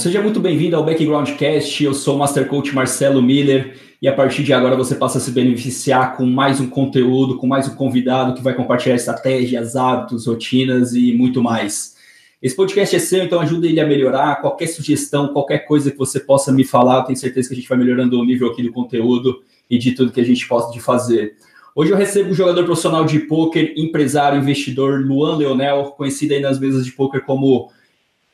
Seja 0.00 0.22
muito 0.22 0.38
bem-vindo 0.38 0.76
ao 0.76 0.84
Backgroundcast. 0.84 1.82
Eu 1.82 1.92
sou 1.92 2.14
o 2.14 2.18
Master 2.20 2.46
Coach 2.46 2.72
Marcelo 2.72 3.20
Miller 3.20 3.76
e 4.00 4.06
a 4.06 4.12
partir 4.12 4.44
de 4.44 4.52
agora 4.52 4.76
você 4.76 4.94
passa 4.94 5.18
a 5.18 5.20
se 5.20 5.32
beneficiar 5.32 6.16
com 6.16 6.24
mais 6.24 6.60
um 6.60 6.70
conteúdo, 6.70 7.36
com 7.36 7.48
mais 7.48 7.66
um 7.66 7.74
convidado 7.74 8.32
que 8.32 8.40
vai 8.40 8.54
compartilhar 8.54 8.94
estratégias, 8.94 9.74
hábitos, 9.74 10.28
rotinas 10.28 10.94
e 10.94 11.12
muito 11.14 11.42
mais. 11.42 11.96
Esse 12.40 12.54
podcast 12.54 12.94
é 12.94 12.98
seu, 13.00 13.24
então 13.24 13.40
ajuda 13.40 13.66
ele 13.66 13.80
a 13.80 13.86
melhorar. 13.88 14.40
Qualquer 14.40 14.68
sugestão, 14.68 15.32
qualquer 15.32 15.66
coisa 15.66 15.90
que 15.90 15.98
você 15.98 16.20
possa 16.20 16.52
me 16.52 16.62
falar, 16.62 16.98
eu 16.98 17.04
tenho 17.06 17.18
certeza 17.18 17.48
que 17.48 17.54
a 17.54 17.56
gente 17.56 17.68
vai 17.68 17.76
melhorando 17.76 18.20
o 18.20 18.24
nível 18.24 18.52
aqui 18.52 18.62
do 18.62 18.70
conteúdo 18.70 19.42
e 19.68 19.76
de 19.78 19.90
tudo 19.96 20.12
que 20.12 20.20
a 20.20 20.24
gente 20.24 20.46
possa 20.46 20.72
de 20.72 20.78
fazer. 20.78 21.34
Hoje 21.74 21.90
eu 21.90 21.96
recebo 21.96 22.30
o 22.30 22.34
jogador 22.34 22.62
profissional 22.62 23.04
de 23.04 23.18
pôquer, 23.18 23.72
empresário, 23.76 24.38
investidor 24.38 25.04
Luan 25.04 25.38
Leonel, 25.38 25.86
conhecido 25.96 26.34
aí 26.34 26.40
nas 26.40 26.60
mesas 26.60 26.84
de 26.84 26.92
pôquer 26.92 27.22
como 27.22 27.72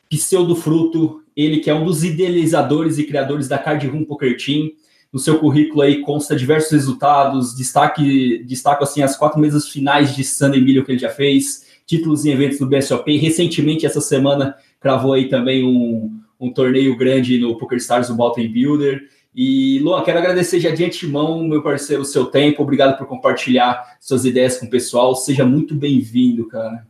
Pseudo 0.07 0.55
Fruto, 0.55 1.24
ele 1.35 1.59
que 1.59 1.69
é 1.69 1.73
um 1.73 1.85
dos 1.85 2.03
idealizadores 2.03 2.97
e 2.97 3.03
criadores 3.03 3.47
da 3.47 3.57
Card 3.57 3.85
Room 3.87 4.05
Poker 4.05 4.37
Team. 4.37 4.71
No 5.11 5.19
seu 5.19 5.39
currículo 5.39 5.81
aí 5.81 6.01
consta 6.01 6.35
diversos 6.35 6.71
resultados, 6.71 7.55
destaque, 7.55 8.43
destaco 8.45 8.83
assim 8.83 9.01
as 9.01 9.15
quatro 9.15 9.39
mesas 9.39 9.69
finais 9.69 10.15
de 10.15 10.23
Sunday 10.23 10.61
Million 10.61 10.83
que 10.83 10.91
ele 10.91 10.99
já 10.99 11.09
fez, 11.09 11.65
títulos 11.85 12.25
em 12.25 12.31
eventos 12.31 12.59
do 12.59 12.67
BSOP. 12.67 13.17
Recentemente, 13.17 13.85
essa 13.85 14.01
semana, 14.01 14.55
cravou 14.79 15.13
aí 15.13 15.29
também 15.29 15.63
um, 15.63 16.19
um 16.39 16.51
torneio 16.51 16.97
grande 16.97 17.37
no 17.39 17.57
Poker 17.57 17.77
Stars 17.77 18.07
do 18.07 18.15
Baltimore 18.15 18.49
Builder. 18.49 19.09
E, 19.33 19.79
Luan, 19.79 20.03
quero 20.03 20.19
agradecer 20.19 20.59
já 20.59 20.71
de 20.71 20.85
antemão, 20.85 21.43
meu 21.43 21.61
parceiro, 21.61 22.03
o 22.03 22.05
seu 22.05 22.25
tempo. 22.25 22.63
Obrigado 22.63 22.97
por 22.97 23.05
compartilhar 23.05 23.97
suas 23.99 24.23
ideias 24.23 24.57
com 24.57 24.65
o 24.65 24.69
pessoal. 24.69 25.13
Seja 25.15 25.45
muito 25.45 25.75
bem-vindo, 25.75 26.47
cara. 26.47 26.87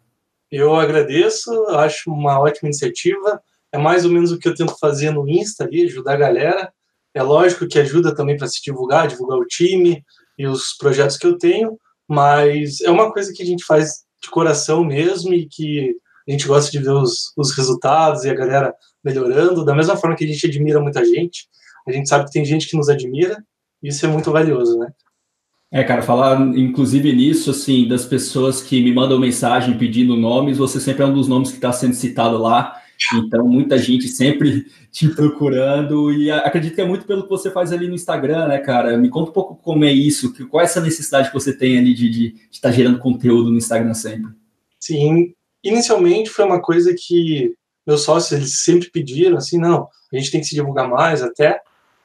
Eu 0.51 0.75
agradeço, 0.75 1.51
acho 1.69 2.11
uma 2.11 2.39
ótima 2.39 2.69
iniciativa. 2.69 3.41
É 3.75 3.77
mais 3.77 4.05
ou 4.05 4.11
menos 4.11 4.31
o 4.31 4.39
que 4.39 4.47
eu 4.47 4.55
tento 4.55 4.79
fazer 4.79 5.11
no 5.11 5.27
Insta 5.27 5.65
ali, 5.65 5.83
ajudar 5.83 6.13
a 6.13 6.17
galera. 6.17 6.71
É 7.13 7.21
lógico 7.21 7.67
que 7.67 7.77
ajuda 7.77 8.15
também 8.15 8.37
para 8.37 8.47
se 8.47 8.63
divulgar, 8.63 9.05
divulgar 9.05 9.37
o 9.37 9.45
time 9.45 10.01
e 10.39 10.47
os 10.47 10.71
projetos 10.77 11.17
que 11.17 11.27
eu 11.27 11.37
tenho, 11.37 11.77
mas 12.07 12.79
é 12.79 12.89
uma 12.89 13.11
coisa 13.11 13.33
que 13.33 13.43
a 13.43 13.45
gente 13.45 13.65
faz 13.65 14.05
de 14.23 14.29
coração 14.29 14.81
mesmo 14.81 15.33
e 15.33 15.45
que 15.45 15.93
a 16.25 16.31
gente 16.31 16.47
gosta 16.47 16.71
de 16.71 16.79
ver 16.79 16.91
os, 16.91 17.33
os 17.35 17.51
resultados 17.51 18.23
e 18.23 18.29
a 18.29 18.33
galera 18.33 18.73
melhorando, 19.03 19.65
da 19.65 19.75
mesma 19.75 19.97
forma 19.97 20.15
que 20.15 20.23
a 20.23 20.27
gente 20.27 20.47
admira 20.47 20.79
muita 20.79 21.03
gente. 21.03 21.49
A 21.85 21.91
gente 21.91 22.07
sabe 22.07 22.25
que 22.25 22.31
tem 22.31 22.45
gente 22.45 22.69
que 22.69 22.77
nos 22.77 22.87
admira, 22.87 23.43
e 23.83 23.89
isso 23.89 24.05
é 24.05 24.09
muito 24.09 24.31
valioso, 24.31 24.79
né? 24.79 24.87
É, 25.69 25.83
cara, 25.83 26.01
falar 26.01 26.39
inclusive 26.57 27.11
nisso, 27.11 27.51
assim, 27.51 27.89
das 27.89 28.05
pessoas 28.05 28.61
que 28.61 28.81
me 28.81 28.93
mandam 28.93 29.19
mensagem 29.19 29.77
pedindo 29.77 30.15
nomes, 30.15 30.57
você 30.57 30.79
sempre 30.79 31.03
é 31.03 31.05
um 31.05 31.13
dos 31.13 31.27
nomes 31.27 31.49
que 31.49 31.57
está 31.57 31.73
sendo 31.73 31.93
citado 31.93 32.37
lá. 32.37 32.81
Então, 33.13 33.47
muita 33.47 33.77
gente 33.77 34.07
sempre 34.07 34.65
te 34.91 35.09
procurando 35.09 36.13
e 36.13 36.31
acredito 36.31 36.75
que 36.75 36.81
é 36.81 36.85
muito 36.85 37.05
pelo 37.05 37.23
que 37.23 37.29
você 37.29 37.51
faz 37.51 37.71
ali 37.71 37.87
no 37.87 37.95
Instagram, 37.95 38.47
né, 38.47 38.59
cara? 38.59 38.97
Me 38.97 39.09
conta 39.09 39.29
um 39.29 39.33
pouco 39.33 39.55
como 39.55 39.83
é 39.83 39.91
isso, 39.91 40.33
qual 40.47 40.61
é 40.61 40.63
essa 40.65 40.81
necessidade 40.81 41.29
que 41.29 41.33
você 41.33 41.51
tem 41.51 41.77
ali 41.77 41.93
de 41.93 42.35
estar 42.51 42.69
tá 42.69 42.75
gerando 42.75 42.99
conteúdo 42.99 43.49
no 43.49 43.57
Instagram 43.57 43.93
sempre. 43.93 44.31
Sim, 44.79 45.33
inicialmente 45.63 46.29
foi 46.29 46.45
uma 46.45 46.61
coisa 46.61 46.93
que 46.97 47.53
meus 47.85 48.03
sócios 48.03 48.31
eles 48.31 48.63
sempre 48.63 48.89
pediram, 48.89 49.37
assim, 49.37 49.59
não, 49.59 49.87
a 50.11 50.17
gente 50.17 50.31
tem 50.31 50.41
que 50.41 50.47
se 50.47 50.55
divulgar 50.55 50.89
mais 50.89 51.21
até, 51.21 51.59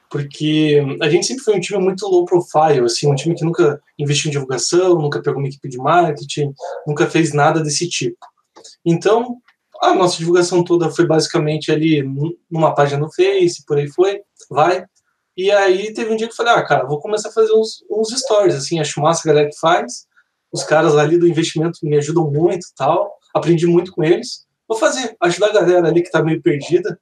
porque 0.09 0.83
a 1.01 1.09
gente 1.09 1.25
sempre 1.25 1.43
foi 1.43 1.55
um 1.55 1.59
time 1.59 1.79
muito 1.79 2.05
low 2.05 2.25
profile, 2.25 2.85
assim, 2.85 3.09
um 3.09 3.15
time 3.15 3.33
que 3.33 3.45
nunca 3.45 3.81
investiu 3.97 4.29
em 4.29 4.33
divulgação, 4.33 4.99
nunca 4.99 5.21
pegou 5.21 5.39
uma 5.39 5.47
equipe 5.47 5.69
de 5.69 5.77
marketing, 5.77 6.53
nunca 6.85 7.09
fez 7.09 7.33
nada 7.33 7.61
desse 7.61 7.87
tipo. 7.87 8.17
Então, 8.85 9.37
a 9.81 9.95
nossa 9.95 10.17
divulgação 10.17 10.63
toda 10.63 10.91
foi 10.91 11.07
basicamente 11.07 11.71
ali 11.71 12.03
numa 12.49 12.73
página 12.73 12.99
no 12.99 13.11
Face, 13.11 13.65
por 13.65 13.77
aí 13.77 13.87
foi, 13.87 14.21
vai. 14.49 14.85
E 15.35 15.49
aí 15.49 15.93
teve 15.93 16.11
um 16.11 16.15
dia 16.15 16.27
que 16.27 16.33
eu 16.33 16.37
falei, 16.37 16.53
ah, 16.53 16.63
cara, 16.63 16.85
vou 16.85 16.99
começar 16.99 17.29
a 17.29 17.33
fazer 17.33 17.53
uns, 17.53 17.83
uns 17.89 18.09
stories, 18.09 18.55
assim, 18.55 18.79
acho 18.79 19.01
massa 19.01 19.21
a 19.23 19.31
galera 19.31 19.49
que 19.49 19.59
faz. 19.59 20.05
Os 20.51 20.63
caras 20.63 20.95
ali 20.95 21.17
do 21.17 21.27
investimento 21.27 21.79
me 21.83 21.97
ajudam 21.97 22.29
muito 22.29 22.67
tal, 22.75 23.17
aprendi 23.33 23.65
muito 23.65 23.91
com 23.91 24.03
eles. 24.03 24.45
Vou 24.67 24.77
fazer, 24.77 25.15
ajudar 25.21 25.47
a 25.47 25.53
galera 25.53 25.87
ali 25.87 26.03
que 26.03 26.11
tá 26.11 26.21
meio 26.21 26.41
perdida 26.41 26.99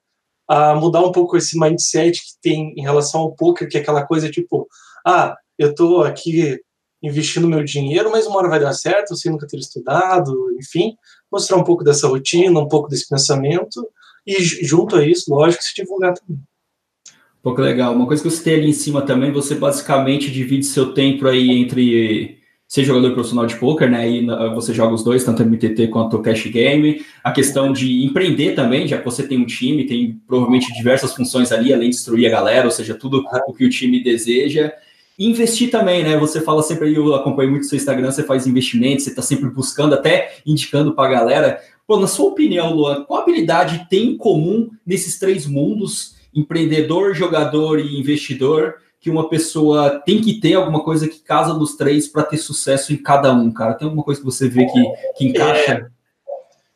a 0.48 0.74
mudar 0.74 1.02
um 1.02 1.12
pouco 1.12 1.38
esse 1.38 1.60
mindset 1.60 2.20
que 2.20 2.42
tem 2.42 2.74
em 2.76 2.82
relação 2.82 3.22
ao 3.22 3.36
poker, 3.36 3.68
que 3.68 3.78
é 3.78 3.82
aquela 3.82 4.06
coisa 4.06 4.32
tipo, 4.32 4.68
ah, 5.06 5.36
eu 5.58 5.72
estou 5.72 6.04
aqui 6.04 6.60
investindo 7.02 7.48
meu 7.48 7.64
dinheiro, 7.64 8.12
mas 8.12 8.28
uma 8.28 8.38
hora 8.38 8.50
vai 8.50 8.60
dar 8.60 8.74
certo, 8.74 9.16
sem 9.16 9.32
nunca 9.32 9.48
ter 9.48 9.58
estudado, 9.58 10.34
enfim, 10.60 10.96
mostrar 11.32 11.58
um 11.58 11.64
pouco 11.64 11.84
dessa 11.84 12.08
rotina, 12.08 12.60
um 12.60 12.68
pouco 12.68 12.90
desse 12.90 13.08
pensamento, 13.08 13.88
e 14.28 14.42
junto 14.44 14.96
a 14.96 15.06
isso, 15.06 15.34
lógico, 15.34 15.64
se 15.64 15.74
divulgar 15.74 16.14
também. 16.14 16.38
Um 16.38 17.42
pouco 17.42 17.62
legal. 17.62 17.94
Uma 17.96 18.06
coisa 18.06 18.22
que 18.22 18.28
eu 18.28 18.32
citei 18.32 18.56
ali 18.56 18.70
em 18.70 18.74
cima 18.74 19.02
também, 19.02 19.32
você 19.32 19.56
basicamente 19.56 20.30
divide 20.30 20.66
seu 20.66 20.94
tempo 20.94 21.26
aí 21.26 21.50
entre 21.50 22.38
ser 22.68 22.84
jogador 22.84 23.14
profissional 23.14 23.48
de 23.48 23.56
poker, 23.56 23.90
né? 23.90 24.08
E 24.08 24.28
você 24.54 24.74
joga 24.74 24.94
os 24.94 25.04
dois, 25.04 25.24
tanto 25.24 25.44
MTT 25.44 25.88
quanto 25.88 26.18
o 26.18 26.22
Cash 26.22 26.46
Game. 26.48 27.04
A 27.24 27.32
questão 27.32 27.74
de 27.74 28.06
empreender 28.06 28.54
também, 28.54 28.88
já 28.88 29.00
que 29.00 29.06
você 29.06 29.26
tem 29.26 29.40
um 29.40 29.46
time, 29.46 29.88
tem 29.88 30.22
provavelmente 30.28 30.72
diversas 30.74 31.16
funções 31.16 31.52
ali, 31.52 31.74
além 31.74 31.90
de 31.90 31.96
instruir 31.96 32.28
a 32.28 32.30
galera, 32.30 32.66
ou 32.66 32.72
seja, 32.72 32.94
tudo 32.94 33.24
o 33.48 33.54
que 33.54 33.66
o 33.66 33.70
time 33.70 34.04
deseja. 34.04 34.72
Investir 35.20 35.70
também, 35.70 36.02
né? 36.02 36.18
Você 36.18 36.40
fala 36.40 36.64
sempre 36.64 36.96
eu 36.96 37.14
acompanho 37.14 37.52
muito 37.52 37.66
seu 37.66 37.76
Instagram, 37.76 38.10
você 38.10 38.24
faz 38.24 38.48
investimentos, 38.48 39.04
você 39.04 39.10
está 39.10 39.22
sempre 39.22 39.50
buscando, 39.50 39.94
até 39.94 40.38
indicando 40.46 40.96
para 40.96 41.10
a 41.10 41.12
galera. 41.12 41.62
Pô, 41.86 42.00
na 42.00 42.08
sua 42.08 42.28
opinião, 42.28 42.74
Luan, 42.74 43.04
qual 43.04 43.22
habilidade 43.22 43.86
tem 43.90 44.12
em 44.12 44.18
comum 44.18 44.70
nesses 44.86 45.20
três 45.20 45.46
mundos, 45.46 46.16
empreendedor, 46.34 47.14
jogador 47.14 47.80
e 47.80 48.00
investidor? 48.00 48.76
que 49.02 49.10
uma 49.10 49.30
pessoa 49.30 50.02
tem 50.06 50.20
que 50.20 50.40
ter 50.42 50.56
alguma 50.56 50.84
coisa 50.84 51.08
que 51.08 51.20
casa 51.20 51.54
nos 51.54 51.76
três 51.76 52.08
para 52.08 52.24
ter 52.24 52.38
sucesso 52.38 52.92
em 52.92 52.98
cada 52.98 53.34
um, 53.34 53.50
cara? 53.50 53.74
Tem 53.74 53.86
alguma 53.86 54.04
coisa 54.04 54.20
que 54.20 54.26
você 54.26 54.50
vê 54.50 54.66
que, 54.66 54.84
que 55.18 55.26
encaixa? 55.26 55.72
É, 55.72 55.88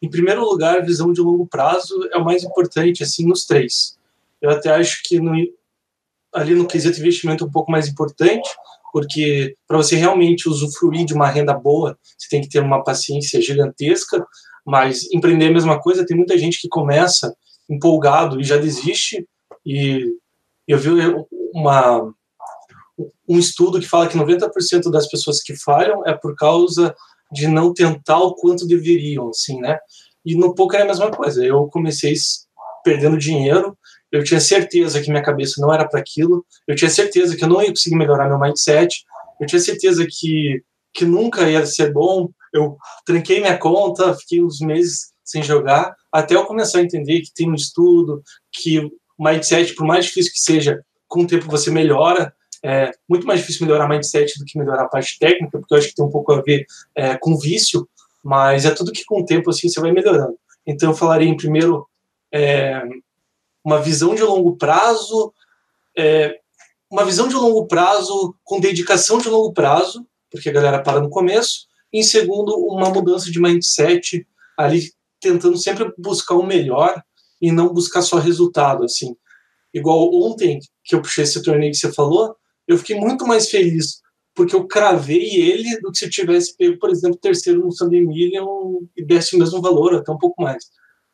em 0.02 0.10
primeiro 0.10 0.42
lugar, 0.42 0.86
visão 0.86 1.12
de 1.12 1.20
longo 1.20 1.46
prazo 1.46 2.10
é 2.14 2.18
o 2.18 2.24
mais 2.24 2.44
importante, 2.44 3.04
assim, 3.04 3.26
nos 3.26 3.46
três. 3.46 3.98
Eu 4.42 4.50
até 4.50 4.70
acho 4.70 5.02
que 5.04 5.20
no, 5.20 5.34
ali 6.34 6.56
no 6.56 6.68
quesito 6.68 7.00
investimento 7.00 7.46
um 7.46 7.52
pouco 7.52 7.72
mais 7.72 7.88
importante, 7.88 8.50
porque 8.92 9.56
para 9.68 9.78
você 9.78 9.96
realmente 9.96 10.48
usufruir 10.48 11.06
de 11.06 11.14
uma 11.14 11.28
renda 11.28 11.54
boa, 11.54 11.98
você 12.18 12.28
tem 12.30 12.42
que 12.42 12.50
ter 12.50 12.60
uma 12.60 12.84
paciência 12.84 13.42
gigantesca, 13.42 14.26
mas 14.66 15.12
empreender 15.12 15.46
é 15.46 15.50
a 15.50 15.54
mesma 15.54 15.82
coisa, 15.82 16.06
tem 16.06 16.16
muita 16.16 16.38
gente 16.38 16.60
que 16.60 16.70
começa 16.70 17.36
empolgado 17.70 18.40
e 18.40 18.44
já 18.44 18.58
desiste, 18.58 19.28
e 19.66 20.14
eu 20.68 20.78
vi 20.78 20.90
uma, 21.54 22.14
um 23.28 23.38
estudo 23.38 23.80
que 23.80 23.88
fala 23.88 24.08
que 24.08 24.18
90% 24.18 24.92
das 24.92 25.08
pessoas 25.08 25.42
que 25.42 25.56
falham 25.56 26.06
é 26.06 26.14
por 26.14 26.36
causa 26.36 26.96
de 27.32 27.48
não 27.48 27.74
tentar 27.74 28.20
o 28.20 28.36
quanto 28.36 28.68
deveriam, 28.68 29.30
assim, 29.30 29.60
né? 29.60 29.78
E 30.26 30.36
no 30.36 30.54
poker 30.54 30.82
é 30.82 30.84
a 30.84 30.88
mesma 30.88 31.10
coisa. 31.12 31.44
Eu 31.44 31.68
comecei 31.68 32.14
perdendo 32.84 33.18
dinheiro, 33.18 33.78
eu 34.14 34.24
tinha 34.24 34.40
certeza 34.40 35.02
que 35.02 35.10
minha 35.10 35.24
cabeça 35.24 35.60
não 35.60 35.74
era 35.74 35.88
para 35.88 36.00
aquilo, 36.00 36.46
eu 36.68 36.76
tinha 36.76 36.90
certeza 36.90 37.36
que 37.36 37.44
eu 37.44 37.50
não 37.50 37.64
ia 37.64 37.70
conseguir 37.70 37.96
melhorar 37.96 38.30
meu 38.30 38.40
mindset, 38.40 39.04
eu 39.42 39.48
tinha 39.48 39.60
certeza 39.60 40.06
que, 40.08 40.62
que 40.94 41.04
nunca 41.04 41.50
ia 41.50 41.66
ser 41.66 41.92
bom, 41.92 42.30
eu 42.54 42.78
tranquei 43.04 43.40
minha 43.40 43.58
conta, 43.58 44.14
fiquei 44.14 44.44
uns 44.44 44.60
meses 44.60 45.12
sem 45.26 45.42
jogar, 45.42 45.96
até 46.12 46.36
eu 46.36 46.46
começar 46.46 46.78
a 46.78 46.84
entender 46.84 47.22
que 47.22 47.34
tem 47.34 47.50
um 47.50 47.56
estudo, 47.56 48.22
que 48.52 48.80
o 48.80 48.92
mindset, 49.18 49.74
por 49.74 49.88
mais 49.88 50.06
difícil 50.06 50.32
que 50.32 50.40
seja, 50.40 50.80
com 51.08 51.22
o 51.22 51.28
tempo 51.28 51.50
você 51.50 51.72
melhora. 51.72 52.32
É 52.66 52.92
muito 53.10 53.26
mais 53.28 53.42
difícil 53.42 53.66
melhorar 53.66 53.90
mindset 53.90 54.40
do 54.40 54.46
que 54.46 54.58
melhorar 54.58 54.84
a 54.84 54.88
parte 54.88 55.18
técnica, 55.20 55.60
porque 55.60 55.74
eu 55.74 55.78
acho 55.78 55.90
que 55.90 55.96
tem 55.96 56.06
um 56.06 56.12
pouco 56.12 56.32
a 56.32 56.42
ver 56.42 56.66
é, 56.96 57.18
com 57.18 57.38
vício, 57.38 57.88
mas 58.24 58.64
é 58.64 58.72
tudo 58.72 58.92
que 58.92 59.04
com 59.04 59.22
o 59.22 59.26
tempo 59.26 59.50
assim 59.50 59.68
você 59.68 59.82
vai 59.82 59.92
melhorando. 59.92 60.38
Então 60.66 60.92
eu 60.92 60.96
falaria 60.96 61.28
em 61.28 61.36
primeiro 61.36 61.86
é, 62.32 62.82
uma 63.64 63.82
visão 63.82 64.14
de 64.16 64.24
longo 64.24 64.56
prazo, 64.58 65.34
é, 65.98 66.40
uma 66.92 67.06
visão 67.06 67.28
de 67.28 67.36
longo 67.36 67.66
prazo 67.68 68.36
com 68.44 68.60
dedicação 68.60 69.18
de 69.18 69.30
longo 69.30 69.54
prazo, 69.54 70.06
porque 70.30 70.50
a 70.50 70.54
galera 70.54 70.82
para 70.82 71.00
no 71.00 71.10
começo. 71.10 71.68
E, 71.92 72.00
em 72.00 72.04
segundo, 72.04 72.56
uma 72.56 72.90
mudança 72.90 73.32
de 73.32 73.40
mindset 73.40 74.28
ali 74.58 74.92
tentando 75.20 75.58
sempre 75.58 75.92
buscar 75.98 76.36
o 76.36 76.46
melhor 76.46 77.02
e 77.42 77.52
não 77.52 77.74
buscar 77.74 78.02
só 78.02 78.18
resultado 78.18 78.84
assim. 78.84 79.16
Igual 79.74 80.14
ontem, 80.14 80.60
que 80.84 80.96
eu 80.96 81.02
puxei 81.02 81.24
esse 81.24 81.42
torneio 81.42 81.72
que 81.72 81.78
você 81.78 81.92
falou, 81.92 82.36
eu 82.68 82.78
fiquei 82.78 82.96
muito 82.96 83.26
mais 83.26 83.50
feliz 83.50 84.04
porque 84.36 84.56
eu 84.56 84.68
cravei 84.68 85.36
ele 85.36 85.80
do 85.80 85.92
que 85.92 86.00
se 86.00 86.06
eu 86.06 86.10
tivesse 86.10 86.56
pego, 86.58 86.78
por 86.80 86.90
exemplo, 86.90 87.18
terceiro 87.18 87.64
no 87.64 87.72
Sunday 87.72 88.02
Million 88.02 88.80
e 88.96 89.06
desse 89.06 89.36
o 89.36 89.40
mesmo 89.40 89.62
valor, 89.62 89.94
até 89.94 90.12
um 90.12 90.18
pouco 90.18 90.42
mais. 90.42 90.66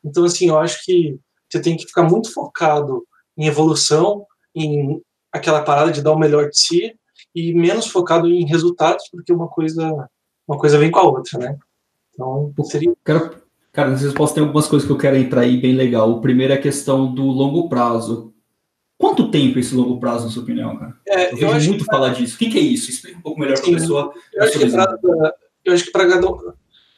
Então, 0.02 0.24
assim, 0.24 0.48
eu 0.48 0.58
acho 0.58 0.82
que 0.84 1.18
você 1.50 1.60
tem 1.60 1.76
que 1.76 1.86
ficar 1.86 2.02
muito 2.02 2.32
focado 2.32 3.06
em 3.36 3.46
evolução, 3.46 4.26
em 4.54 5.00
aquela 5.32 5.62
parada 5.62 5.90
de 5.90 6.02
dar 6.02 6.12
o 6.12 6.18
melhor 6.18 6.48
de 6.48 6.58
si 6.58 6.94
e 7.34 7.52
menos 7.54 7.86
focado 7.86 8.28
em 8.28 8.46
resultados, 8.46 9.08
porque 9.10 9.32
uma 9.32 9.48
coisa 9.48 10.08
uma 10.46 10.58
coisa 10.58 10.78
vem 10.78 10.90
com 10.90 10.98
a 10.98 11.04
outra, 11.04 11.38
né? 11.38 11.56
Então, 12.12 12.52
seria... 12.64 12.92
Quero 13.04 13.40
Cara, 13.72 13.96
vocês 13.96 14.12
posso 14.12 14.34
ter 14.34 14.40
algumas 14.40 14.66
coisas 14.66 14.86
que 14.86 14.92
eu 14.92 14.98
quero 14.98 15.16
entrar 15.16 15.42
aí 15.42 15.56
bem 15.56 15.74
legal. 15.74 16.10
O 16.10 16.20
primeiro 16.20 16.52
é 16.52 16.56
a 16.56 16.60
questão 16.60 17.14
do 17.14 17.22
longo 17.22 17.68
prazo. 17.68 18.34
Quanto 18.98 19.30
tempo 19.30 19.58
esse 19.58 19.74
longo 19.74 20.00
prazo, 20.00 20.24
na 20.24 20.30
sua 20.30 20.42
opinião, 20.42 20.76
cara? 20.76 20.96
É, 21.06 21.32
eu 21.32 21.36
vejo 21.36 21.66
eu 21.66 21.68
muito 21.68 21.84
que... 21.84 21.90
falar 21.90 22.10
disso. 22.10 22.34
O 22.34 22.38
que, 22.38 22.50
que, 22.50 22.58
é 22.58 22.62
isso? 22.62 22.90
Explica 22.90 23.18
um 23.18 23.22
pouco 23.22 23.40
melhor 23.40 23.58
para 23.60 23.70
a 23.70 23.74
pessoa. 23.74 24.12
Eu 24.34 24.42
acho, 24.42 24.70
pra, 24.72 25.34
eu 25.64 25.72
acho 25.72 25.84
que 25.84 25.90
para 25.92 26.08
cada, 26.08 26.28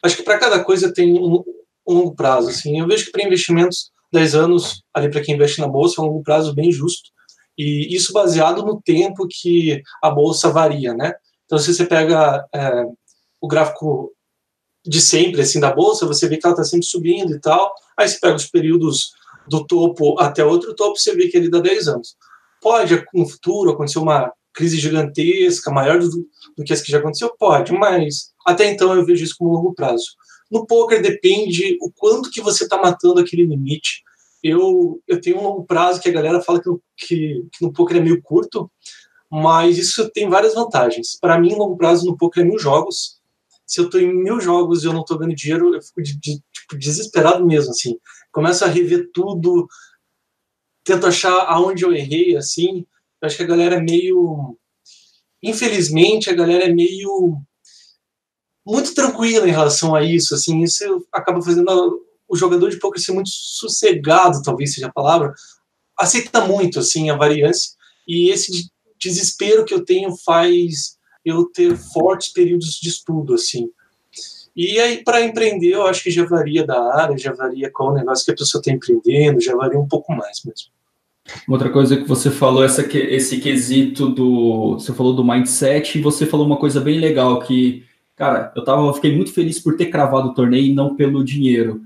acho 0.01 0.17
que 0.17 0.23
cada 0.23 0.63
coisa 0.63 0.91
tem 0.91 1.13
um, 1.13 1.43
um, 1.87 1.93
longo 1.93 2.15
prazo. 2.15 2.49
Assim. 2.49 2.79
Eu 2.79 2.87
vejo 2.87 3.05
que 3.05 3.11
para 3.11 3.23
investimentos, 3.23 3.91
10 4.13 4.35
anos, 4.35 4.83
ali 4.93 5.09
para 5.09 5.21
quem 5.21 5.35
investe 5.35 5.59
na 5.59 5.67
bolsa, 5.67 5.99
é 5.99 6.03
um 6.03 6.07
longo 6.07 6.23
prazo 6.23 6.53
bem 6.53 6.71
justo. 6.71 7.09
E 7.57 7.93
isso 7.95 8.13
baseado 8.13 8.63
no 8.63 8.81
tempo 8.81 9.27
que 9.29 9.81
a 10.01 10.09
bolsa 10.09 10.49
varia, 10.49 10.93
né? 10.93 11.13
Então, 11.45 11.57
se 11.57 11.73
você 11.73 11.85
pega 11.85 12.45
é, 12.53 12.85
o 13.41 13.47
gráfico 13.47 14.11
de 14.85 15.01
sempre, 15.01 15.41
assim, 15.41 15.59
da 15.59 15.73
bolsa, 15.73 16.05
você 16.05 16.27
vê 16.27 16.37
que 16.37 16.45
ela 16.45 16.53
está 16.53 16.63
sempre 16.63 16.85
subindo 16.85 17.33
e 17.33 17.39
tal. 17.39 17.73
Aí 17.97 18.07
você 18.07 18.19
pega 18.19 18.35
os 18.35 18.47
períodos 18.47 19.13
do 19.47 19.65
topo 19.65 20.19
até 20.19 20.43
outro 20.43 20.75
topo, 20.75 20.97
você 20.97 21.15
vê 21.15 21.27
que 21.27 21.37
ele 21.37 21.49
dá 21.49 21.59
10 21.59 21.87
anos. 21.87 22.15
Pode, 22.61 23.03
no 23.13 23.27
futuro, 23.27 23.71
acontecer 23.71 23.99
uma 23.99 24.31
crise 24.53 24.79
gigantesca, 24.79 25.71
maior 25.71 25.99
do, 25.99 26.09
do 26.55 26.63
que 26.63 26.71
as 26.71 26.81
que 26.81 26.91
já 26.91 26.99
aconteceu? 26.99 27.35
Pode, 27.37 27.73
mas 27.73 28.31
até 28.45 28.65
então 28.65 28.93
eu 28.93 29.05
vejo 29.05 29.23
isso 29.23 29.35
como 29.37 29.51
longo 29.51 29.73
prazo. 29.73 30.05
No 30.53 30.65
poker 30.65 31.01
depende 31.01 31.77
o 31.81 31.91
quanto 31.91 32.29
que 32.29 32.41
você 32.41 32.63
está 32.63 32.77
matando 32.77 33.19
aquele 33.19 33.45
limite. 33.45 34.03
Eu, 34.41 35.01
eu 35.07 35.19
tenho 35.19 35.59
um 35.59 35.65
prazo 35.65 35.99
que 35.99 36.09
a 36.09 36.13
galera 36.13 36.41
fala 36.41 36.61
que, 36.61 36.69
que, 36.95 37.45
que 37.51 37.65
no 37.65 37.73
poker 37.73 37.97
é 37.97 38.01
meio 38.01 38.21
curto, 38.21 38.71
mas 39.29 39.77
isso 39.77 40.09
tem 40.11 40.29
várias 40.29 40.53
vantagens. 40.53 41.17
Para 41.19 41.39
mim, 41.39 41.55
longo 41.55 41.75
prazo 41.75 42.05
no 42.05 42.15
poker 42.15 42.43
é 42.43 42.47
mil 42.47 42.59
jogos 42.59 43.21
se 43.65 43.79
eu 43.79 43.85
estou 43.85 43.99
em 43.99 44.13
mil 44.13 44.39
jogos 44.39 44.83
e 44.83 44.87
eu 44.87 44.93
não 44.93 45.01
estou 45.01 45.17
ganhando 45.17 45.35
dinheiro, 45.35 45.73
eu 45.73 45.81
fico 45.81 46.01
de, 46.01 46.15
de, 46.19 46.39
tipo, 46.51 46.77
desesperado 46.77 47.45
mesmo, 47.45 47.71
assim. 47.71 47.97
Começo 48.31 48.63
a 48.63 48.67
rever 48.67 49.09
tudo, 49.13 49.67
tento 50.83 51.07
achar 51.07 51.33
aonde 51.47 51.83
eu 51.83 51.93
errei, 51.93 52.35
assim. 52.35 52.85
Eu 53.21 53.25
acho 53.25 53.37
que 53.37 53.43
a 53.43 53.47
galera 53.47 53.75
é 53.75 53.81
meio... 53.81 54.57
Infelizmente, 55.41 56.29
a 56.29 56.33
galera 56.33 56.65
é 56.65 56.73
meio... 56.73 57.41
Muito 58.65 58.93
tranquila 58.93 59.47
em 59.47 59.51
relação 59.51 59.93
a 59.93 60.03
isso, 60.03 60.33
assim. 60.35 60.61
Isso 60.61 61.05
acaba 61.11 61.41
fazendo 61.41 62.01
o 62.27 62.35
jogador 62.35 62.69
de 62.69 62.79
poker 62.79 63.01
ser 63.01 63.11
muito 63.11 63.29
sossegado, 63.29 64.41
talvez 64.41 64.73
seja 64.73 64.87
a 64.87 64.91
palavra. 64.91 65.33
Aceita 65.97 66.45
muito, 66.45 66.79
assim, 66.79 67.09
a 67.09 67.17
variância. 67.17 67.71
E 68.07 68.29
esse 68.31 68.69
desespero 68.99 69.65
que 69.65 69.73
eu 69.73 69.83
tenho 69.83 70.15
faz 70.15 70.97
eu 71.25 71.45
ter 71.45 71.75
fortes 71.77 72.29
períodos 72.29 72.79
de 72.81 72.89
estudo, 72.89 73.33
assim. 73.33 73.69
E 74.55 74.79
aí, 74.79 75.03
para 75.03 75.21
empreender, 75.21 75.73
eu 75.73 75.87
acho 75.87 76.03
que 76.03 76.11
já 76.11 76.25
varia 76.25 76.65
da 76.65 76.93
área, 76.95 77.17
já 77.17 77.33
varia 77.33 77.71
qual 77.71 77.89
o 77.89 77.93
negócio 77.93 78.23
que 78.23 78.31
a 78.31 78.35
pessoa 78.35 78.59
está 78.59 78.71
empreendendo, 78.71 79.41
já 79.41 79.55
varia 79.55 79.79
um 79.79 79.87
pouco 79.87 80.13
mais 80.13 80.43
mesmo. 80.43 80.71
Outra 81.47 81.71
coisa 81.71 81.97
que 81.97 82.07
você 82.07 82.29
falou, 82.29 82.63
essa, 82.63 82.81
esse 82.97 83.39
quesito 83.39 84.09
do. 84.09 84.73
Você 84.73 84.93
falou 84.93 85.15
do 85.15 85.23
mindset, 85.23 85.97
e 85.97 86.01
você 86.01 86.25
falou 86.25 86.45
uma 86.45 86.57
coisa 86.57 86.79
bem 86.81 86.99
legal 86.99 87.39
que, 87.39 87.83
cara, 88.23 88.53
eu, 88.55 88.63
tava, 88.63 88.93
fiquei 88.93 89.15
muito 89.15 89.33
feliz 89.33 89.59
por 89.59 89.75
ter 89.75 89.87
cravado 89.87 90.29
o 90.29 90.33
torneio 90.33 90.65
e 90.65 90.73
não 90.73 90.95
pelo 90.95 91.23
dinheiro 91.23 91.81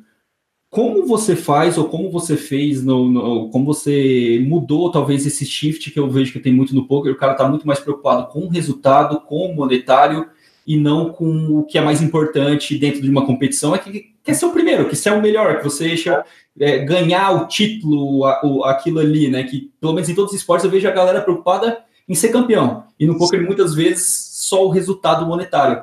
como 0.70 1.06
você 1.06 1.36
faz 1.36 1.78
ou 1.78 1.86
como 1.86 2.12
você 2.12 2.36
fez, 2.36 2.84
no, 2.84 3.10
no, 3.10 3.50
como 3.50 3.66
você 3.66 4.44
mudou 4.46 4.92
talvez 4.92 5.26
esse 5.26 5.46
shift 5.46 5.92
que 5.92 6.00
eu 6.00 6.10
vejo 6.10 6.34
que 6.34 6.40
tem 6.40 6.54
muito 6.54 6.76
no 6.76 6.86
poker, 6.86 7.12
o 7.12 7.18
cara 7.18 7.32
está 7.32 7.48
muito 7.48 7.66
mais 7.66 7.80
preocupado 7.80 8.28
com 8.28 8.42
o 8.42 8.50
resultado, 8.50 9.22
com 9.22 9.48
o 9.48 9.56
monetário 9.56 10.28
e 10.66 10.76
não 10.76 11.10
com 11.10 11.60
o 11.60 11.64
que 11.64 11.78
é 11.78 11.82
mais 11.82 12.02
importante 12.02 12.78
dentro 12.78 13.02
de 13.02 13.10
uma 13.10 13.26
competição, 13.26 13.74
é 13.74 13.78
que 13.78 14.14
quer 14.22 14.34
ser 14.34 14.46
o 14.46 14.52
primeiro, 14.52 14.90
que 14.90 14.96
ser 14.96 15.14
o 15.14 15.22
melhor, 15.22 15.58
que 15.58 15.64
você 15.64 15.88
deixa 15.88 16.26
é, 16.60 16.80
ganhar 16.80 17.32
o 17.32 17.48
título, 17.48 18.26
a, 18.26 18.42
o, 18.46 18.64
aquilo 18.66 19.00
ali, 19.00 19.30
né? 19.30 19.44
Que 19.44 19.72
pelo 19.80 19.94
menos 19.94 20.10
em 20.10 20.16
todos 20.16 20.34
os 20.34 20.38
esportes 20.38 20.66
eu 20.66 20.72
vejo 20.72 20.88
a 20.88 20.92
galera 20.92 21.22
preocupada 21.22 21.80
em 22.08 22.14
ser 22.14 22.30
campeão. 22.30 22.84
E 23.00 23.08
no 23.08 23.18
poker 23.18 23.42
muitas 23.42 23.74
vezes 23.74 24.06
só 24.34 24.66
o 24.66 24.70
resultado 24.70 25.26
monetário. 25.26 25.82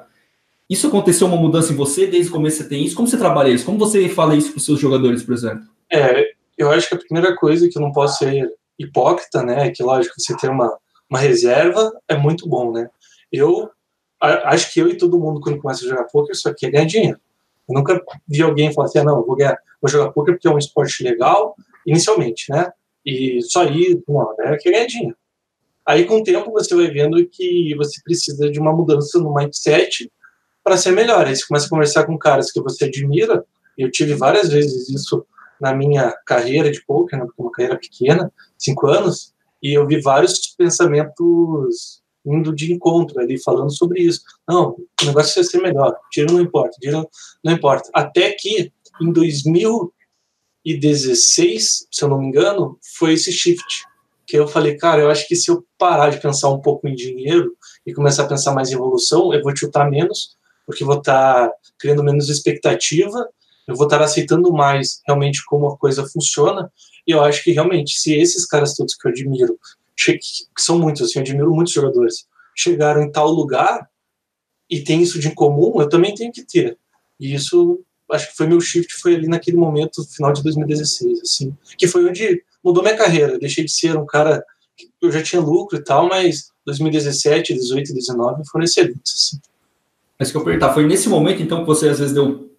Isso 0.69 0.87
aconteceu 0.87 1.27
uma 1.27 1.37
mudança 1.37 1.73
em 1.73 1.77
você 1.77 2.07
desde 2.07 2.31
o 2.31 2.33
começo 2.33 2.59
você 2.59 2.69
tem 2.69 2.85
isso? 2.85 2.97
Como 2.97 3.07
você 3.07 3.19
trabalha 3.19 3.51
isso? 3.51 3.67
Como 3.67 3.79
você 3.79 4.09
fala 4.09 4.35
isso 4.35 4.51
para 4.51 4.59
os 4.59 4.65
seus 4.65 4.81
jogadores, 4.81 5.23
por 5.23 5.35
exemplo? 5.35 5.65
É, 5.93 6.31
eu 6.57 6.71
acho 6.71 6.89
que 6.89 6.95
a 6.95 6.99
primeira 6.99 7.37
coisa 7.37 7.69
que 7.69 7.77
eu 7.77 7.83
não 7.83 7.93
posso 7.93 8.19
ser 8.19 8.51
hipócrita, 8.79 9.43
né, 9.43 9.69
é 9.69 9.71
que 9.71 9.83
lógico 9.83 10.15
você 10.19 10.37
ter 10.37 10.49
uma, 10.49 10.77
uma 11.09 11.19
reserva 11.19 11.93
é 12.09 12.17
muito 12.17 12.49
bom, 12.49 12.73
né? 12.73 12.89
Eu 13.31 13.71
acho 14.21 14.73
que 14.73 14.81
eu 14.81 14.89
e 14.89 14.97
todo 14.97 15.19
mundo 15.19 15.41
quando 15.41 15.59
começa 15.59 15.85
a 15.85 15.89
jogar 15.89 16.05
poker 16.05 16.35
só 16.35 16.53
quer 16.55 16.71
ganhar 16.71 16.87
dinheiro. 16.87 17.21
Eu 17.69 17.75
nunca 17.75 18.03
vi 18.27 18.43
alguém 18.43 18.73
falar 18.73 18.87
assim, 18.87 18.99
ah, 19.01 19.05
não, 19.05 19.25
vou 19.25 19.37
ganhar, 19.37 19.59
vou 19.81 19.91
jogar 19.91 20.13
poker 20.13 20.35
porque 20.35 20.49
é 20.49 20.51
um 20.51 20.59
esporte 20.59 21.03
legal 21.03 21.55
inicialmente, 21.87 22.51
né? 22.51 22.73
E 23.05 23.43
só 23.43 23.63
aí, 23.63 24.03
não, 24.09 24.35
né, 24.39 24.57
quer 24.57 24.71
ganhar 24.71 24.87
dinheiro. 24.87 25.17
Aí 25.87 26.07
com 26.07 26.17
o 26.17 26.23
tempo 26.23 26.51
você 26.51 26.75
vai 26.75 26.89
vendo 26.89 27.25
que 27.27 27.75
você 27.77 28.01
precisa 28.03 28.51
de 28.51 28.59
uma 28.59 28.73
mudança 28.73 29.19
no 29.19 29.35
mindset 29.35 30.11
para 30.65 30.79
ser 30.79 30.93
melhor. 30.93 31.27
Aí 31.27 31.37
você 31.37 31.47
começa 31.47 31.67
a 31.67 31.71
conversar 31.71 32.05
com 32.05 32.19
caras 32.19 32.51
que 32.51 32.61
você 32.61 32.87
admira, 32.87 33.45
eu 33.77 33.91
tive 33.91 34.15
várias 34.15 34.49
vezes 34.49 34.89
isso 34.89 35.27
na 35.61 35.75
minha 35.75 36.11
carreira 36.27 36.71
de 36.71 36.83
poker, 36.85 37.19
né, 37.19 37.27
é 37.27 37.29
uma 37.41 37.53
carreira 37.53 37.79
pequena, 37.79 38.33
cinco 38.59 38.87
anos, 38.87 39.35
e 39.63 39.75
eu 39.75 39.87
vi 39.87 40.01
vários 40.01 40.55
pensamentos 40.57 42.03
indo 42.27 42.55
de 42.55 42.73
encontro 42.73 43.21
ali, 43.21 43.39
falando 43.43 43.71
sobre 43.71 44.01
isso. 44.03 44.23
Não, 44.49 44.71
o 44.71 44.89
negócio 45.05 45.39
é 45.41 45.45
ser 45.45 45.61
melhor, 45.61 45.95
tiro 46.11 46.33
não 46.33 46.41
importa, 46.41 46.79
tiro 46.81 47.07
não 47.43 47.53
importa. 47.53 47.91
Até 47.93 48.33
que 48.33 48.73
em 49.01 49.13
2016, 49.13 51.87
se 51.91 52.05
eu 52.05 52.09
não 52.09 52.19
me 52.19 52.27
engano, 52.27 52.79
foi 52.97 53.13
esse 53.13 53.31
shift, 53.31 53.85
que 54.27 54.39
eu 54.39 54.49
falei, 54.49 54.77
cara, 54.77 55.03
eu 55.03 55.11
acho 55.11 55.29
que 55.29 55.37
se 55.37 55.51
eu 55.51 55.67
parar 55.79 56.09
de 56.09 56.21
pensar 56.21 56.49
um 56.49 56.61
pouco 56.61 56.89
em 56.89 56.95
dinheiro 56.95 57.55
e 57.87 57.93
começar 57.93 58.25
a 58.25 58.29
pensar 58.29 58.55
mais 58.55 58.71
em 58.71 58.75
evolução, 58.75 59.35
eu 59.35 59.43
vou 59.43 59.55
chutar 59.55 59.91
menos, 59.91 60.39
porque 60.67 60.85
vou 60.85 60.99
estar 60.99 61.49
tá 61.49 61.55
criando 61.79 62.05
menos 62.05 62.29
expectativa, 62.29 63.29
eu 63.67 63.75
vou 63.75 63.87
estar 63.87 64.03
aceitando 64.03 64.53
mais 64.53 65.01
realmente 65.07 65.45
como 65.45 65.69
a 65.69 65.77
coisa 65.77 66.07
funciona, 66.07 66.71
e 67.07 67.13
eu 67.13 67.23
acho 67.23 67.43
que 67.43 67.53
realmente, 67.53 67.99
se 67.99 68.15
esses 68.15 68.47
caras 68.47 68.75
todos 68.75 68.95
que 68.95 69.07
eu 69.07 69.13
admiro, 69.13 69.59
que 69.97 70.19
são 70.59 70.79
muitos, 70.79 71.03
assim, 71.03 71.19
eu 71.19 71.23
admiro 71.23 71.55
muitos 71.55 71.73
jogadores, 71.73 72.27
chegaram 72.55 73.03
em 73.03 73.11
tal 73.11 73.29
lugar 73.31 73.89
e 74.71 74.83
tem 74.83 75.03
isso 75.03 75.19
de 75.19 75.31
comum, 75.35 75.81
eu 75.81 75.89
também 75.89 76.15
tenho 76.15 76.33
que 76.33 76.43
ter. 76.43 76.79
E 77.19 77.35
isso, 77.35 77.81
acho 78.11 78.31
que 78.31 78.37
foi 78.37 78.47
meu 78.47 78.61
shift, 78.61 78.95
foi 78.95 79.15
ali 79.15 79.29
naquele 79.29 79.57
momento, 79.57 80.05
final 80.05 80.33
de 80.33 80.43
2016, 80.43 81.21
assim, 81.21 81.57
que 81.79 81.87
foi 81.87 82.05
onde 82.09 82.43
mudou 82.63 82.83
minha 82.83 82.97
carreira. 82.97 83.39
Deixei 83.39 83.65
de 83.65 83.73
ser 83.73 83.97
um 83.97 84.07
cara 84.07 84.45
que 84.77 84.91
eu 85.01 85.13
já 85.13 85.23
tinha 85.23 85.41
lucro 85.41 85.79
e 85.79 85.85
tal, 85.85 86.09
mas 86.09 86.51
2017, 86.67 87.55
18 87.55 87.91
e 87.91 87.94
19 87.94 88.43
foram 88.51 88.65
excelentes, 88.65 89.13
assim. 89.15 89.41
Mas 90.19 90.31
que 90.31 90.37
eu 90.37 90.44
perguntar, 90.44 90.73
foi 90.73 90.87
nesse 90.87 91.09
momento 91.09 91.43
então 91.43 91.61
que 91.61 91.67
você 91.67 91.89
às 91.89 91.99
vezes 91.99 92.15
deu 92.15 92.51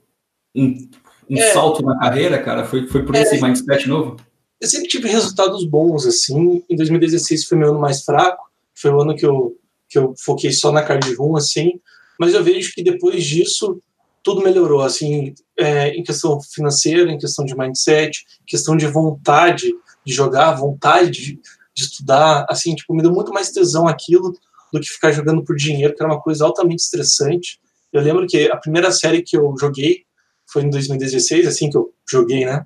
um, 0.56 0.90
um 1.30 1.38
é, 1.38 1.54
salto 1.54 1.84
na 1.84 1.98
carreira, 1.98 2.42
cara? 2.42 2.66
Foi, 2.66 2.88
foi 2.88 3.04
por 3.04 3.16
é, 3.16 3.22
esse 3.22 3.42
mindset 3.42 3.88
novo? 3.88 4.18
Eu 4.60 4.68
sempre 4.68 4.88
tive 4.88 5.08
resultados 5.08 5.66
bons, 5.66 6.06
assim. 6.06 6.64
Em 6.70 6.76
2016 6.76 7.46
foi 7.46 7.58
meu 7.58 7.70
ano 7.70 7.80
mais 7.80 8.04
fraco, 8.04 8.50
foi 8.74 8.92
o 8.92 9.02
ano 9.02 9.16
que 9.16 9.26
eu, 9.26 9.58
que 9.90 9.98
eu 9.98 10.14
foquei 10.18 10.52
só 10.52 10.72
na 10.72 10.84
card 10.84 11.14
room, 11.16 11.36
assim. 11.36 11.80
Mas 12.20 12.34
eu 12.34 12.44
vejo 12.44 12.74
que 12.74 12.84
depois 12.84 13.24
disso 13.24 13.82
tudo 14.24 14.42
melhorou, 14.42 14.82
assim, 14.82 15.36
é, 15.56 15.90
em 15.90 16.02
questão 16.02 16.42
financeira, 16.42 17.12
em 17.12 17.18
questão 17.18 17.46
de 17.46 17.56
mindset, 17.56 18.26
questão 18.48 18.76
de 18.76 18.88
vontade 18.88 19.72
de 20.04 20.14
jogar, 20.14 20.54
vontade 20.54 21.12
de, 21.12 21.40
de 21.76 21.84
estudar, 21.84 22.44
assim, 22.50 22.74
tipo, 22.74 22.94
me 22.96 23.04
deu 23.04 23.12
muito 23.12 23.32
mais 23.32 23.52
tesão 23.52 23.88
aquilo 23.88 24.36
do 24.79 24.82
que 24.82 24.89
ficar 24.89 25.12
jogando 25.12 25.44
por 25.44 25.55
dinheiro, 25.55 25.96
que 25.96 26.03
era 26.03 26.12
uma 26.12 26.22
coisa 26.22 26.46
altamente 26.46 26.84
estressante. 26.84 27.60
Eu 27.91 28.01
lembro 28.01 28.27
que 28.27 28.50
a 28.51 28.58
primeira 28.58 28.91
série 28.91 29.22
que 29.22 29.38
eu 29.38 29.55
joguei 29.60 30.03
foi 30.48 30.63
em 30.63 30.70
2016, 30.70 31.48
assim 31.48 31.70
que 31.70 31.77
eu 31.77 31.94
joguei, 32.10 32.46
né? 32.46 32.65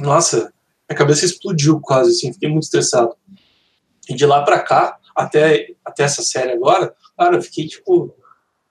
Nossa, 0.00 0.52
minha 0.88 0.96
cabeça 0.96 1.24
explodiu 1.24 1.80
quase, 1.80 2.10
assim, 2.10 2.32
fiquei 2.32 2.48
muito 2.48 2.64
estressado. 2.64 3.14
E 4.08 4.14
de 4.14 4.26
lá 4.26 4.42
para 4.42 4.60
cá, 4.60 4.98
até, 5.14 5.68
até 5.84 6.02
essa 6.02 6.22
série 6.22 6.52
agora, 6.52 6.94
cara, 7.16 7.36
eu 7.36 7.42
fiquei 7.42 7.66
tipo. 7.66 8.14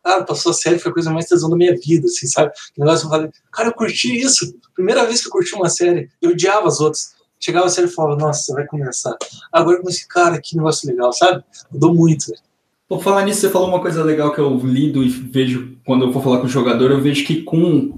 Ah, 0.02 0.24
passou 0.24 0.52
a 0.52 0.56
série, 0.56 0.80
foi 0.80 0.92
a 0.92 0.94
coisa 0.94 1.12
mais 1.12 1.28
tesão 1.28 1.50
da 1.50 1.58
minha 1.58 1.76
vida, 1.76 2.06
assim, 2.06 2.26
sabe? 2.26 2.52
O 2.78 2.84
negócio 2.84 3.06
eu 3.06 3.10
falei, 3.10 3.30
cara, 3.52 3.70
eu 3.70 3.74
curti 3.74 4.18
isso. 4.18 4.58
Primeira 4.74 5.06
vez 5.06 5.22
que 5.22 5.28
eu 5.28 5.32
curti 5.32 5.54
uma 5.54 5.70
série, 5.70 6.10
eu 6.22 6.32
odiava 6.32 6.68
as 6.68 6.80
outras. 6.80 7.14
Chegava 7.38 7.68
a 7.68 7.70
série 7.70 7.88
e 7.88 7.92
falava, 7.92 8.18
nossa, 8.18 8.54
vai 8.54 8.66
começar. 8.66 9.16
Agora 9.52 9.78
eu 9.78 9.82
comecei, 9.82 10.06
cara, 10.08 10.40
que 10.42 10.56
negócio 10.56 10.90
legal, 10.90 11.12
sabe? 11.14 11.44
Mudou 11.72 11.94
muito, 11.94 12.28
velho. 12.28 12.49
Por 12.90 13.04
falar 13.04 13.24
nisso, 13.24 13.42
você 13.42 13.50
falou 13.50 13.68
uma 13.68 13.80
coisa 13.80 14.04
legal 14.04 14.34
que 14.34 14.42
eu 14.42 14.58
lido 14.58 15.04
e 15.04 15.10
vejo 15.10 15.78
quando 15.86 16.06
eu 16.06 16.12
vou 16.12 16.24
falar 16.24 16.40
com 16.40 16.48
o 16.48 16.50
jogador, 16.50 16.90
eu 16.90 17.00
vejo 17.00 17.24
que 17.24 17.44
com 17.44 17.96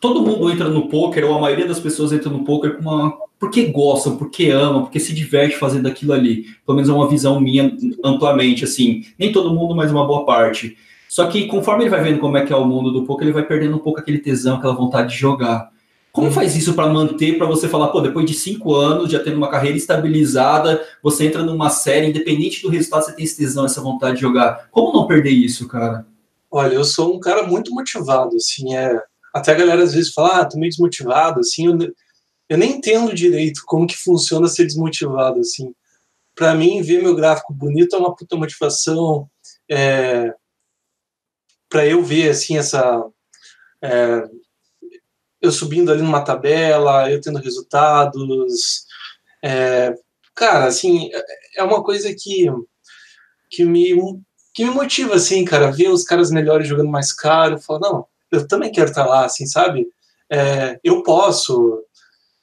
todo 0.00 0.22
mundo 0.22 0.50
entra 0.50 0.70
no 0.70 0.88
poker, 0.88 1.26
ou 1.26 1.36
a 1.36 1.40
maioria 1.40 1.68
das 1.68 1.78
pessoas 1.78 2.12
entra 2.12 2.30
no 2.30 2.42
poker 2.42 2.78
com 2.78 2.82
uma 2.82 3.12
porque 3.38 3.66
gostam, 3.66 4.16
porque 4.16 4.50
amam, 4.50 4.82
porque 4.82 5.00
se 5.00 5.12
diverte 5.12 5.58
fazendo 5.58 5.86
aquilo 5.86 6.12
ali. 6.12 6.46
Pelo 6.64 6.76
menos 6.76 6.88
é 6.88 6.92
uma 6.92 7.08
visão 7.08 7.40
minha 7.40 7.76
amplamente, 8.02 8.64
assim. 8.64 9.02
Nem 9.18 9.32
todo 9.32 9.52
mundo, 9.52 9.74
mas 9.74 9.90
uma 9.90 10.06
boa 10.06 10.24
parte. 10.24 10.76
Só 11.08 11.26
que 11.26 11.46
conforme 11.46 11.82
ele 11.82 11.90
vai 11.90 12.02
vendo 12.02 12.20
como 12.20 12.36
é 12.38 12.46
que 12.46 12.52
é 12.52 12.56
o 12.56 12.64
mundo 12.64 12.90
do 12.90 13.04
poker, 13.04 13.26
ele 13.26 13.34
vai 13.34 13.44
perdendo 13.44 13.76
um 13.76 13.80
pouco 13.80 13.98
aquele 13.98 14.18
tesão, 14.18 14.56
aquela 14.56 14.74
vontade 14.74 15.12
de 15.12 15.18
jogar. 15.18 15.71
Como 16.12 16.30
faz 16.30 16.54
isso 16.54 16.74
para 16.74 16.92
manter, 16.92 17.38
para 17.38 17.46
você 17.46 17.66
falar, 17.66 17.88
pô, 17.88 18.02
depois 18.02 18.26
de 18.26 18.34
cinco 18.34 18.74
anos, 18.74 19.10
já 19.10 19.18
tendo 19.18 19.38
uma 19.38 19.48
carreira 19.48 19.78
estabilizada, 19.78 20.86
você 21.02 21.24
entra 21.24 21.42
numa 21.42 21.70
série, 21.70 22.08
independente 22.08 22.60
do 22.60 22.68
resultado, 22.68 23.06
você 23.06 23.16
tem 23.16 23.24
esse 23.24 23.38
tesão, 23.38 23.64
essa 23.64 23.80
vontade 23.80 24.16
de 24.16 24.20
jogar. 24.20 24.68
Como 24.70 24.92
não 24.92 25.06
perder 25.06 25.30
isso, 25.30 25.66
cara? 25.66 26.06
Olha, 26.50 26.74
eu 26.74 26.84
sou 26.84 27.16
um 27.16 27.18
cara 27.18 27.44
muito 27.44 27.74
motivado, 27.74 28.36
assim, 28.36 28.74
é... 28.74 29.02
Até 29.32 29.52
a 29.52 29.54
galera 29.54 29.82
às 29.82 29.94
vezes 29.94 30.12
fala, 30.12 30.40
ah, 30.40 30.44
tô 30.44 30.58
meio 30.58 30.68
desmotivado, 30.68 31.40
assim, 31.40 31.66
eu, 31.66 31.78
eu 32.50 32.58
nem 32.58 32.72
entendo 32.72 33.14
direito 33.14 33.62
como 33.64 33.86
que 33.86 33.96
funciona 33.96 34.46
ser 34.48 34.66
desmotivado, 34.66 35.40
assim. 35.40 35.72
Para 36.34 36.54
mim, 36.54 36.82
ver 36.82 37.02
meu 37.02 37.16
gráfico 37.16 37.54
bonito 37.54 37.96
é 37.96 37.98
uma 37.98 38.14
puta 38.14 38.36
motivação, 38.36 39.26
é... 39.66 40.34
para 41.70 41.86
eu 41.86 42.04
ver, 42.04 42.28
assim, 42.28 42.58
essa... 42.58 43.02
É 43.80 44.28
eu 45.42 45.50
subindo 45.50 45.90
ali 45.90 46.00
numa 46.00 46.24
tabela, 46.24 47.10
eu 47.10 47.20
tendo 47.20 47.40
resultados. 47.40 48.86
É, 49.44 49.92
cara, 50.34 50.66
assim, 50.66 51.10
é 51.56 51.62
uma 51.64 51.82
coisa 51.82 52.14
que, 52.14 52.46
que, 53.50 53.64
me, 53.64 53.92
que 54.54 54.64
me 54.64 54.70
motiva, 54.70 55.16
assim, 55.16 55.44
cara, 55.44 55.72
ver 55.72 55.88
os 55.88 56.04
caras 56.04 56.30
melhores 56.30 56.68
jogando 56.68 56.88
mais 56.88 57.12
caro, 57.12 57.58
falar, 57.58 57.80
não, 57.80 58.06
eu 58.30 58.46
também 58.46 58.70
quero 58.70 58.88
estar 58.88 59.04
lá, 59.04 59.24
assim, 59.24 59.44
sabe? 59.44 59.88
É, 60.30 60.78
eu 60.84 61.02
posso, 61.02 61.84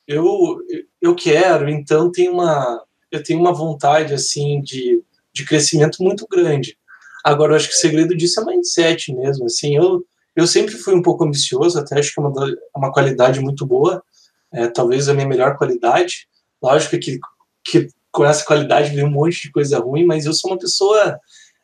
eu, 0.06 0.60
eu 1.01 1.15
quero, 1.15 1.70
então 1.70 2.12
tem 2.12 2.29
uma, 2.29 2.84
eu 3.10 3.24
tenho 3.24 3.39
uma 3.39 3.53
vontade, 3.53 4.13
assim, 4.13 4.62
de, 4.62 5.01
de 5.32 5.46
crescimento 5.46 6.03
muito 6.03 6.27
grande. 6.29 6.77
Agora, 7.24 7.53
eu 7.53 7.56
acho 7.56 7.70
que 7.70 7.75
o 7.75 7.77
segredo 7.77 8.15
disso 8.15 8.41
é 8.41 8.46
mindset 8.46 9.13
mesmo, 9.13 9.46
assim, 9.46 9.75
eu 9.75 10.06
eu 10.39 10.48
sempre 10.48 10.75
fui 10.75 10.93
um 10.93 11.01
pouco 11.01 11.24
ambicioso, 11.24 11.79
até 11.79 12.00
acho 12.00 12.13
que 12.13 12.19
é 12.19 12.24
uma, 12.24 12.34
uma 12.75 12.91
qualidade 12.91 13.39
muito 13.39 13.65
boa, 13.65 14.03
é, 14.51 14.67
talvez 14.67 15.08
a 15.10 15.13
minha 15.13 15.27
melhor 15.27 15.58
qualidade. 15.58 16.27
Lógico 16.62 16.98
que, 16.98 17.19
que 17.63 17.88
com 18.12 18.25
essa 18.25 18.46
qualidade 18.46 18.96
vem 18.96 19.05
um 19.05 19.12
monte 19.12 19.43
de 19.43 19.51
coisa 19.51 19.79
ruim, 19.79 20.05
mas 20.05 20.25
eu 20.25 20.34
sou 20.34 20.51
uma 20.51 20.58
pessoa 20.58 21.19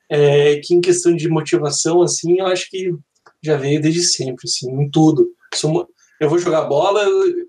é, 0.09 0.57
que, 0.57 0.73
em 0.73 0.81
questão 0.81 1.15
de 1.15 1.29
motivação, 1.29 2.01
assim, 2.01 2.39
eu 2.39 2.47
acho 2.47 2.69
que 2.69 2.93
já 3.41 3.57
veio 3.57 3.81
desde 3.81 4.03
sempre, 4.03 4.47
assim, 4.47 4.69
em 4.69 4.89
tudo. 4.89 5.31
Sou, 5.53 5.87
eu 6.19 6.29
vou 6.29 6.37
jogar 6.37 6.65
bola, 6.65 7.03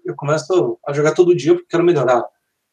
eu 0.05 0.15
começo 0.17 0.79
a 0.87 0.93
jogar 0.93 1.13
todo 1.13 1.37
dia 1.37 1.55
porque 1.55 1.69
quero 1.69 1.85
melhorar. 1.85 2.25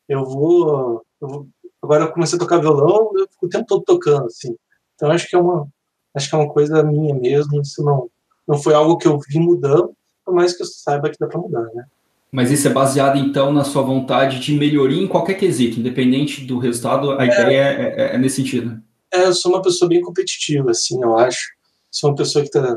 Eu 0.07 0.25
vou, 0.25 1.05
eu 1.21 1.27
vou 1.27 1.47
agora 1.83 2.05
eu 2.05 2.11
comecei 2.11 2.37
a 2.37 2.39
tocar 2.39 2.59
violão, 2.59 3.11
eu 3.15 3.27
fico 3.27 3.45
o 3.45 3.49
tempo 3.49 3.65
todo 3.65 3.83
tocando, 3.83 4.25
assim. 4.27 4.55
Então 4.95 5.11
acho 5.11 5.27
que 5.27 5.35
é 5.35 5.39
uma, 5.39 5.67
acho 6.15 6.29
que 6.29 6.35
é 6.35 6.37
uma 6.37 6.51
coisa 6.51 6.81
minha 6.81 7.13
mesmo, 7.13 7.61
isso 7.61 7.83
não, 7.83 8.09
não 8.47 8.57
foi 8.57 8.73
algo 8.73 8.97
que 8.97 9.07
eu 9.07 9.19
vim 9.29 9.39
mudando, 9.39 9.93
por 10.25 10.33
mais 10.33 10.55
que 10.55 10.63
eu 10.63 10.67
saiba 10.67 11.09
que 11.09 11.17
dá 11.19 11.27
para 11.27 11.39
mudar, 11.39 11.63
né? 11.73 11.85
Mas 12.31 12.49
isso 12.49 12.67
é 12.67 12.71
baseado, 12.71 13.17
então, 13.19 13.53
na 13.53 13.63
sua 13.63 13.83
vontade 13.83 14.39
de 14.39 14.57
melhoria 14.57 14.99
em 14.99 15.07
qualquer 15.07 15.35
quesito, 15.35 15.79
independente 15.79 16.43
do 16.43 16.57
resultado, 16.57 17.11
a 17.11 17.23
é, 17.23 17.27
ideia 17.27 17.61
é, 17.61 17.83
é, 17.83 18.15
é, 18.15 18.17
nesse 18.17 18.37
sentido. 18.37 18.81
É, 19.13 19.25
eu 19.25 19.33
sou 19.35 19.51
uma 19.51 19.61
pessoa 19.61 19.87
bem 19.87 20.01
competitiva, 20.01 20.71
assim, 20.71 20.99
eu 21.03 21.15
acho. 21.15 21.51
Sou 21.91 22.09
uma 22.09 22.15
pessoa 22.15 22.43
que 22.43 22.49
está 22.49 22.75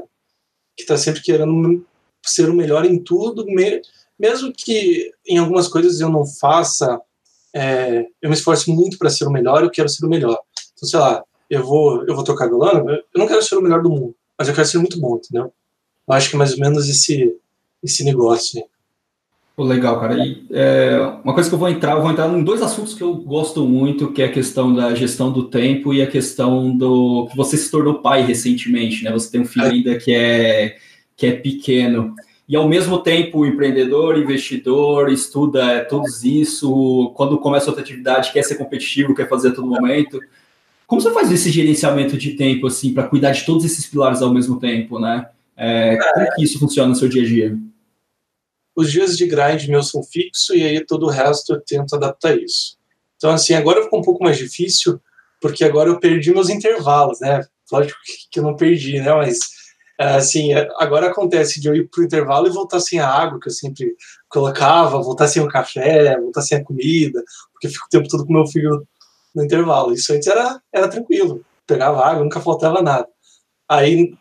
que 0.76 0.84
tá 0.84 0.96
sempre 0.98 1.22
querendo 1.22 1.82
ser 2.22 2.50
o 2.50 2.54
melhor 2.54 2.84
em 2.84 3.02
tudo, 3.02 3.46
mesmo 4.18 4.52
que 4.52 5.10
em 5.26 5.38
algumas 5.38 5.68
coisas 5.68 6.00
eu 6.00 6.10
não 6.10 6.26
faça, 6.26 7.00
é, 7.54 8.04
eu 8.20 8.28
me 8.28 8.34
esforço 8.34 8.70
muito 8.70 8.98
para 8.98 9.08
ser 9.08 9.24
o 9.24 9.30
melhor, 9.30 9.62
eu 9.62 9.70
quero 9.70 9.88
ser 9.88 10.04
o 10.04 10.08
melhor. 10.08 10.38
Então, 10.74 10.86
sei 10.86 11.00
lá, 11.00 11.24
eu 11.48 11.64
vou, 11.64 12.04
eu 12.06 12.14
vou 12.14 12.24
tocar 12.24 12.46
violão, 12.46 12.90
eu 12.90 13.02
não 13.14 13.26
quero 13.26 13.42
ser 13.42 13.56
o 13.56 13.62
melhor 13.62 13.82
do 13.82 13.88
mundo, 13.88 14.14
mas 14.38 14.48
eu 14.48 14.54
quero 14.54 14.66
ser 14.66 14.78
muito 14.78 15.00
bom, 15.00 15.16
entendeu? 15.16 15.52
Eu 16.08 16.14
acho 16.14 16.30
que 16.30 16.36
é 16.36 16.38
mais 16.38 16.52
ou 16.52 16.60
menos 16.60 16.88
esse, 16.88 17.36
esse 17.82 18.04
negócio. 18.04 18.62
Pô, 19.56 19.64
legal, 19.64 19.98
cara. 19.98 20.24
E, 20.24 20.46
é, 20.50 20.98
uma 21.24 21.32
coisa 21.32 21.48
que 21.48 21.54
eu 21.54 21.58
vou 21.58 21.68
entrar, 21.68 21.92
eu 21.92 22.02
vou 22.02 22.10
entrar 22.10 22.28
em 22.28 22.44
dois 22.44 22.60
assuntos 22.60 22.94
que 22.94 23.02
eu 23.02 23.14
gosto 23.14 23.66
muito, 23.66 24.12
que 24.12 24.22
é 24.22 24.26
a 24.26 24.32
questão 24.32 24.74
da 24.74 24.94
gestão 24.94 25.32
do 25.32 25.48
tempo 25.48 25.94
e 25.94 26.02
a 26.02 26.06
questão 26.06 26.76
do 26.76 27.26
que 27.30 27.36
você 27.36 27.56
se 27.56 27.70
tornou 27.70 28.02
pai 28.02 28.22
recentemente, 28.22 29.02
né? 29.02 29.10
Você 29.12 29.30
tem 29.30 29.40
um 29.40 29.46
filho 29.46 29.66
é. 29.66 29.70
ainda 29.70 29.98
que 29.98 30.14
é 30.14 30.76
que 31.16 31.26
é 31.26 31.32
pequeno 31.32 32.14
e 32.48 32.54
ao 32.54 32.68
mesmo 32.68 33.02
tempo 33.02 33.44
empreendedor, 33.44 34.16
investidor, 34.16 35.10
estuda 35.10 35.84
tudo 35.84 36.06
isso. 36.22 37.12
Quando 37.16 37.38
começa 37.38 37.66
outra 37.66 37.82
atividade, 37.82 38.32
quer 38.32 38.44
ser 38.44 38.54
competitivo, 38.54 39.14
quer 39.14 39.28
fazer 39.28 39.48
a 39.48 39.52
todo 39.52 39.66
momento. 39.66 40.20
Como 40.86 41.00
você 41.00 41.12
faz 41.12 41.30
esse 41.32 41.50
gerenciamento 41.50 42.16
de 42.16 42.34
tempo, 42.34 42.66
assim, 42.66 42.94
para 42.94 43.08
cuidar 43.08 43.32
de 43.32 43.44
todos 43.44 43.64
esses 43.64 43.86
pilares 43.86 44.22
ao 44.22 44.32
mesmo 44.32 44.58
tempo, 44.58 45.00
né? 45.00 45.28
É, 45.56 45.96
como 46.14 46.34
que 46.34 46.44
isso 46.44 46.58
funciona 46.58 46.88
no 46.88 46.94
seu 46.94 47.08
dia 47.08 47.22
a 47.22 47.26
dia? 47.26 47.58
Os 48.74 48.92
dias 48.92 49.16
de 49.16 49.26
grind 49.26 49.66
meus 49.68 49.88
são 49.88 50.02
fixos 50.02 50.54
e 50.54 50.62
aí 50.62 50.84
todo 50.84 51.06
o 51.06 51.10
resto 51.10 51.54
eu 51.54 51.60
tento 51.60 51.96
adaptar 51.96 52.38
isso. 52.38 52.76
Então, 53.16 53.30
assim, 53.30 53.54
agora 53.54 53.82
ficou 53.82 53.98
um 53.98 54.04
pouco 54.04 54.22
mais 54.22 54.36
difícil, 54.36 55.00
porque 55.40 55.64
agora 55.64 55.88
eu 55.88 55.98
perdi 55.98 56.32
meus 56.32 56.50
intervalos, 56.50 57.18
né? 57.20 57.42
Lógico 57.72 57.98
que 58.30 58.38
eu 58.38 58.42
não 58.44 58.54
perdi, 58.54 59.00
né? 59.00 59.12
Mas, 59.14 59.38
assim, 59.98 60.52
agora 60.78 61.06
acontece 61.06 61.58
de 61.60 61.68
eu 61.68 61.74
ir 61.74 61.88
pro 61.88 62.04
intervalo 62.04 62.46
e 62.46 62.50
voltar 62.50 62.78
sem 62.78 63.00
a 63.00 63.08
água 63.08 63.40
que 63.40 63.48
eu 63.48 63.52
sempre 63.52 63.96
colocava, 64.28 65.02
voltar 65.02 65.26
sem 65.26 65.42
o 65.42 65.48
café, 65.48 66.16
voltar 66.20 66.42
sem 66.42 66.58
a 66.58 66.64
comida, 66.64 67.24
porque 67.52 67.66
eu 67.66 67.70
fico 67.70 67.86
o 67.86 67.90
tempo 67.90 68.08
todo 68.08 68.26
com 68.26 68.32
meu 68.32 68.46
filho 68.46 68.86
no 69.36 69.44
intervalo. 69.44 69.92
Isso 69.92 70.12
antes 70.14 70.26
era, 70.26 70.60
era 70.72 70.88
tranquilo, 70.88 71.44
pegava 71.66 72.04
água, 72.04 72.24
nunca 72.24 72.40
faltava 72.40 72.80
nada. 72.80 73.06
Aí 73.68 74.14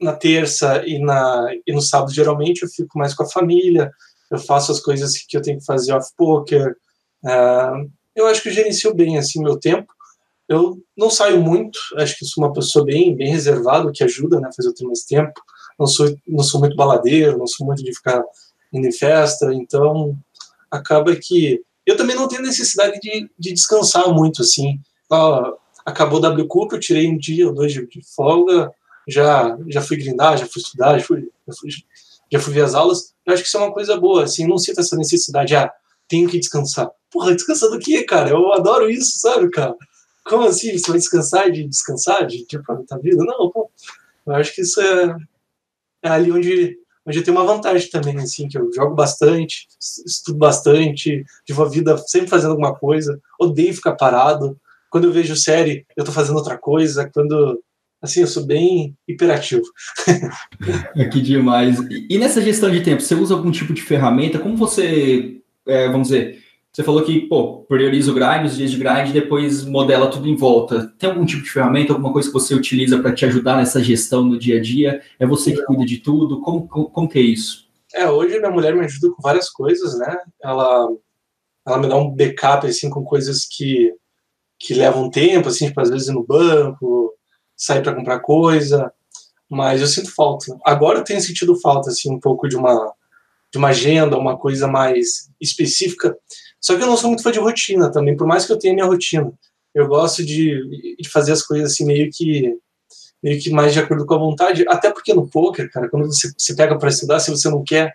na 0.00 0.14
terça 0.14 0.82
e, 0.86 0.98
na, 0.98 1.46
e 1.66 1.72
no 1.72 1.82
sábado, 1.82 2.12
geralmente, 2.12 2.62
eu 2.62 2.68
fico 2.68 2.98
mais 2.98 3.14
com 3.14 3.22
a 3.22 3.28
família, 3.28 3.90
eu 4.30 4.38
faço 4.38 4.72
as 4.72 4.80
coisas 4.80 5.12
que 5.28 5.36
eu 5.36 5.42
tenho 5.42 5.58
que 5.58 5.64
fazer 5.64 5.92
off-poker. 5.92 6.74
Uh, 7.22 7.90
eu 8.14 8.26
acho 8.26 8.42
que 8.42 8.48
eu 8.48 8.52
gerencio 8.52 8.94
bem 8.94 9.18
assim 9.18 9.42
meu 9.42 9.58
tempo. 9.58 9.92
Eu 10.48 10.78
não 10.96 11.10
saio 11.10 11.40
muito, 11.40 11.78
acho 11.96 12.16
que 12.16 12.24
sou 12.24 12.44
uma 12.44 12.52
pessoa 12.52 12.84
bem, 12.84 13.16
bem 13.16 13.30
reservada, 13.30 13.88
o 13.88 13.92
que 13.92 14.04
ajuda 14.04 14.40
né, 14.40 14.48
a 14.48 14.52
fazer 14.52 14.68
eu 14.68 14.74
ter 14.74 14.84
mais 14.84 15.02
tempo. 15.02 15.32
Não 15.78 15.86
sou, 15.86 16.14
não 16.26 16.44
sou 16.44 16.60
muito 16.60 16.76
baladeiro, 16.76 17.36
não 17.36 17.46
sou 17.46 17.66
muito 17.66 17.82
de 17.82 17.94
ficar 17.94 18.22
indo 18.72 18.86
em 18.86 18.92
festa, 18.92 19.52
então 19.52 20.16
acaba 20.70 21.14
que 21.16 21.60
eu 21.86 21.96
também 21.96 22.16
não 22.16 22.26
tenho 22.26 22.42
necessidade 22.42 22.98
de, 23.00 23.30
de 23.38 23.52
descansar 23.52 24.12
muito, 24.12 24.42
assim. 24.42 24.80
acabou 25.84 26.18
o 26.18 26.22
W 26.22 26.48
Cup, 26.48 26.72
eu 26.72 26.80
tirei 26.80 27.08
um 27.08 27.16
dia 27.16 27.46
ou 27.46 27.54
dois 27.54 27.72
de, 27.72 27.86
de, 27.86 28.02
folga, 28.14 28.70
já, 29.06 29.56
já 29.68 29.80
fui 29.80 29.96
grindar, 29.96 30.36
já 30.36 30.46
fui 30.46 30.60
estudar, 30.60 30.98
já 30.98 31.04
fui, 31.04 31.30
já 31.46 31.54
fui, 31.54 31.70
já 32.32 32.40
fui 32.40 32.52
ver 32.52 32.64
as 32.64 32.74
aulas. 32.74 33.14
Eu 33.24 33.32
acho 33.32 33.42
que 33.42 33.48
isso 33.48 33.56
é 33.56 33.60
uma 33.60 33.72
coisa 33.72 33.96
boa, 33.96 34.24
assim, 34.24 34.46
não 34.46 34.58
sinto 34.58 34.80
essa 34.80 34.96
necessidade, 34.96 35.54
ah, 35.54 35.72
tenho 36.08 36.28
que 36.28 36.38
descansar. 36.38 36.90
Porra, 37.10 37.34
descansar 37.34 37.70
do 37.70 37.78
quê, 37.78 38.02
cara? 38.02 38.30
Eu 38.30 38.52
adoro 38.52 38.90
isso, 38.90 39.18
sabe, 39.20 39.48
cara? 39.50 39.74
Como 40.24 40.44
assim? 40.44 40.76
Você 40.76 40.90
vai 40.90 40.98
descansar 40.98 41.50
de 41.52 41.64
descansar, 41.64 42.26
de, 42.26 42.44
de 42.44 42.56
aproveitar 42.56 42.96
a 42.96 42.98
vida? 42.98 43.24
Não, 43.24 43.50
pô. 43.50 43.70
Eu 44.26 44.34
acho 44.34 44.52
que 44.52 44.62
isso 44.62 44.80
é, 44.80 45.16
é 46.02 46.08
ali 46.08 46.32
onde 46.32 46.76
onde 47.06 47.18
eu 47.18 47.24
tenho 47.24 47.36
uma 47.36 47.46
vantagem 47.46 47.88
também, 47.88 48.16
assim, 48.18 48.48
que 48.48 48.58
eu 48.58 48.68
jogo 48.74 48.94
bastante, 48.94 49.66
estudo 50.04 50.38
bastante, 50.38 51.24
vivo 51.46 51.62
a 51.62 51.68
vida 51.68 51.96
sempre 51.98 52.28
fazendo 52.28 52.50
alguma 52.50 52.74
coisa, 52.74 53.20
odeio 53.38 53.74
ficar 53.74 53.94
parado. 53.94 54.58
Quando 54.90 55.04
eu 55.04 55.12
vejo 55.12 55.36
série, 55.36 55.86
eu 55.96 56.04
tô 56.04 56.12
fazendo 56.12 56.36
outra 56.36 56.58
coisa. 56.58 57.08
Quando. 57.12 57.62
Assim, 58.02 58.20
eu 58.20 58.26
sou 58.26 58.44
bem 58.44 58.94
hiperativo. 59.08 59.64
que 61.10 61.20
demais. 61.20 61.78
E 61.90 62.18
nessa 62.18 62.42
gestão 62.42 62.70
de 62.70 62.82
tempo, 62.82 63.00
você 63.00 63.14
usa 63.14 63.34
algum 63.34 63.50
tipo 63.50 63.72
de 63.72 63.80
ferramenta? 63.80 64.38
Como 64.38 64.56
você, 64.56 65.40
é, 65.66 65.88
vamos 65.88 66.08
dizer, 66.08 66.42
você 66.76 66.84
falou 66.84 67.02
que, 67.02 67.22
pô, 67.22 67.62
prioriza 67.62 68.10
o 68.10 68.14
grind, 68.14 68.44
os 68.44 68.54
dias 68.54 68.70
de 68.70 68.76
grind, 68.76 69.10
depois 69.10 69.64
modela 69.64 70.10
tudo 70.10 70.28
em 70.28 70.36
volta. 70.36 70.92
Tem 70.98 71.08
algum 71.08 71.24
tipo 71.24 71.42
de 71.42 71.50
ferramenta, 71.50 71.94
alguma 71.94 72.12
coisa 72.12 72.28
que 72.28 72.34
você 72.34 72.54
utiliza 72.54 73.00
para 73.00 73.14
te 73.14 73.24
ajudar 73.24 73.56
nessa 73.56 73.82
gestão 73.82 74.22
no 74.22 74.38
dia 74.38 74.58
a 74.58 74.60
dia? 74.60 75.00
É 75.18 75.26
você 75.26 75.52
que 75.52 75.64
cuida 75.64 75.86
de 75.86 75.96
tudo? 75.96 76.38
Como, 76.42 76.68
como, 76.68 76.90
como, 76.90 77.08
que 77.08 77.18
é 77.18 77.22
isso? 77.22 77.66
É, 77.94 78.10
hoje 78.10 78.38
minha 78.38 78.50
mulher 78.50 78.76
me 78.76 78.84
ajuda 78.84 79.10
com 79.10 79.22
várias 79.22 79.48
coisas, 79.48 79.98
né? 79.98 80.18
Ela, 80.44 80.86
ela 81.66 81.78
me 81.78 81.88
dá 81.88 81.96
um 81.96 82.14
backup, 82.14 82.66
assim, 82.66 82.90
com 82.90 83.02
coisas 83.02 83.46
que, 83.46 83.94
que 84.58 84.74
levam 84.74 85.08
tempo, 85.08 85.48
assim, 85.48 85.68
tipo, 85.68 85.80
às 85.80 85.88
vezes 85.88 86.08
ir 86.08 86.12
no 86.12 86.26
banco, 86.26 87.14
sair 87.56 87.82
para 87.82 87.94
comprar 87.94 88.20
coisa, 88.20 88.92
mas 89.48 89.80
eu 89.80 89.86
sinto 89.86 90.14
falta. 90.14 90.54
Agora 90.62 90.98
eu 90.98 91.04
tenho 91.04 91.22
sentido 91.22 91.58
falta, 91.58 91.88
assim, 91.88 92.12
um 92.12 92.20
pouco 92.20 92.46
de 92.46 92.54
uma, 92.54 92.92
de 93.50 93.56
uma 93.56 93.68
agenda, 93.68 94.18
uma 94.18 94.36
coisa 94.36 94.68
mais 94.68 95.30
específica, 95.40 96.14
só 96.60 96.76
que 96.76 96.82
eu 96.82 96.86
não 96.86 96.96
sou 96.96 97.08
muito 97.08 97.22
fã 97.22 97.30
de 97.30 97.38
rotina 97.38 97.90
também, 97.90 98.16
por 98.16 98.26
mais 98.26 98.44
que 98.44 98.52
eu 98.52 98.58
tenha 98.58 98.74
minha 98.74 98.86
rotina. 98.86 99.32
Eu 99.74 99.86
gosto 99.86 100.24
de, 100.24 100.96
de 100.98 101.08
fazer 101.08 101.32
as 101.32 101.42
coisas 101.42 101.72
assim 101.72 101.84
meio 101.84 102.10
que 102.12 102.56
meio 103.22 103.40
que 103.40 103.50
mais 103.50 103.72
de 103.72 103.80
acordo 103.80 104.06
com 104.06 104.14
a 104.14 104.18
vontade, 104.18 104.64
até 104.68 104.90
porque 104.90 105.12
no 105.12 105.26
poker, 105.28 105.70
cara, 105.70 105.88
quando 105.88 106.06
você, 106.06 106.30
você 106.36 106.54
pega 106.54 106.78
para 106.78 106.88
estudar, 106.88 107.18
se 107.18 107.30
você 107.30 107.48
não 107.48 107.64
quer, 107.64 107.94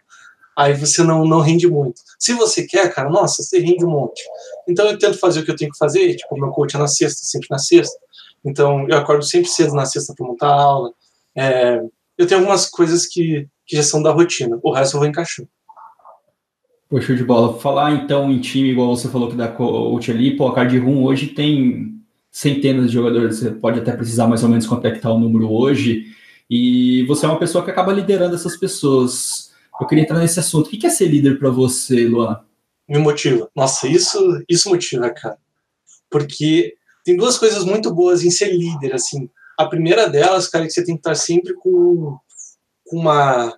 aí 0.58 0.74
você 0.74 1.03
não, 1.03 1.25
não 1.25 1.39
rende 1.39 1.68
muito. 1.68 2.01
Se 2.20 2.34
você 2.34 2.65
quer, 2.65 2.94
cara, 2.94 3.10
nossa, 3.10 3.41
você 3.41 3.60
rende 3.60 3.86
um 3.86 3.89
monte. 3.89 4.22
Então 4.68 4.86
eu 4.88 4.98
tento 4.98 5.18
fazer 5.18 5.39
o 5.39 5.46
que 5.46 5.51
eu 5.51 5.56
tenho 5.56 5.72
que 5.72 5.77
fazer, 5.77 6.15
tipo, 6.15 6.38
meu 6.38 6.50
coach 6.50 6.75
é 6.75 6.80
na 6.80 6.88
sexta, 6.88 7.22
sempre 7.24 7.48
na 7.50 7.58
sexta. 7.58 7.98
Então 8.44 8.88
eu 8.89 8.98
acordo 8.98 9.24
sempre 9.24 9.50
cedo 9.50 9.74
na 9.74 9.86
sexta 9.86 10.13
para 10.15 10.25
montar 10.25 10.48
a 10.48 10.62
aula. 10.62 10.94
É, 11.36 11.82
eu 12.18 12.27
tenho 12.27 12.41
algumas 12.41 12.65
coisas 12.65 13.06
que, 13.06 13.48
que 13.65 13.75
já 13.75 13.84
são 13.84 14.01
da 14.03 14.12
rotina, 14.12 14.60
o 14.62 14.72
resto 14.72 14.96
eu 14.96 15.00
vou 15.00 15.10
encaixando. 15.10 15.50
Poxa, 16.91 17.15
de 17.15 17.24
bola. 17.24 17.57
Falar 17.57 17.93
então 17.93 18.29
em 18.29 18.41
time, 18.41 18.71
igual 18.71 18.93
você 18.93 19.07
falou 19.07 19.29
que 19.29 19.36
da 19.38 19.48
coach 19.48 20.12
ali, 20.12 20.36
pô, 20.36 20.50
a 20.50 20.53
Card 20.53 20.77
Room 20.77 21.05
hoje 21.05 21.27
tem 21.27 21.98
centenas 22.29 22.88
de 22.88 22.95
jogadores, 22.95 23.38
você 23.38 23.50
pode 23.50 23.79
até 23.79 23.93
precisar 23.93 24.27
mais 24.27 24.43
ou 24.43 24.50
menos 24.50 24.67
quanto 24.67 24.86
é 24.86 24.91
que 24.91 25.00
tá 25.00 25.10
o 25.10 25.17
número 25.17 25.50
hoje, 25.50 26.13
e 26.50 27.05
você 27.05 27.25
é 27.25 27.29
uma 27.29 27.39
pessoa 27.39 27.63
que 27.63 27.71
acaba 27.71 27.93
liderando 27.93 28.36
essas 28.36 28.57
pessoas. 28.57 29.53
Eu 29.79 29.88
queria 29.88 30.03
entrar 30.03 30.19
nesse 30.19 30.38
assunto. 30.38 30.67
O 30.67 30.69
que 30.69 30.86
é 30.86 30.89
ser 30.89 31.07
líder 31.07 31.39
para 31.39 31.50
você, 31.50 32.05
Luan? 32.05 32.41
Me 32.89 32.98
motiva. 32.98 33.50
Nossa, 33.55 33.88
isso, 33.88 34.43
isso 34.50 34.67
motiva, 34.67 35.10
cara. 35.12 35.38
Porque 36.10 36.75
tem 37.05 37.15
duas 37.15 37.38
coisas 37.38 37.63
muito 37.63 37.95
boas 37.95 38.21
em 38.21 38.29
ser 38.29 38.51
líder, 38.51 38.93
assim. 38.93 39.29
A 39.57 39.65
primeira 39.65 40.10
delas, 40.10 40.50
cara, 40.50 40.65
é 40.65 40.67
que 40.67 40.74
você 40.74 40.83
tem 40.83 40.95
que 40.95 41.00
estar 41.00 41.15
sempre 41.15 41.53
com, 41.53 42.17
com 42.86 42.98
uma 43.00 43.57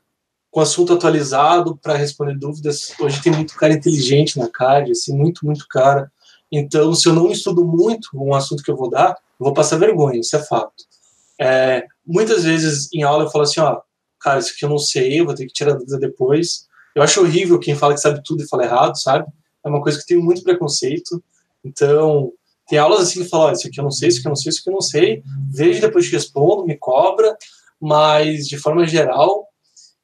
com 0.54 0.62
assunto 0.62 0.94
atualizado 0.94 1.76
para 1.82 1.98
responder 1.98 2.38
dúvidas. 2.38 2.94
Hoje 3.00 3.20
tem 3.24 3.34
muito 3.34 3.56
cara 3.56 3.74
inteligente 3.74 4.38
na 4.38 4.48
CAD, 4.48 4.92
assim, 4.92 5.12
muito, 5.12 5.44
muito 5.48 5.68
cara. 5.68 6.12
Então, 6.52 6.94
se 6.94 7.10
eu 7.10 7.14
não 7.14 7.32
estudo 7.32 7.66
muito 7.66 8.10
um 8.14 8.36
assunto 8.36 8.62
que 8.62 8.70
eu 8.70 8.78
vou 8.78 8.88
dar, 8.88 9.18
eu 9.40 9.46
vou 9.46 9.54
passar 9.54 9.80
vergonha, 9.80 10.20
isso 10.20 10.36
é 10.36 10.44
fato. 10.44 10.86
É, 11.42 11.88
muitas 12.06 12.44
vezes 12.44 12.88
em 12.94 13.02
aula 13.02 13.24
eu 13.24 13.32
falo 13.32 13.46
assim, 13.46 13.62
ó, 13.62 13.82
cara, 14.20 14.38
isso 14.38 14.52
aqui 14.56 14.64
eu 14.64 14.70
não 14.70 14.78
sei, 14.78 15.20
eu 15.20 15.26
vou 15.26 15.34
ter 15.34 15.48
que 15.48 15.54
tirar 15.54 15.74
dúvida 15.74 15.98
depois. 15.98 16.68
Eu 16.94 17.02
acho 17.02 17.20
horrível 17.20 17.58
quem 17.58 17.76
fala 17.76 17.96
que 17.96 18.00
sabe 18.00 18.22
tudo 18.24 18.44
e 18.44 18.48
fala 18.48 18.64
errado, 18.64 18.96
sabe? 18.96 19.26
É 19.66 19.68
uma 19.68 19.82
coisa 19.82 19.98
que 19.98 20.06
tenho 20.06 20.22
muito 20.22 20.44
preconceito. 20.44 21.24
Então, 21.66 22.32
tem 22.68 22.78
aulas 22.78 23.00
assim 23.00 23.24
que 23.24 23.30
falam, 23.30 23.48
ó, 23.48 23.52
isso 23.54 23.68
aqui 23.68 23.80
eu 23.80 23.84
não 23.84 23.90
sei, 23.90 24.10
isso 24.10 24.20
aqui 24.20 24.28
eu 24.28 24.30
não 24.30 24.36
sei, 24.36 24.50
isso 24.52 24.60
aqui 24.60 24.70
eu 24.70 24.74
não 24.74 24.82
sei. 24.82 25.24
Vejo 25.52 25.82
depois 25.82 26.06
que 26.06 26.14
respondo, 26.14 26.64
me 26.64 26.78
cobra, 26.78 27.36
mas 27.82 28.48
de 28.48 28.60
forma 28.60 28.86
geral, 28.86 29.48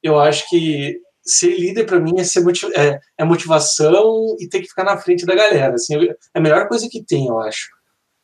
eu 0.01 0.20
acho 0.20 0.50
que 0.50 1.00
ser 1.24 1.58
líder 1.60 1.86
para 1.86 2.00
mim 2.00 2.20
é, 2.20 2.24
ser 2.24 2.44
é, 2.75 3.00
é, 3.18 3.24
motivação 3.24 4.36
e 4.39 4.48
ter 4.48 4.62
que 4.62 4.68
ficar 4.68 4.84
na 4.84 4.98
frente 4.98 5.25
da 5.25 5.36
galera. 5.36 5.75
Assim, 5.75 5.96
é 5.96 6.15
a 6.34 6.39
melhor 6.39 6.68
coisa 6.68 6.88
que 6.89 7.03
tem, 7.03 7.27
eu 7.27 7.39
acho. 7.39 7.70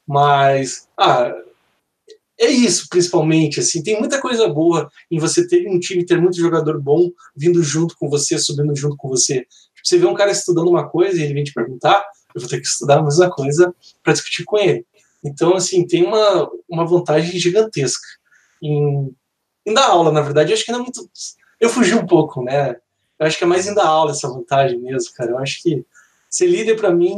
Mas, 0.08 0.88
ah, 0.98 1.34
é 2.40 2.48
isso, 2.48 2.88
principalmente. 2.90 3.60
Assim, 3.60 3.82
tem 3.82 4.00
muita 4.00 4.20
coisa 4.22 4.48
boa 4.48 4.90
em 5.10 5.20
você 5.20 5.48
ter 5.48 5.68
um 5.68 5.80
time, 5.80 6.06
ter 6.06 6.20
muito 6.20 6.38
jogador 6.38 6.82
bom 6.82 7.12
vindo 7.36 7.62
junto 7.64 7.96
com 7.98 8.10
você, 8.10 8.38
subindo 8.38 8.76
junto 8.76 8.98
com 8.98 9.08
você. 9.08 9.42
Tipo, 9.42 9.88
você 9.88 9.98
vê 9.98 10.06
um 10.06 10.14
cara 10.14 10.32
estudando 10.32 10.70
uma 10.70 10.88
coisa 10.90 11.20
e 11.20 11.24
ele 11.24 11.34
vem 11.34 11.44
te 11.44 11.54
perguntar, 11.54 12.04
eu 12.34 12.42
vou 12.42 12.50
ter 12.50 12.60
que 12.60 12.68
estudar 12.68 13.00
a 13.00 13.04
mesma 13.04 13.30
coisa 13.30 13.74
para 14.04 14.14
discutir 14.14 14.44
com 14.44 14.58
ele. 14.58 14.86
Então, 15.24 15.56
assim, 15.56 15.88
tem 15.88 16.04
uma, 16.04 16.50
uma 16.70 16.86
vantagem 16.86 17.40
gigantesca 17.40 18.08
em, 18.62 19.16
em 19.66 19.74
dar 19.74 19.88
aula, 19.88 20.12
na 20.12 20.22
verdade. 20.22 20.52
Eu 20.52 20.56
acho 20.56 20.66
que 20.66 20.72
não 20.72 20.80
é 20.80 20.84
muito. 20.84 21.10
Eu 21.60 21.70
fugi 21.70 21.96
um 21.96 22.06
pouco, 22.06 22.44
né? 22.44 22.76
Eu 23.18 23.26
acho 23.26 23.38
que 23.38 23.44
é 23.44 23.48
mais 23.48 23.74
dar 23.74 23.86
aula 23.86 24.12
essa 24.12 24.28
vantagem 24.28 24.80
mesmo, 24.80 25.14
cara. 25.16 25.32
Eu 25.32 25.38
acho 25.40 25.62
que 25.64 25.86
ser 26.30 26.48
líder, 26.48 26.76
para 26.76 26.94
mim, 26.94 27.16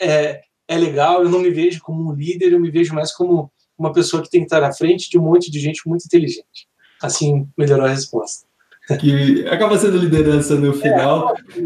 é, 0.00 0.40
é 0.66 0.76
legal. 0.76 1.22
Eu 1.22 1.28
não 1.28 1.38
me 1.38 1.50
vejo 1.50 1.80
como 1.80 2.10
um 2.10 2.14
líder, 2.14 2.52
eu 2.52 2.60
me 2.60 2.70
vejo 2.70 2.94
mais 2.94 3.12
como 3.12 3.50
uma 3.78 3.92
pessoa 3.92 4.22
que 4.22 4.30
tem 4.30 4.40
que 4.40 4.46
estar 4.46 4.62
à 4.62 4.72
frente 4.72 5.08
de 5.08 5.18
um 5.18 5.22
monte 5.22 5.50
de 5.50 5.58
gente 5.58 5.88
muito 5.88 6.04
inteligente. 6.04 6.68
Assim, 7.02 7.48
melhorou 7.56 7.86
a 7.86 7.90
resposta. 7.90 8.46
Que 9.00 9.46
acaba 9.46 9.78
sendo 9.78 9.96
liderança 9.96 10.56
no 10.56 10.72
final. 10.74 11.34
É, 11.34 11.60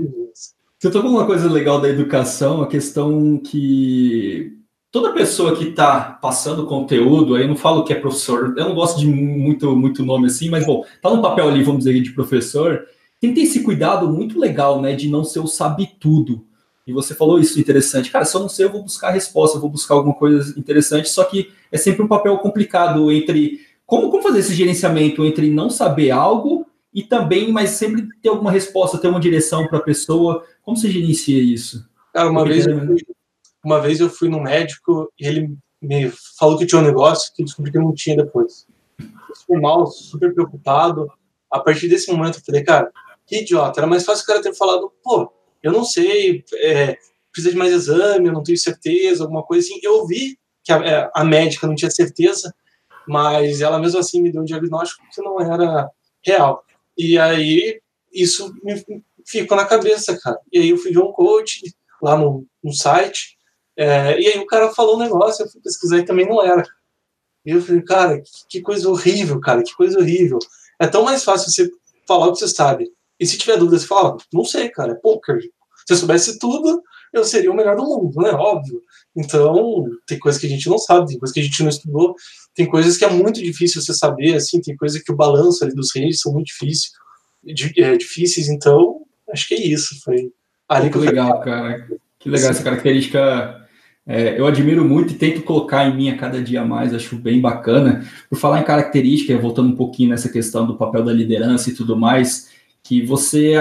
você 0.79 0.91
tocou 0.91 1.11
uma 1.11 1.27
coisa 1.27 1.51
legal 1.51 1.81
da 1.81 1.89
educação, 1.89 2.63
a 2.63 2.69
questão 2.69 3.39
que 3.39 4.53
toda 4.95 5.13
pessoa 5.13 5.57
que 5.57 5.71
está 5.71 6.01
passando 6.23 6.67
conteúdo, 6.67 7.35
aí 7.35 7.43
eu 7.43 7.49
não 7.49 7.57
falo 7.57 7.83
que 7.83 7.93
é 7.93 7.97
professor, 7.97 8.55
eu 8.57 8.65
não 8.69 8.77
gosto 8.77 9.01
de 9.01 9.09
muito, 9.09 9.75
muito 9.75 10.05
nome 10.05 10.29
assim, 10.29 10.49
mas 10.49 10.65
bom, 10.65 10.85
tá 11.03 11.13
no 11.13 11.21
papel 11.21 11.49
ali, 11.49 11.65
vamos 11.65 11.83
dizer, 11.83 12.01
de 12.01 12.13
professor, 12.13 12.87
tem 13.21 13.35
que 13.35 13.41
ter 13.41 13.43
esse 13.45 13.65
cuidado 13.65 14.09
muito 14.09 14.39
legal, 14.39 14.81
né, 14.81 14.95
de 14.95 15.09
não 15.09 15.25
ser 15.25 15.41
o 15.41 15.49
sabe 15.49 15.91
tudo. 15.99 16.47
E 16.87 16.93
você 16.93 17.13
falou 17.13 17.41
isso 17.41 17.59
interessante. 17.59 18.09
Cara, 18.09 18.25
se 18.25 18.37
eu 18.37 18.41
não 18.43 18.49
sei, 18.49 18.67
eu 18.67 18.71
vou 18.71 18.85
buscar 18.85 19.09
a 19.09 19.11
resposta, 19.11 19.57
eu 19.57 19.61
vou 19.61 19.69
buscar 19.69 19.95
alguma 19.97 20.15
coisa 20.15 20.57
interessante, 20.57 21.09
só 21.09 21.25
que 21.25 21.51
é 21.73 21.77
sempre 21.77 22.05
um 22.05 22.09
papel 22.09 22.39
complicado 22.39 23.11
entre 23.11 23.63
como, 23.85 24.13
como 24.13 24.23
fazer 24.23 24.39
esse 24.39 24.55
gerenciamento 24.55 25.25
entre 25.25 25.51
não 25.51 25.71
saber 25.71 26.13
algo 26.13 26.67
e 26.95 27.03
também, 27.03 27.51
mas 27.51 27.71
sempre 27.71 28.07
ter 28.23 28.29
alguma 28.29 28.53
resposta, 28.53 28.97
ter 28.97 29.09
uma 29.09 29.19
direção 29.19 29.67
para 29.67 29.79
a 29.79 29.83
pessoa. 29.83 30.45
Como 30.63 30.77
você 30.77 30.89
gerencia 30.89 31.43
isso? 31.43 31.85
Cara, 32.13 32.31
uma 32.31 32.45
vez, 32.45 32.65
eu 32.65 32.87
fui, 32.87 32.99
uma 33.65 33.81
vez 33.81 34.01
eu 34.01 34.11
fui 34.11 34.29
no 34.29 34.43
médico 34.43 35.13
e 35.19 35.27
ele 35.27 35.57
me 35.81 36.11
falou 36.39 36.59
que 36.59 36.67
tinha 36.67 36.81
um 36.81 36.85
negócio 36.85 37.33
que 37.35 37.45
descobri 37.45 37.73
que 37.73 37.79
não 37.79 37.95
tinha 37.95 38.17
depois. 38.17 38.67
fiquei 39.41 39.61
mal, 39.61 39.87
super 39.87 40.33
preocupado. 40.35 41.11
A 41.51 41.61
partir 41.61 41.89
desse 41.89 42.11
momento 42.11 42.39
eu 42.39 42.45
falei, 42.45 42.63
cara, 42.63 42.93
que 43.27 43.41
idiota. 43.41 43.81
Era 43.81 43.87
mais 43.87 44.05
fácil 44.05 44.25
o 44.25 44.27
cara 44.27 44.43
ter 44.43 44.55
falado, 44.55 44.93
pô, 45.03 45.33
eu 45.63 45.73
não 45.73 45.85
sei, 45.85 46.45
é, 46.55 46.97
precisa 47.33 47.53
de 47.53 47.57
mais 47.57 47.73
exame, 47.73 48.29
eu 48.29 48.33
não 48.33 48.43
tenho 48.43 48.59
certeza, 48.59 49.25
alguma 49.25 49.43
coisa 49.43 49.67
assim. 49.67 49.81
Eu 49.83 50.07
vi 50.07 50.39
que 50.63 50.73
a, 50.73 50.77
é, 50.77 51.11
a 51.15 51.25
médica 51.25 51.67
não 51.67 51.75
tinha 51.75 51.91
certeza, 51.91 52.55
mas 53.07 53.61
ela 53.61 53.79
mesmo 53.79 53.99
assim 53.99 54.23
me 54.23 54.31
deu 54.31 54.43
um 54.43 54.47
diagnóstico 54.47 55.03
que 55.13 55.23
não 55.23 55.41
era 55.41 55.91
real. 56.23 56.65
E 56.97 57.19
aí 57.19 57.81
isso 58.13 58.55
me 58.63 58.83
ficou 59.27 59.57
na 59.57 59.65
cabeça, 59.65 60.19
cara. 60.21 60.39
E 60.53 60.59
aí 60.59 60.71
eu 60.71 60.77
fui 60.77 60.93
ver 60.93 61.01
um 61.01 61.13
coach 61.13 61.61
lá 62.01 62.17
no, 62.17 62.47
no 62.63 62.73
site, 62.73 63.34
é, 63.77 64.21
e 64.21 64.27
aí 64.29 64.39
o 64.39 64.47
cara 64.47 64.73
falou 64.73 64.97
um 64.97 65.01
negócio, 65.01 65.45
eu 65.45 65.51
fui 65.51 65.61
pesquisar 65.61 65.99
e 65.99 66.05
também 66.05 66.29
não 66.29 66.43
era. 66.43 66.65
E 67.45 67.51
eu 67.51 67.61
falei, 67.61 67.83
cara, 67.83 68.21
que, 68.21 68.31
que 68.49 68.61
coisa 68.61 68.89
horrível, 68.89 69.41
cara, 69.41 69.63
que 69.63 69.75
coisa 69.75 69.99
horrível. 69.99 70.39
É 70.81 70.87
tão 70.87 71.05
mais 71.05 71.25
fácil 71.25 71.51
você 71.51 71.71
falar 72.07 72.29
o 72.29 72.33
que 72.33 72.39
você 72.39 72.49
sabe 72.49 72.91
e 73.19 73.27
se 73.27 73.39
tiver 73.39 73.57
dúvida, 73.57 73.79
você 73.79 73.87
fala, 73.87 74.17
não 74.33 74.45
sei, 74.45 74.69
cara, 74.69 74.93
é 74.93 74.97
poker. 74.97 75.41
Se 75.87 75.93
eu 75.93 75.97
soubesse 75.97 76.39
tudo, 76.39 76.83
eu 77.13 77.25
seria 77.25 77.51
o 77.51 77.55
melhor 77.55 77.77
do 77.77 77.85
mundo, 77.85 78.21
né? 78.21 78.31
Óbvio. 78.31 78.81
Então, 79.17 79.85
tem 80.07 80.19
coisas 80.19 80.41
que 80.41 80.47
a 80.47 80.51
gente 80.51 80.69
não 80.69 80.79
sabe, 80.79 81.07
tem 81.07 81.19
coisas 81.19 81.33
que 81.33 81.41
a 81.41 81.43
gente 81.43 81.63
não 81.63 81.69
estudou, 81.69 82.15
tem 82.55 82.67
coisas 82.67 82.97
que 82.97 83.05
é 83.05 83.11
muito 83.11 83.41
difícil 83.41 83.81
você 83.81 83.95
saber, 83.95 84.35
assim, 84.35 84.61
tem 84.61 84.77
coisas 84.77 85.01
que 85.01 85.13
o 85.13 85.17
balanço 85.17 85.65
ali 85.65 85.75
dos 85.75 85.95
reis 85.95 86.21
são 86.21 86.33
muito 86.33 86.47
difícil, 86.47 86.91
é, 87.79 87.97
difíceis, 87.97 88.49
então, 88.49 89.03
acho 89.31 89.47
que 89.47 89.55
é 89.55 89.61
isso. 89.61 90.01
Foi 90.03 90.33
ali 90.69 90.91
que, 90.91 90.99
que 90.99 91.07
legal, 91.07 91.41
cara. 91.41 91.87
Que 92.19 92.29
legal 92.29 92.51
essa 92.51 92.63
característica. 92.63 93.64
É, 94.07 94.39
eu 94.39 94.47
admiro 94.47 94.85
muito 94.85 95.15
e 95.15 95.17
tento 95.17 95.43
colocar 95.43 95.89
em 95.89 95.97
mim 95.97 96.11
a 96.11 96.17
cada 96.17 96.43
dia 96.43 96.63
mais, 96.63 96.93
acho 96.93 97.17
bem 97.17 97.41
bacana. 97.41 98.05
Por 98.29 98.37
falar 98.37 98.61
em 98.61 98.65
característica, 98.65 99.37
voltando 99.39 99.71
um 99.71 99.77
pouquinho 99.77 100.11
nessa 100.11 100.29
questão 100.29 100.67
do 100.67 100.77
papel 100.77 101.03
da 101.03 101.13
liderança 101.13 101.71
e 101.71 101.75
tudo 101.75 101.97
mais, 101.97 102.51
que 102.83 103.03
você. 103.03 103.55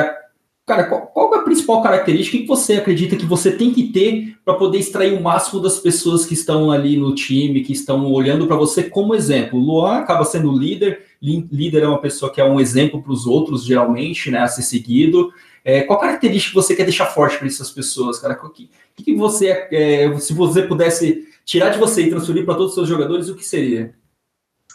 Cara, 0.66 0.86
qual, 0.86 1.08
qual 1.08 1.36
é 1.36 1.40
a 1.40 1.44
principal 1.44 1.82
característica 1.82 2.38
que 2.38 2.48
você 2.48 2.76
acredita 2.76 3.18
que 3.18 3.26
você 3.26 3.52
tem 3.52 3.74
que 3.74 3.84
ter 3.84 4.38
para 4.46 4.54
poder 4.54 4.80
extrair 4.80 5.14
o 5.14 5.22
máximo 5.22 5.62
das 5.62 5.78
pessoas 5.78 6.26
que 6.26 6.34
estão 6.34 6.72
ali 6.72 6.96
no 6.96 7.14
time, 7.14 7.64
que 7.64 7.74
estão 7.74 8.10
olhando 8.12 8.48
para 8.48 8.56
você 8.56 8.84
como 8.84 9.14
exemplo? 9.14 9.60
O 9.60 9.62
Luan 9.62 9.98
acaba 9.98 10.24
sendo 10.24 10.58
líder, 10.58 11.02
líder 11.22 11.84
é 11.84 11.88
uma 11.88 12.00
pessoa 12.00 12.32
que 12.32 12.40
é 12.40 12.46
um 12.46 12.62
exemplo 12.62 13.02
para 13.02 13.12
os 13.12 13.26
outros, 13.26 13.66
geralmente, 13.66 14.32
né, 14.32 14.40
a 14.40 14.48
ser 14.48 14.62
seguido. 14.62 15.34
É, 15.66 15.84
qual 15.84 16.00
característica 16.00 16.54
você 16.54 16.76
quer 16.76 16.84
deixar 16.84 17.06
forte 17.08 17.38
para 17.38 17.48
essas 17.48 17.72
pessoas, 17.72 18.20
cara? 18.20 18.38
O 18.44 18.50
que, 18.50 18.70
que 18.96 19.16
você, 19.16 19.68
é, 19.72 20.20
se 20.20 20.34
você 20.34 20.64
pudesse 20.64 21.28
tirar 21.46 21.70
de 21.70 21.80
você 21.80 22.04
e 22.04 22.10
transferir 22.10 22.46
para 22.46 22.56
todos 22.56 22.70
os 22.70 22.76
seus 22.76 22.90
jogadores, 22.90 23.30
o 23.30 23.36
que 23.36 23.46
seria? 23.46 23.96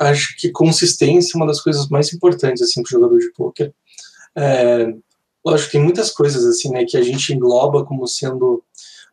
Acho 0.01 0.37
que 0.37 0.51
consistência 0.51 1.33
é 1.35 1.37
uma 1.37 1.47
das 1.47 1.61
coisas 1.61 1.89
mais 1.89 2.13
importantes 2.13 2.63
assim 2.63 2.83
para 2.83 2.89
o 2.89 3.01
jogador 3.01 3.19
de 3.19 3.33
poker. 3.33 3.73
É, 4.35 4.95
lógico, 5.45 5.73
tem 5.73 5.83
muitas 5.83 6.11
coisas 6.11 6.45
assim, 6.47 6.71
né, 6.71 6.85
que 6.85 6.97
a 6.97 7.03
gente 7.03 7.35
engloba 7.35 7.85
como 7.85 8.07
sendo 8.07 8.63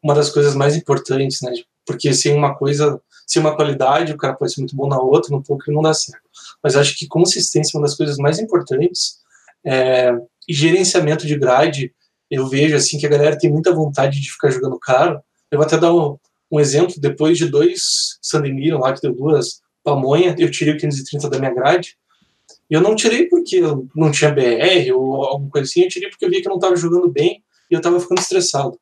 uma 0.02 0.14
das 0.14 0.30
coisas 0.30 0.54
mais 0.56 0.76
importantes, 0.76 1.42
né, 1.42 1.52
porque 1.86 2.14
se 2.14 2.30
uma 2.30 2.56
coisa, 2.56 3.02
se 3.26 3.40
uma 3.40 3.56
qualidade, 3.56 4.14
o 4.14 4.18
cara 4.18 4.36
pode 4.36 4.54
ser 4.54 4.62
muito 4.62 4.76
bom 4.76 4.88
na 4.88 5.00
outra, 5.00 5.36
no 5.36 5.44
pouco 5.44 5.64
não 5.72 5.82
dá 5.82 5.94
certo. 5.94 6.24
Mas 6.64 6.76
acho 6.76 6.98
que 6.98 7.08
consistência 7.08 7.76
é 7.76 7.78
uma 7.78 7.88
das 7.88 7.96
coisas 7.96 8.18
mais 8.18 8.40
importantes. 8.40 9.20
É, 9.64 10.16
e 10.48 10.54
gerenciamento 10.54 11.26
de 11.26 11.38
grade, 11.38 11.94
eu 12.30 12.48
vejo 12.48 12.76
assim 12.76 12.98
que 12.98 13.06
a 13.06 13.10
galera 13.10 13.38
tem 13.38 13.52
muita 13.52 13.74
vontade 13.74 14.20
de 14.20 14.32
ficar 14.32 14.50
jogando 14.50 14.80
caro. 14.80 15.20
Eu 15.52 15.58
vou 15.58 15.66
até 15.66 15.78
dar 15.78 15.94
um, 15.94 16.18
um 16.52 16.60
exemplo, 16.60 16.96
depois 16.98 17.38
de 17.38 17.48
dois 17.48 18.18
Sandemir 18.22 18.78
lá, 18.78 18.94
que 18.94 19.02
deu 19.02 19.14
duas 19.14 19.62
pamonha, 19.84 20.36
eu 20.40 20.50
tirei 20.50 20.74
o 20.74 20.78
530 20.78 21.30
da 21.30 21.38
minha 21.38 21.54
grade, 21.54 21.96
e 22.70 22.74
eu 22.74 22.82
não 22.82 22.96
tirei 22.96 23.28
porque 23.28 23.58
eu 23.58 23.88
não 23.96 24.10
tinha 24.10 24.32
BR 24.32 24.92
ou 24.96 25.24
alguma 25.24 25.50
coisa 25.52 25.70
assim, 25.70 25.84
eu 25.84 25.90
tirei 25.90 26.10
porque 26.10 26.26
eu 26.26 26.30
vi 26.30 26.42
que 26.42 26.48
eu 26.48 26.50
não 26.50 26.58
estava 26.58 26.76
jogando 26.76 27.08
bem 27.08 27.44
e 27.70 27.74
eu 27.74 27.78
estava 27.78 28.00
ficando 28.00 28.20
estressado. 28.20 28.80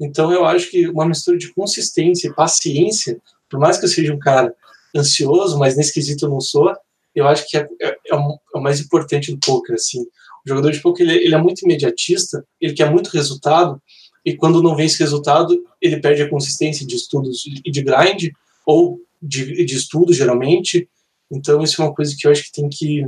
Então 0.00 0.32
eu 0.32 0.44
acho 0.44 0.68
que 0.70 0.88
uma 0.88 1.06
mistura 1.06 1.38
de 1.38 1.52
consistência 1.54 2.28
e 2.28 2.34
paciência, 2.34 3.20
por 3.48 3.60
mais 3.60 3.78
que 3.78 3.84
eu 3.84 3.88
seja 3.88 4.12
um 4.12 4.18
cara 4.18 4.52
ansioso, 4.96 5.58
mas 5.58 5.76
nesse 5.76 5.92
quesito 5.92 6.26
eu 6.26 6.30
não 6.30 6.40
sou, 6.40 6.72
eu 7.14 7.28
acho 7.28 7.48
que 7.48 7.56
é, 7.56 7.68
é, 7.80 7.96
é, 8.08 8.16
o, 8.16 8.38
é 8.56 8.60
mais 8.60 8.80
importante 8.80 9.32
do 9.32 9.38
poker. 9.38 9.74
Assim. 9.74 10.04
O 10.44 10.48
jogador 10.48 10.72
de 10.72 10.80
poker 10.80 11.08
ele, 11.08 11.24
ele, 11.24 11.34
é 11.34 11.38
muito 11.38 11.62
imediatista, 11.64 12.44
ele 12.60 12.74
quer 12.74 12.90
muito 12.90 13.08
resultado, 13.08 13.80
e 14.24 14.36
quando 14.36 14.62
não 14.62 14.76
vem 14.76 14.86
esse 14.86 14.98
resultado, 14.98 15.62
ele 15.80 16.00
perde 16.00 16.22
a 16.22 16.28
consistência 16.28 16.86
de 16.86 16.94
estudos 16.94 17.44
e 17.64 17.70
de 17.70 17.82
grind, 17.82 18.30
ou 18.66 19.00
de, 19.22 19.64
de 19.64 19.76
estudo, 19.76 20.12
geralmente, 20.12 20.88
Então, 21.30 21.62
isso 21.62 21.80
é 21.80 21.84
uma 21.84 21.94
coisa 21.94 22.14
que 22.16 22.26
eu 22.26 22.30
acho 22.30 22.44
que 22.44 22.52
tem 22.52 22.68
que. 22.68 23.06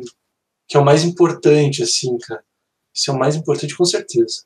que 0.68 0.76
é 0.76 0.80
o 0.80 0.84
mais 0.84 1.04
importante, 1.04 1.82
assim, 1.82 2.16
cara. 2.18 2.42
Isso 2.94 3.10
é 3.10 3.14
o 3.14 3.18
mais 3.18 3.34
importante, 3.34 3.76
com 3.76 3.84
certeza. 3.84 4.44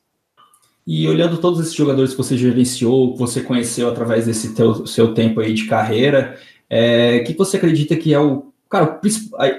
E 0.85 1.07
olhando 1.07 1.37
todos 1.37 1.59
esses 1.59 1.73
jogadores 1.73 2.11
que 2.11 2.17
você 2.17 2.37
gerenciou, 2.37 3.13
que 3.13 3.19
você 3.19 3.41
conheceu 3.41 3.89
através 3.89 4.25
desse 4.25 4.55
teu, 4.55 4.87
seu 4.87 5.13
tempo 5.13 5.41
aí 5.41 5.53
de 5.53 5.65
carreira, 5.65 6.39
é, 6.69 7.19
que 7.19 7.33
você 7.33 7.57
acredita 7.57 7.95
que 7.95 8.13
é 8.13 8.19
o. 8.19 8.53
Cara, 8.69 8.99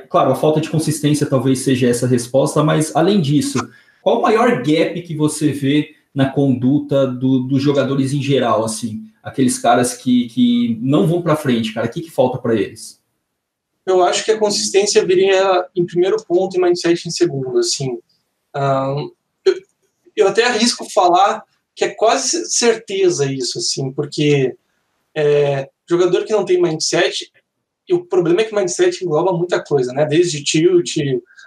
claro, 0.08 0.32
a 0.32 0.36
falta 0.36 0.60
de 0.60 0.70
consistência 0.70 1.26
talvez 1.26 1.60
seja 1.60 1.88
essa 1.88 2.06
resposta, 2.06 2.62
mas 2.62 2.94
além 2.94 3.20
disso, 3.20 3.58
qual 4.02 4.18
o 4.18 4.22
maior 4.22 4.62
gap 4.62 5.00
que 5.02 5.16
você 5.16 5.50
vê 5.52 5.94
na 6.14 6.30
conduta 6.30 7.06
do, 7.06 7.40
dos 7.40 7.62
jogadores 7.62 8.12
em 8.12 8.22
geral, 8.22 8.64
assim? 8.64 9.04
Aqueles 9.22 9.58
caras 9.58 9.94
que, 9.94 10.28
que 10.28 10.78
não 10.80 11.06
vão 11.06 11.22
para 11.22 11.36
frente, 11.36 11.72
cara, 11.72 11.86
o 11.86 11.90
que, 11.90 12.00
que 12.00 12.10
falta 12.10 12.38
para 12.38 12.54
eles? 12.54 12.98
Eu 13.86 14.02
acho 14.02 14.24
que 14.24 14.32
a 14.32 14.38
consistência 14.38 15.04
viria 15.04 15.66
em 15.74 15.86
primeiro 15.86 16.22
ponto 16.24 16.56
e 16.56 16.60
mindset 16.60 17.08
em 17.08 17.10
segundo, 17.10 17.58
assim. 17.58 17.98
Eu, 19.44 19.54
eu, 20.16 20.28
até 20.28 20.44
arrisco 20.44 20.84
falar 20.92 21.42
que 21.74 21.84
é 21.84 21.88
quase 21.88 22.50
certeza 22.50 23.30
isso, 23.32 23.58
assim, 23.58 23.90
porque 23.92 24.54
é, 25.14 25.70
jogador 25.88 26.24
que 26.24 26.32
não 26.32 26.44
tem 26.44 26.60
mindset, 26.60 27.32
e 27.88 27.94
o 27.94 28.04
problema 28.04 28.42
é 28.42 28.44
que 28.44 28.54
mindset 28.54 29.02
engloba 29.02 29.32
muita 29.32 29.62
coisa, 29.62 29.92
né? 29.92 30.04
Desde 30.04 30.44
tilt 30.44 30.96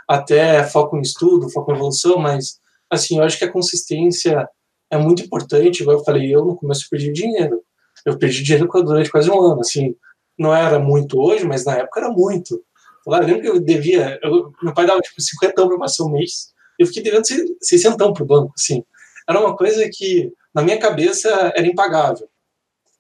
até 0.08 0.63
foco 0.63 0.97
em 0.97 1.01
estudo, 1.01 1.49
foco 1.49 1.71
em 1.71 1.75
evolução, 1.75 2.17
mas 2.17 2.60
assim, 2.89 3.19
eu 3.19 3.23
acho 3.23 3.38
que 3.38 3.45
a 3.45 3.51
consistência 3.51 4.47
é 4.89 4.97
muito 4.97 5.23
importante. 5.23 5.82
Igual 5.82 5.99
eu 5.99 6.04
falei, 6.04 6.34
eu 6.34 6.43
no 6.43 6.56
começo 6.56 6.89
perdi 6.89 7.12
dinheiro. 7.12 7.62
Eu 8.06 8.17
perdi 8.17 8.43
dinheiro 8.43 8.67
durante 8.84 9.10
quase 9.10 9.30
um 9.30 9.39
ano. 9.39 9.62
Assim, 9.62 9.95
não 10.38 10.54
era 10.54 10.80
muito 10.80 11.19
hoje, 11.19 11.45
mas 11.45 11.63
na 11.63 11.77
época 11.77 12.01
era 12.01 12.10
muito. 12.10 12.62
Eu 13.06 13.13
lembro 13.13 13.41
que 13.41 13.49
eu 13.49 13.60
devia. 13.60 14.19
Eu, 14.21 14.51
meu 14.62 14.73
pai 14.73 14.86
dava 14.86 14.99
tipo 14.99 15.21
50 15.21 15.67
para 15.67 15.77
passar 15.77 16.04
um 16.04 16.12
mês. 16.12 16.51
Eu 16.77 16.88
fiquei 16.88 17.04
devendo 17.04 17.25
600 17.62 17.95
para 17.95 18.23
o 18.23 18.25
banco. 18.25 18.54
Assim, 18.58 18.84
era 19.27 19.39
uma 19.39 19.56
coisa 19.56 19.88
que 19.91 20.32
na 20.54 20.62
minha 20.62 20.80
cabeça 20.80 21.30
era 21.56 21.67
impagável. 21.67 22.27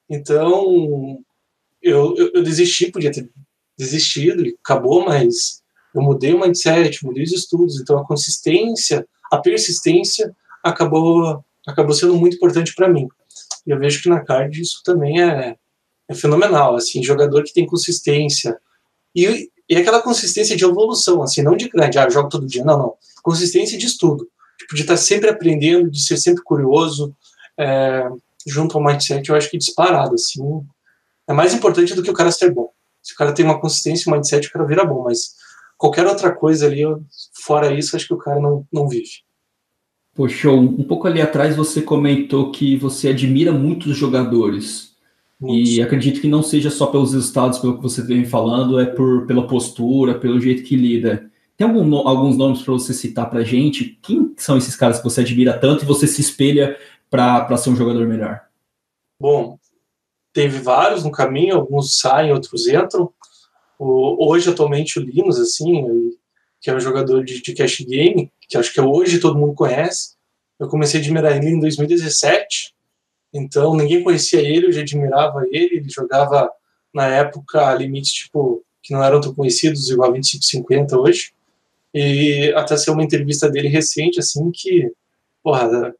Então, 0.09 1.19
eu, 1.81 2.15
eu, 2.17 2.31
eu 2.35 2.43
desisti, 2.43 2.91
podia 2.91 3.11
ter 3.11 3.29
desistido 3.77 4.43
acabou, 4.63 5.05
mas 5.05 5.61
eu 5.95 6.01
mudei 6.01 6.33
o 6.33 6.39
mindset, 6.39 7.03
mudei 7.03 7.23
os 7.23 7.31
estudos. 7.31 7.79
Então, 7.79 7.97
a 7.97 8.05
consistência, 8.05 9.07
a 9.31 9.37
persistência 9.37 10.35
acabou 10.63 11.43
acabou 11.67 11.93
sendo 11.93 12.15
muito 12.15 12.35
importante 12.35 12.73
para 12.75 12.89
mim. 12.89 13.07
E 13.65 13.71
eu 13.71 13.79
vejo 13.79 14.01
que 14.01 14.09
na 14.09 14.23
card 14.23 14.59
isso 14.59 14.81
também 14.83 15.21
é, 15.21 15.55
é 16.09 16.13
fenomenal, 16.13 16.75
assim, 16.75 17.03
jogador 17.03 17.43
que 17.43 17.53
tem 17.53 17.65
consistência. 17.65 18.57
E, 19.15 19.49
e 19.69 19.75
aquela 19.75 20.01
consistência 20.01 20.55
de 20.55 20.63
evolução, 20.63 21.21
assim, 21.21 21.41
não 21.41 21.55
de 21.55 21.69
grande, 21.69 21.99
ah, 21.99 22.09
jogo 22.09 22.29
todo 22.29 22.47
dia, 22.47 22.63
não, 22.63 22.77
não. 22.77 22.93
Consistência 23.21 23.77
de 23.77 23.85
estudo. 23.85 24.27
Tipo, 24.57 24.75
de 24.75 24.81
estar 24.81 24.93
tá 24.93 24.97
sempre 24.97 25.29
aprendendo, 25.29 25.89
de 25.89 26.01
ser 26.03 26.17
sempre 26.17 26.43
curioso, 26.43 27.15
é, 27.57 28.07
junto 28.47 28.77
ao 28.77 28.83
mindset, 28.83 29.29
eu 29.29 29.35
acho 29.35 29.49
que 29.49 29.57
disparado, 29.57 30.15
assim, 30.15 30.41
é 31.31 31.33
mais 31.33 31.53
importante 31.53 31.95
do 31.95 32.03
que 32.03 32.11
o 32.11 32.13
cara 32.13 32.31
ser 32.31 32.53
bom. 32.53 32.69
Se 33.01 33.13
o 33.13 33.17
cara 33.17 33.33
tem 33.33 33.43
uma 33.43 33.59
consistência, 33.59 34.09
um 34.09 34.13
mindset, 34.13 34.47
o 34.47 34.51
cara 34.51 34.65
vira 34.65 34.85
bom, 34.85 35.03
mas 35.03 35.35
qualquer 35.77 36.05
outra 36.05 36.31
coisa 36.31 36.67
ali, 36.67 36.83
fora 37.33 37.73
isso, 37.73 37.95
acho 37.95 38.07
que 38.07 38.13
o 38.13 38.17
cara 38.17 38.39
não, 38.39 38.67
não 38.71 38.87
vive. 38.87 39.09
Poxa, 40.13 40.51
um 40.51 40.83
pouco 40.83 41.07
ali 41.07 41.21
atrás 41.21 41.55
você 41.55 41.81
comentou 41.81 42.51
que 42.51 42.75
você 42.75 43.09
admira 43.09 43.51
muitos 43.51 43.95
jogadores. 43.95 44.91
E 45.43 45.81
acredito 45.81 46.21
que 46.21 46.27
não 46.27 46.43
seja 46.43 46.69
só 46.69 46.85
pelos 46.85 47.13
resultados, 47.13 47.57
pelo 47.57 47.77
que 47.77 47.81
você 47.81 48.03
vem 48.03 48.25
falando, 48.25 48.79
é 48.79 48.85
por, 48.85 49.25
pela 49.25 49.47
postura, 49.47 50.19
pelo 50.19 50.39
jeito 50.39 50.61
que 50.63 50.75
lida. 50.75 51.31
Tem 51.57 51.65
algum, 51.65 52.07
alguns 52.07 52.37
nomes 52.37 52.61
para 52.61 52.73
você 52.73 52.93
citar 52.93 53.27
para 53.27 53.43
gente? 53.43 53.97
Quem 54.03 54.33
são 54.37 54.57
esses 54.57 54.75
caras 54.75 54.97
que 54.97 55.03
você 55.03 55.21
admira 55.21 55.57
tanto 55.57 55.83
e 55.83 55.87
você 55.87 56.05
se 56.05 56.21
espelha 56.21 56.77
para 57.09 57.57
ser 57.57 57.71
um 57.71 57.75
jogador 57.75 58.07
melhor? 58.07 58.41
Bom, 59.19 59.57
teve 60.33 60.59
vários 60.59 61.03
no 61.03 61.11
caminho, 61.11 61.55
alguns 61.55 61.99
saem, 61.99 62.31
outros 62.31 62.67
entram. 62.67 63.11
O, 63.77 64.29
hoje, 64.29 64.49
atualmente, 64.49 64.99
o 64.99 65.01
Linus, 65.01 65.39
assim, 65.39 66.11
que 66.59 66.69
é 66.69 66.75
um 66.75 66.79
jogador 66.79 67.23
de, 67.23 67.41
de 67.41 67.53
cash 67.53 67.81
game, 67.81 68.31
que 68.47 68.57
acho 68.57 68.73
que 68.73 68.81
hoje 68.81 69.19
todo 69.19 69.37
mundo 69.37 69.53
conhece. 69.53 70.15
Eu 70.59 70.67
comecei 70.67 70.99
a 70.99 71.03
admirar 71.03 71.35
ele 71.35 71.49
em 71.49 71.59
2017, 71.59 72.73
então 73.33 73.75
ninguém 73.75 74.03
conhecia 74.03 74.41
ele, 74.41 74.67
eu 74.67 74.71
já 74.71 74.81
admirava 74.81 75.43
ele. 75.49 75.77
Ele 75.77 75.89
jogava 75.89 76.51
na 76.93 77.07
época 77.07 77.73
limites 77.73 78.11
tipo 78.11 78.63
que 78.81 78.93
não 78.93 79.03
eram 79.03 79.21
tão 79.21 79.33
conhecidos, 79.33 79.89
igual 79.89 80.11
a 80.11 80.13
25-50 80.13 80.93
hoje. 80.97 81.33
E 81.93 82.51
até 82.55 82.75
ser 82.77 82.91
uma 82.91 83.03
entrevista 83.03 83.49
dele 83.49 83.67
recente, 83.67 84.19
assim, 84.19 84.49
que, 84.51 84.91
porra, 85.43 85.93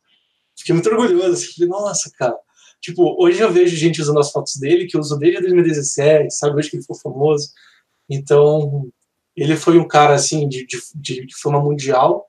fiquei 0.57 0.73
muito 0.73 0.89
orgulhoso. 0.89 1.33
Assim, 1.33 1.53
falei, 1.53 1.69
nossa, 1.69 2.11
cara. 2.17 2.35
Tipo, 2.81 3.15
hoje 3.23 3.39
eu 3.39 3.51
vejo 3.51 3.75
gente 3.75 4.01
usando 4.01 4.19
as 4.19 4.31
fotos 4.31 4.55
dele, 4.55 4.87
que 4.87 4.97
eu 4.97 5.01
uso 5.01 5.17
desde 5.17 5.41
2017, 5.41 6.33
sabe? 6.33 6.57
Hoje 6.57 6.69
que 6.69 6.75
ele 6.77 6.83
ficou 6.83 6.97
famoso. 6.97 7.49
Então, 8.09 8.91
ele 9.35 9.55
foi 9.55 9.77
um 9.77 9.87
cara 9.87 10.15
assim 10.15 10.47
de, 10.47 10.65
de, 10.65 11.25
de, 11.25 11.35
fama 11.41 11.59
mundial 11.59 12.25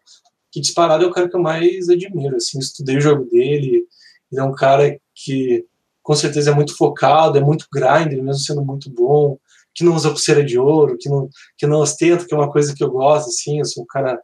que 0.51 0.61
disparado 0.61 1.05
é 1.05 1.07
o 1.07 1.13
cara 1.13 1.29
que 1.29 1.37
eu 1.37 1.41
mais 1.41 1.89
admiro 1.89 2.37
assim 2.37 2.59
estudei 2.59 2.97
o 2.97 3.01
jogo 3.01 3.25
dele 3.25 3.87
ele 4.31 4.41
é 4.41 4.45
um 4.45 4.55
cara 4.55 4.99
que 5.15 5.67
com 6.03 6.15
certeza 6.15 6.51
é 6.51 6.55
muito 6.55 6.77
focado 6.77 7.39
é 7.39 7.41
muito 7.41 7.67
grinder 7.73 8.23
mesmo 8.23 8.41
sendo 8.41 8.65
muito 8.65 8.91
bom 8.91 9.39
que 9.75 9.85
não 9.85 9.95
usa 9.95 10.11
pulseira 10.11 10.45
de 10.45 10.59
ouro 10.59 10.97
que 10.99 11.09
não 11.09 11.29
que 11.57 11.67
não 11.67 11.81
ostenta 11.81 12.25
que 12.25 12.35
é 12.35 12.37
uma 12.37 12.51
coisa 12.51 12.75
que 12.75 12.85
eu 12.85 12.91
gosto 12.91 13.29
assim 13.29 13.59
eu 13.59 13.65
sou 13.65 13.83
um 13.83 13.87
cara 13.87 14.21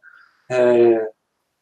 é, 0.51 1.09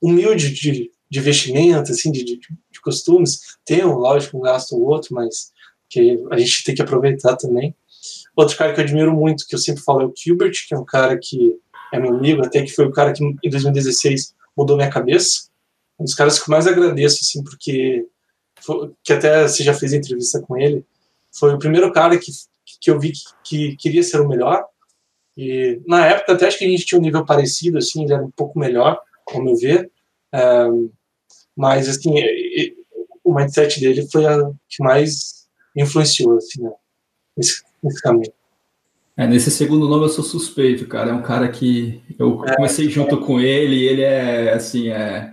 humilde 0.02 0.52
de, 0.52 0.90
de 1.08 1.20
vestimenta 1.20 1.92
assim 1.92 2.10
de, 2.10 2.24
de, 2.24 2.38
de 2.38 2.48
costumes 2.86 3.40
tenho 3.64 3.92
lógico 3.92 4.38
um 4.38 4.40
gasto 4.40 4.72
ou 4.72 4.82
outro 4.82 5.14
mas 5.14 5.52
que 5.88 6.18
a 6.30 6.38
gente 6.38 6.64
tem 6.64 6.74
que 6.74 6.82
aproveitar 6.82 7.36
também 7.36 7.74
Outro 8.34 8.56
cara 8.56 8.72
que 8.74 8.80
eu 8.80 8.84
admiro 8.84 9.14
muito, 9.14 9.46
que 9.46 9.54
eu 9.54 9.58
sempre 9.58 9.82
falo, 9.82 10.02
é 10.02 10.04
o 10.04 10.12
Gilbert, 10.14 10.52
que 10.68 10.74
é 10.74 10.78
um 10.78 10.84
cara 10.84 11.18
que 11.18 11.58
é 11.92 11.98
meu 11.98 12.14
amigo, 12.14 12.44
até 12.44 12.62
que 12.62 12.72
foi 12.72 12.86
o 12.86 12.92
cara 12.92 13.12
que 13.12 13.24
em 13.24 13.50
2016 13.50 14.34
mudou 14.56 14.76
minha 14.76 14.90
cabeça. 14.90 15.48
Um 15.98 16.04
dos 16.04 16.14
caras 16.14 16.38
que 16.38 16.50
eu 16.50 16.52
mais 16.52 16.66
agradeço, 16.66 17.20
assim, 17.22 17.42
porque 17.42 18.06
foi, 18.60 18.92
que 19.02 19.12
até 19.12 19.48
você 19.48 19.62
já 19.62 19.72
fez 19.72 19.92
entrevista 19.92 20.40
com 20.42 20.56
ele, 20.56 20.84
foi 21.32 21.54
o 21.54 21.58
primeiro 21.58 21.90
cara 21.92 22.18
que, 22.18 22.30
que 22.80 22.90
eu 22.90 23.00
vi 23.00 23.12
que, 23.12 23.22
que 23.44 23.76
queria 23.76 24.02
ser 24.02 24.20
o 24.20 24.28
melhor. 24.28 24.64
E 25.36 25.80
na 25.86 26.06
época 26.06 26.32
até 26.32 26.46
acho 26.46 26.58
que 26.58 26.64
a 26.64 26.68
gente 26.68 26.84
tinha 26.84 26.98
um 26.98 27.02
nível 27.02 27.24
parecido, 27.24 27.78
assim, 27.78 28.04
ele 28.04 28.12
era 28.12 28.24
um 28.24 28.30
pouco 28.30 28.58
melhor, 28.58 29.00
ao 29.32 29.42
meu 29.42 29.56
ver. 29.56 29.90
Mas, 31.56 31.88
assim, 31.88 32.12
o 33.24 33.34
mindset 33.34 33.80
dele 33.80 34.06
foi 34.10 34.26
a 34.26 34.38
que 34.68 34.82
mais 34.82 35.46
influenciou, 35.76 36.36
assim, 36.36 36.62
né? 36.62 36.70
Esse, 37.36 37.62
nesse 37.82 38.00
caminho. 38.00 38.32
É, 39.16 39.26
nesse 39.26 39.50
segundo 39.50 39.88
nome 39.88 40.04
eu 40.04 40.08
sou 40.10 40.22
suspeito, 40.22 40.86
cara. 40.86 41.10
É 41.10 41.14
um 41.14 41.22
cara 41.22 41.48
que 41.48 42.02
eu 42.18 42.44
é, 42.44 42.54
comecei 42.54 42.88
junto 42.90 43.16
é. 43.16 43.18
com 43.18 43.40
ele, 43.40 43.76
e 43.76 43.84
ele 43.84 44.02
é 44.02 44.52
assim, 44.52 44.88
é 44.88 45.32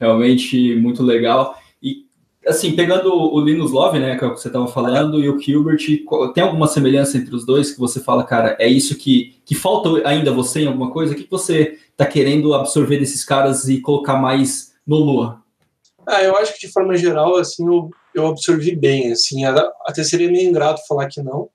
realmente 0.00 0.74
muito 0.76 1.02
legal. 1.02 1.56
E 1.80 2.06
assim, 2.46 2.74
pegando 2.74 3.12
o 3.12 3.40
Linus 3.40 3.70
Love, 3.70 4.00
né, 4.00 4.18
que 4.18 4.24
é 4.24 4.26
o 4.26 4.34
que 4.34 4.40
você 4.40 4.48
estava 4.48 4.66
falando, 4.66 5.20
e 5.20 5.28
o 5.28 5.38
Gilbert, 5.38 5.78
tem 6.34 6.42
alguma 6.42 6.66
semelhança 6.66 7.18
entre 7.18 7.34
os 7.34 7.46
dois 7.46 7.70
que 7.70 7.78
você 7.78 8.00
fala, 8.00 8.24
cara, 8.24 8.56
é 8.58 8.68
isso 8.68 8.96
que, 8.96 9.36
que 9.44 9.54
falta 9.54 10.06
ainda 10.08 10.32
você 10.32 10.62
em 10.62 10.66
alguma 10.66 10.90
coisa? 10.90 11.12
O 11.12 11.16
que 11.16 11.28
você 11.30 11.78
está 11.90 12.06
querendo 12.06 12.52
absorver 12.54 12.98
desses 12.98 13.24
caras 13.24 13.68
e 13.68 13.80
colocar 13.80 14.16
mais 14.16 14.74
no 14.84 14.96
Lua? 14.96 15.39
Ah, 16.10 16.22
eu 16.22 16.36
acho 16.36 16.54
que 16.54 16.66
de 16.66 16.72
forma 16.72 16.96
geral, 16.96 17.36
assim, 17.36 17.66
eu, 17.66 17.90
eu 18.14 18.26
absorvi 18.26 18.74
bem, 18.74 19.12
assim, 19.12 19.44
até 19.44 20.02
seria 20.02 20.30
meio 20.30 20.48
ingrato 20.48 20.86
falar 20.88 21.08
que 21.08 21.22
não, 21.22 21.48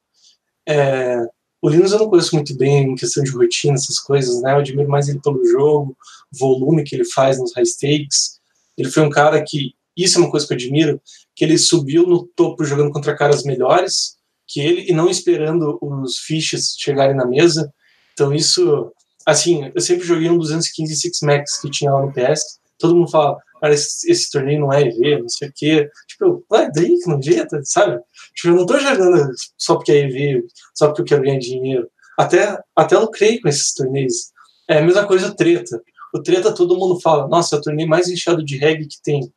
é, 0.67 1.19
o 1.61 1.69
Linus 1.69 1.91
eu 1.91 1.99
não 1.99 2.09
conheço 2.09 2.35
muito 2.35 2.55
bem 2.55 2.91
em 2.91 2.95
questão 2.95 3.23
de 3.23 3.31
rotina, 3.31 3.73
essas 3.73 3.99
coisas, 3.99 4.41
né? 4.41 4.53
Eu 4.53 4.57
admiro 4.57 4.89
mais 4.89 5.07
ele 5.07 5.19
pelo 5.19 5.43
jogo, 5.45 5.97
volume 6.31 6.83
que 6.83 6.95
ele 6.95 7.05
faz 7.05 7.39
nos 7.39 7.55
high 7.55 7.65
stakes. 7.65 8.39
Ele 8.77 8.89
foi 8.89 9.03
um 9.03 9.09
cara 9.09 9.43
que, 9.43 9.73
isso 9.97 10.17
é 10.17 10.21
uma 10.21 10.29
coisa 10.29 10.45
que 10.45 10.53
eu 10.53 10.57
admiro, 10.57 11.01
que 11.35 11.43
ele 11.43 11.57
subiu 11.57 12.05
no 12.05 12.27
topo 12.27 12.63
jogando 12.63 12.91
contra 12.91 13.15
caras 13.15 13.43
melhores 13.43 14.15
que 14.47 14.59
ele 14.59 14.85
e 14.87 14.93
não 14.93 15.09
esperando 15.09 15.79
os 15.81 16.19
fiches 16.19 16.75
chegarem 16.77 17.15
na 17.15 17.25
mesa. 17.25 17.73
Então 18.13 18.31
isso, 18.31 18.91
assim, 19.25 19.71
eu 19.73 19.81
sempre 19.81 20.05
joguei 20.05 20.29
um 20.29 20.37
215 20.37 20.95
Six 20.95 21.19
Max 21.21 21.59
que 21.59 21.71
tinha 21.71 21.91
lá 21.91 22.05
no 22.05 22.13
PS. 22.13 22.59
Todo 22.77 22.95
mundo 22.95 23.09
fala, 23.09 23.37
cara, 23.59 23.73
esse, 23.73 24.09
esse, 24.11 24.31
torneio 24.31 24.61
não 24.61 24.73
é 24.73 24.81
EV, 24.81 25.21
não 25.21 25.29
sei 25.29 25.49
o 25.49 25.53
quê. 25.55 25.89
Tipo, 26.07 26.45
vai 26.49 26.69
daí 26.71 26.97
que 26.99 27.07
não 27.07 27.17
adianta, 27.17 27.59
sabe? 27.63 27.99
Tipo, 28.35 28.49
eu 28.49 28.55
não 28.55 28.65
tô 28.65 28.77
jogando 28.79 29.31
só 29.57 29.75
porque 29.75 29.91
é 29.91 29.99
EV, 30.01 30.43
só 30.73 30.87
porque 30.87 31.01
eu 31.01 31.05
quero 31.05 31.23
ganhar 31.23 31.39
dinheiro. 31.39 31.89
Até, 32.17 32.57
até 32.75 32.95
creio 33.07 33.41
com 33.41 33.49
esses 33.49 33.73
torneios. 33.73 34.31
É 34.69 34.79
a 34.79 34.81
mesma 34.81 35.05
coisa 35.05 35.27
o 35.27 35.35
Treta. 35.35 35.81
O 36.13 36.21
Treta 36.21 36.53
todo 36.53 36.77
mundo 36.77 36.99
fala, 37.01 37.27
nossa, 37.27 37.55
é 37.55 37.59
o 37.59 37.61
torneio 37.61 37.89
mais 37.89 38.07
inchado 38.07 38.43
de 38.43 38.57
reggae 38.57 38.87
que 38.87 39.01
tem. 39.03 39.31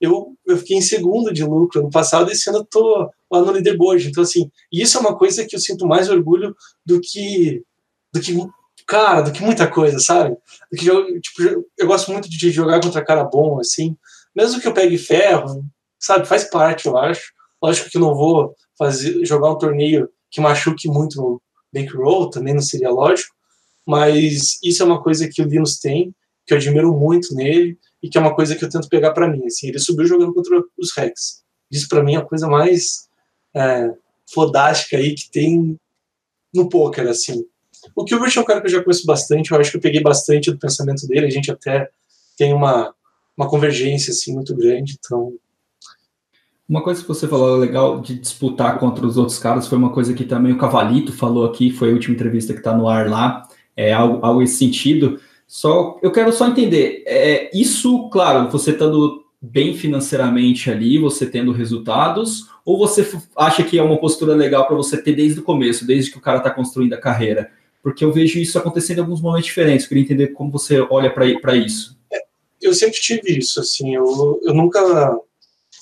Eu, 0.00 0.36
eu 0.46 0.58
fiquei 0.58 0.76
em 0.76 0.82
segundo 0.82 1.32
de 1.32 1.44
lucro 1.44 1.80
ano 1.80 1.90
passado, 1.90 2.30
esse 2.30 2.48
ano 2.50 2.58
eu 2.58 2.64
tô 2.64 3.10
lá 3.30 3.40
no 3.40 3.52
leaderboard. 3.52 4.08
Então, 4.08 4.22
assim, 4.22 4.50
isso 4.72 4.96
é 4.98 5.00
uma 5.00 5.16
coisa 5.16 5.46
que 5.46 5.54
eu 5.54 5.60
sinto 5.60 5.86
mais 5.86 6.10
orgulho 6.10 6.54
do 6.84 7.00
que 7.00 7.62
do 8.12 8.20
que 8.20 8.32
cara, 8.94 9.22
do 9.22 9.32
que 9.32 9.42
muita 9.42 9.68
coisa, 9.68 9.98
sabe? 9.98 10.36
Do 10.70 10.78
que, 10.78 11.20
tipo, 11.20 11.66
eu 11.76 11.86
gosto 11.88 12.12
muito 12.12 12.30
de 12.30 12.50
jogar 12.52 12.80
contra 12.80 13.04
cara 13.04 13.24
bom, 13.24 13.58
assim. 13.58 13.96
Mesmo 14.36 14.60
que 14.60 14.68
eu 14.68 14.72
pegue 14.72 14.96
ferro, 14.96 15.64
sabe? 15.98 16.28
Faz 16.28 16.44
parte, 16.44 16.86
eu 16.86 16.96
acho. 16.96 17.32
Lógico 17.60 17.90
que 17.90 17.96
eu 17.96 18.00
não 18.00 18.14
vou 18.14 18.54
fazer, 18.78 19.24
jogar 19.24 19.50
um 19.50 19.58
torneio 19.58 20.08
que 20.30 20.40
machuque 20.40 20.86
muito 20.86 21.16
no 21.16 21.42
bankroll, 21.72 22.30
também 22.30 22.54
não 22.54 22.60
seria 22.60 22.88
lógico. 22.88 23.34
Mas 23.84 24.60
isso 24.62 24.82
é 24.84 24.86
uma 24.86 25.02
coisa 25.02 25.28
que 25.28 25.42
o 25.42 25.44
Linus 25.44 25.80
tem, 25.80 26.14
que 26.46 26.54
eu 26.54 26.58
admiro 26.58 26.92
muito 26.94 27.34
nele, 27.34 27.76
e 28.00 28.08
que 28.08 28.16
é 28.16 28.20
uma 28.20 28.34
coisa 28.34 28.54
que 28.54 28.64
eu 28.64 28.68
tento 28.68 28.88
pegar 28.88 29.12
para 29.12 29.28
mim. 29.28 29.44
Assim, 29.44 29.68
ele 29.68 29.80
subiu 29.80 30.06
jogando 30.06 30.32
contra 30.32 30.62
os 30.78 30.96
Rex. 30.96 31.42
Isso 31.68 31.88
para 31.88 32.02
mim 32.02 32.14
é 32.14 32.18
a 32.18 32.24
coisa 32.24 32.46
mais 32.46 33.08
é, 33.56 33.90
fodástica 34.32 34.96
aí 34.96 35.16
que 35.16 35.28
tem 35.32 35.76
no 36.54 36.68
poker, 36.68 37.08
assim. 37.08 37.44
O 37.94 38.06
Gilbert 38.06 38.32
é 38.36 38.40
um 38.40 38.44
cara 38.44 38.60
que 38.60 38.66
eu 38.66 38.72
já 38.72 38.82
conheço 38.82 39.06
bastante, 39.06 39.50
eu 39.50 39.58
acho 39.58 39.70
que 39.70 39.76
eu 39.76 39.80
peguei 39.80 40.02
bastante 40.02 40.50
do 40.50 40.58
pensamento 40.58 41.06
dele, 41.06 41.26
a 41.26 41.30
gente 41.30 41.50
até 41.50 41.88
tem 42.36 42.52
uma, 42.52 42.94
uma 43.36 43.48
convergência 43.48 44.10
assim 44.10 44.32
muito 44.34 44.54
grande, 44.54 44.96
então 44.98 45.34
uma 46.66 46.82
coisa 46.82 47.02
que 47.02 47.08
você 47.08 47.28
falou 47.28 47.56
legal 47.56 48.00
de 48.00 48.18
disputar 48.18 48.78
contra 48.78 49.06
os 49.06 49.18
outros 49.18 49.38
caras 49.38 49.66
foi 49.66 49.76
uma 49.76 49.90
coisa 49.90 50.14
que 50.14 50.24
também 50.24 50.52
o 50.52 50.58
Cavalito 50.58 51.12
falou 51.12 51.44
aqui, 51.44 51.70
foi 51.70 51.90
a 51.90 51.92
última 51.92 52.14
entrevista 52.14 52.54
que 52.54 52.60
está 52.60 52.74
no 52.74 52.88
ar 52.88 53.08
lá, 53.08 53.46
é 53.76 53.92
algo, 53.92 54.24
algo 54.24 54.42
esse 54.42 54.56
sentido. 54.56 55.20
Só 55.46 55.98
eu 56.02 56.10
quero 56.10 56.32
só 56.32 56.48
entender, 56.48 57.04
é, 57.06 57.50
isso, 57.54 58.08
claro, 58.08 58.50
você 58.50 58.70
estando 58.70 59.24
bem 59.42 59.74
financeiramente 59.74 60.70
ali, 60.70 60.96
você 60.96 61.26
tendo 61.26 61.52
resultados, 61.52 62.48
ou 62.64 62.78
você 62.78 63.06
acha 63.36 63.62
que 63.62 63.78
é 63.78 63.82
uma 63.82 63.98
postura 63.98 64.34
legal 64.34 64.66
para 64.66 64.74
você 64.74 64.96
ter 64.96 65.12
desde 65.12 65.40
o 65.40 65.42
começo, 65.42 65.86
desde 65.86 66.10
que 66.10 66.16
o 66.16 66.20
cara 66.20 66.38
está 66.38 66.50
construindo 66.50 66.94
a 66.94 67.00
carreira? 67.00 67.50
Porque 67.84 68.02
eu 68.02 68.10
vejo 68.10 68.38
isso 68.38 68.58
acontecendo 68.58 68.96
em 68.96 69.00
alguns 69.02 69.20
momentos 69.20 69.44
diferentes. 69.44 69.84
Eu 69.84 69.88
queria 69.90 70.04
entender 70.04 70.28
como 70.28 70.50
você 70.50 70.80
olha 70.80 71.12
para 71.12 71.54
isso. 71.54 71.94
É, 72.10 72.18
eu 72.62 72.72
sempre 72.72 72.98
tive 72.98 73.38
isso, 73.38 73.60
assim, 73.60 73.94
eu, 73.94 74.40
eu 74.42 74.54
nunca. 74.54 74.80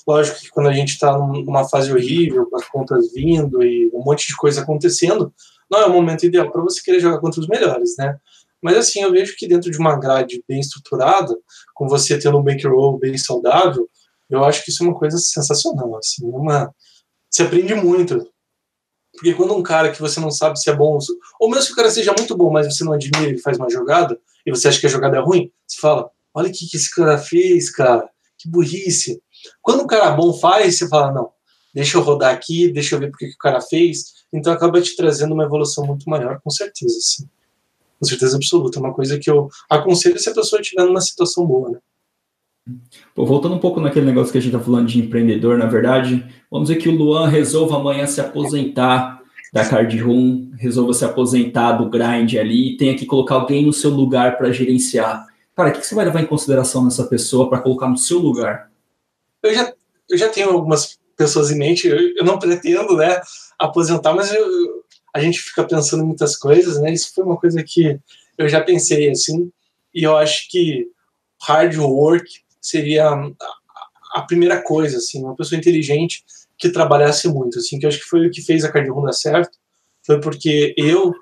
Lógico 0.05 0.41
que 0.41 0.49
quando 0.49 0.67
a 0.67 0.73
gente 0.73 0.89
está 0.89 1.17
numa 1.17 1.63
fase 1.69 1.89
horrível, 1.93 2.45
com 2.49 2.57
as 2.57 2.67
contas 2.67 3.13
vindo 3.13 3.63
e 3.63 3.89
um 3.93 4.03
monte 4.03 4.27
de 4.27 4.35
coisa 4.35 4.61
acontecendo, 4.61 5.33
não 5.71 5.79
é 5.79 5.85
o 5.85 5.93
momento 5.93 6.25
ideal 6.25 6.51
para 6.51 6.61
você 6.61 6.81
querer 6.83 6.99
jogar 6.99 7.19
contra 7.19 7.39
os 7.39 7.47
melhores, 7.47 7.95
né? 7.97 8.17
Mas 8.61 8.75
assim, 8.75 9.01
eu 9.01 9.11
vejo 9.13 9.33
que 9.37 9.47
dentro 9.47 9.71
de 9.71 9.77
uma 9.77 9.97
grade 9.97 10.43
bem 10.45 10.59
estruturada, 10.59 11.33
com 11.73 11.87
você 11.87 12.19
tendo 12.19 12.37
um 12.37 12.43
bankroll 12.43 12.99
bem 12.99 13.17
saudável, 13.17 13.89
eu 14.29 14.43
acho 14.43 14.65
que 14.65 14.71
isso 14.71 14.83
é 14.83 14.87
uma 14.87 14.99
coisa 14.99 15.17
sensacional, 15.17 15.95
assim, 15.95 16.25
uma 16.25 16.69
você 17.33 17.43
aprende 17.43 17.73
muito. 17.73 18.29
Porque 19.13 19.33
quando 19.33 19.55
um 19.55 19.61
cara 19.61 19.91
que 19.91 20.01
você 20.01 20.19
não 20.19 20.31
sabe 20.31 20.59
se 20.59 20.69
é 20.69 20.75
bom, 20.75 20.97
ou 21.39 21.49
mesmo 21.49 21.67
que 21.67 21.73
o 21.73 21.75
cara 21.75 21.91
seja 21.91 22.13
muito 22.17 22.35
bom, 22.35 22.51
mas 22.51 22.65
você 22.65 22.83
não 22.83 22.93
admira 22.93 23.29
ele 23.29 23.37
faz 23.37 23.57
uma 23.57 23.69
jogada, 23.69 24.19
e 24.45 24.51
você 24.51 24.67
acha 24.67 24.79
que 24.79 24.87
a 24.87 24.89
jogada 24.89 25.17
é 25.17 25.19
ruim, 25.19 25.51
você 25.67 25.79
fala: 25.79 26.09
olha 26.33 26.49
o 26.49 26.51
que, 26.51 26.67
que 26.67 26.77
esse 26.77 26.93
cara 26.93 27.17
fez, 27.17 27.69
cara, 27.69 28.09
que 28.37 28.49
burrice. 28.49 29.21
Quando 29.61 29.83
um 29.83 29.87
cara 29.87 30.11
bom 30.11 30.33
faz, 30.33 30.77
você 30.77 30.87
fala: 30.87 31.11
não, 31.11 31.29
deixa 31.73 31.97
eu 31.97 32.01
rodar 32.01 32.33
aqui, 32.33 32.71
deixa 32.71 32.95
eu 32.95 32.99
ver 32.99 33.11
porque 33.11 33.27
que 33.27 33.35
o 33.35 33.37
cara 33.37 33.61
fez. 33.61 34.23
Então 34.31 34.51
acaba 34.51 34.81
te 34.81 34.95
trazendo 34.95 35.33
uma 35.33 35.43
evolução 35.43 35.85
muito 35.85 36.09
maior, 36.09 36.41
com 36.41 36.49
certeza, 36.49 36.97
sim. 36.99 37.29
Com 37.99 38.05
certeza 38.05 38.35
absoluta. 38.35 38.79
É 38.79 38.81
uma 38.81 38.93
coisa 38.93 39.19
que 39.19 39.29
eu 39.29 39.47
aconselho 39.69 40.19
se 40.19 40.29
a 40.29 40.33
pessoa 40.33 40.59
estiver 40.59 40.83
numa 40.83 41.01
situação 41.01 41.45
boa, 41.45 41.69
né? 41.69 41.79
Pô, 43.13 43.25
voltando 43.25 43.55
um 43.55 43.59
pouco 43.59 43.81
naquele 43.81 44.05
negócio 44.05 44.31
que 44.31 44.37
a 44.37 44.41
gente 44.41 44.53
está 44.53 44.63
falando 44.63 44.87
de 44.87 44.99
empreendedor, 44.99 45.57
na 45.57 45.65
verdade, 45.65 46.25
vamos 46.49 46.69
dizer 46.69 46.81
que 46.81 46.87
o 46.87 46.95
Luan 46.95 47.27
resolva 47.27 47.75
amanhã 47.75 48.07
se 48.07 48.21
aposentar 48.21 49.21
da 49.51 49.67
Card 49.67 49.95
Room, 49.99 50.51
resolva 50.57 50.93
se 50.93 51.03
aposentar 51.03 51.73
do 51.73 51.89
grind 51.89 52.35
ali 52.35 52.73
e 52.73 52.77
tenha 52.77 52.95
que 52.95 53.05
colocar 53.05 53.35
alguém 53.35 53.65
no 53.65 53.73
seu 53.73 53.91
lugar 53.91 54.37
para 54.37 54.51
gerenciar. 54.51 55.27
Cara, 55.55 55.69
o 55.69 55.73
que 55.73 55.85
você 55.85 55.93
vai 55.93 56.05
levar 56.05 56.21
em 56.21 56.25
consideração 56.25 56.83
nessa 56.83 57.03
pessoa 57.05 57.49
para 57.49 57.59
colocar 57.59 57.87
no 57.87 57.97
seu 57.97 58.17
lugar? 58.17 58.71
Eu 59.43 59.53
já, 59.53 59.73
eu 60.09 60.17
já 60.17 60.29
tenho 60.29 60.49
algumas 60.49 60.97
pessoas 61.17 61.51
em 61.51 61.57
mente, 61.57 61.87
eu, 61.87 61.97
eu 62.15 62.23
não 62.23 62.39
pretendo 62.39 62.95
né, 62.95 63.21
aposentar, 63.59 64.13
mas 64.13 64.33
eu, 64.33 64.45
a 65.13 65.19
gente 65.19 65.39
fica 65.39 65.63
pensando 65.65 66.01
em 66.03 66.07
muitas 66.07 66.35
coisas, 66.35 66.81
né? 66.81 66.91
Isso 66.91 67.13
foi 67.13 67.23
uma 67.23 67.37
coisa 67.37 67.61
que 67.61 67.99
eu 68.37 68.47
já 68.47 68.61
pensei 68.61 69.11
assim, 69.11 69.51
e 69.93 70.03
eu 70.03 70.17
acho 70.17 70.49
que 70.49 70.87
hard 71.41 71.75
work 71.77 72.42
seria 72.63 73.11
a, 74.13 74.21
primeira 74.21 74.63
coisa, 74.63 74.97
assim, 74.97 75.21
uma 75.21 75.35
pessoa 75.35 75.59
inteligente 75.59 76.23
que 76.57 76.69
trabalhasse 76.69 77.27
muito, 77.27 77.59
assim, 77.59 77.77
que 77.77 77.85
eu 77.85 77.89
acho 77.89 77.99
que 77.99 78.05
foi 78.05 78.25
o 78.25 78.31
que 78.31 78.41
fez 78.41 78.63
a 78.63 78.71
Cardio 78.71 79.01
dar 79.01 79.11
certo, 79.11 79.57
foi 80.05 80.19
porque 80.21 80.73
eu, 80.77 81.13